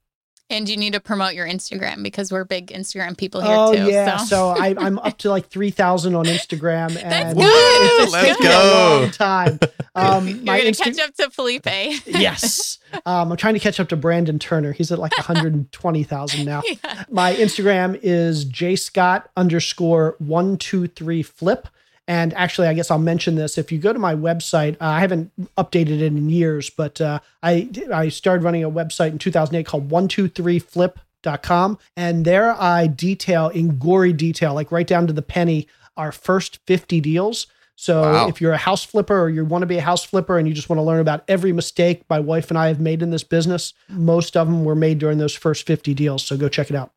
[0.51, 3.85] And you need to promote your Instagram because we're big Instagram people here Oh, too.
[3.91, 4.17] yeah.
[4.17, 4.25] so.
[4.25, 6.91] So, I, I'm up to like 3,000 on Instagram.
[6.93, 7.45] That's and good.
[7.47, 8.59] it's, it's Let's taken go.
[8.59, 9.59] a long time.
[9.93, 11.65] Um, You're gonna Insta- catch up to Felipe.
[12.07, 12.79] yes.
[13.05, 14.71] Um, I'm trying to catch up to Brandon Turner.
[14.71, 16.63] He's at like 120,000 now.
[16.83, 17.03] Yeah.
[17.09, 21.67] My Instagram is jscott underscore one two three flip.
[22.09, 23.55] And actually, I guess I'll mention this.
[23.59, 27.19] If you go to my website, uh, I haven't updated it in years, but uh,
[27.43, 31.77] I I started running a website in 2008 called 123flip.com.
[31.95, 35.67] And there I detail in gory detail, like right down to the penny,
[35.97, 37.47] our first 50 deals.
[37.75, 38.27] So Wow.
[38.27, 40.53] if you're a house flipper or you want to be a house flipper and you
[40.53, 43.23] just want to learn about every mistake my wife and I have made in this
[43.23, 46.25] business, most of them were made during those first 50 deals.
[46.25, 46.91] So go check it out.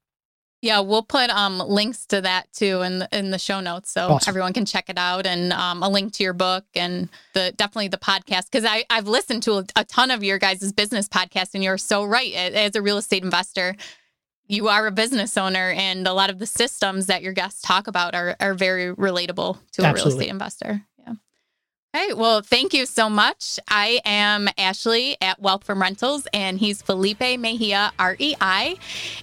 [0.63, 4.13] Yeah, we'll put um links to that too in the, in the show notes so
[4.13, 4.31] Awesome.
[4.31, 7.89] everyone can check it out and um, a link to your book and the definitely
[7.89, 11.51] the podcast because I I've listened to a, a ton of your guys' business podcast
[11.55, 13.75] and you're so right as a real estate investor
[14.49, 17.87] you are a business owner and a lot of the systems that your guests talk
[17.87, 20.83] about are are very relatable to a real estate investor.
[21.95, 23.61] Hey, well, thank you so much.
[23.69, 28.77] I am Ashley at Wealth from Rentals, and he's Felipe Mejia, REI.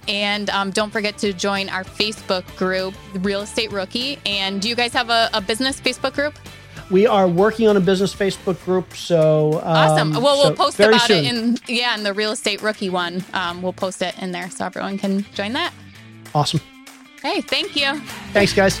[0.06, 2.94] And um, don't forget to join our Facebook group,
[3.24, 4.20] Real Estate Rookie.
[4.24, 6.38] And do you guys have a, a business Facebook group?
[6.92, 8.94] We are working on a business Facebook group.
[8.94, 10.12] So um, Awesome.
[10.12, 11.24] well, we'll so post about soon.
[11.24, 13.24] it in yeah, in the Real Estate Rookie one.
[13.32, 15.72] Um, we'll post it in there so everyone can join that.
[16.36, 16.60] Awesome.
[17.20, 17.98] Hey, thank you.
[18.32, 18.80] Thanks, guys.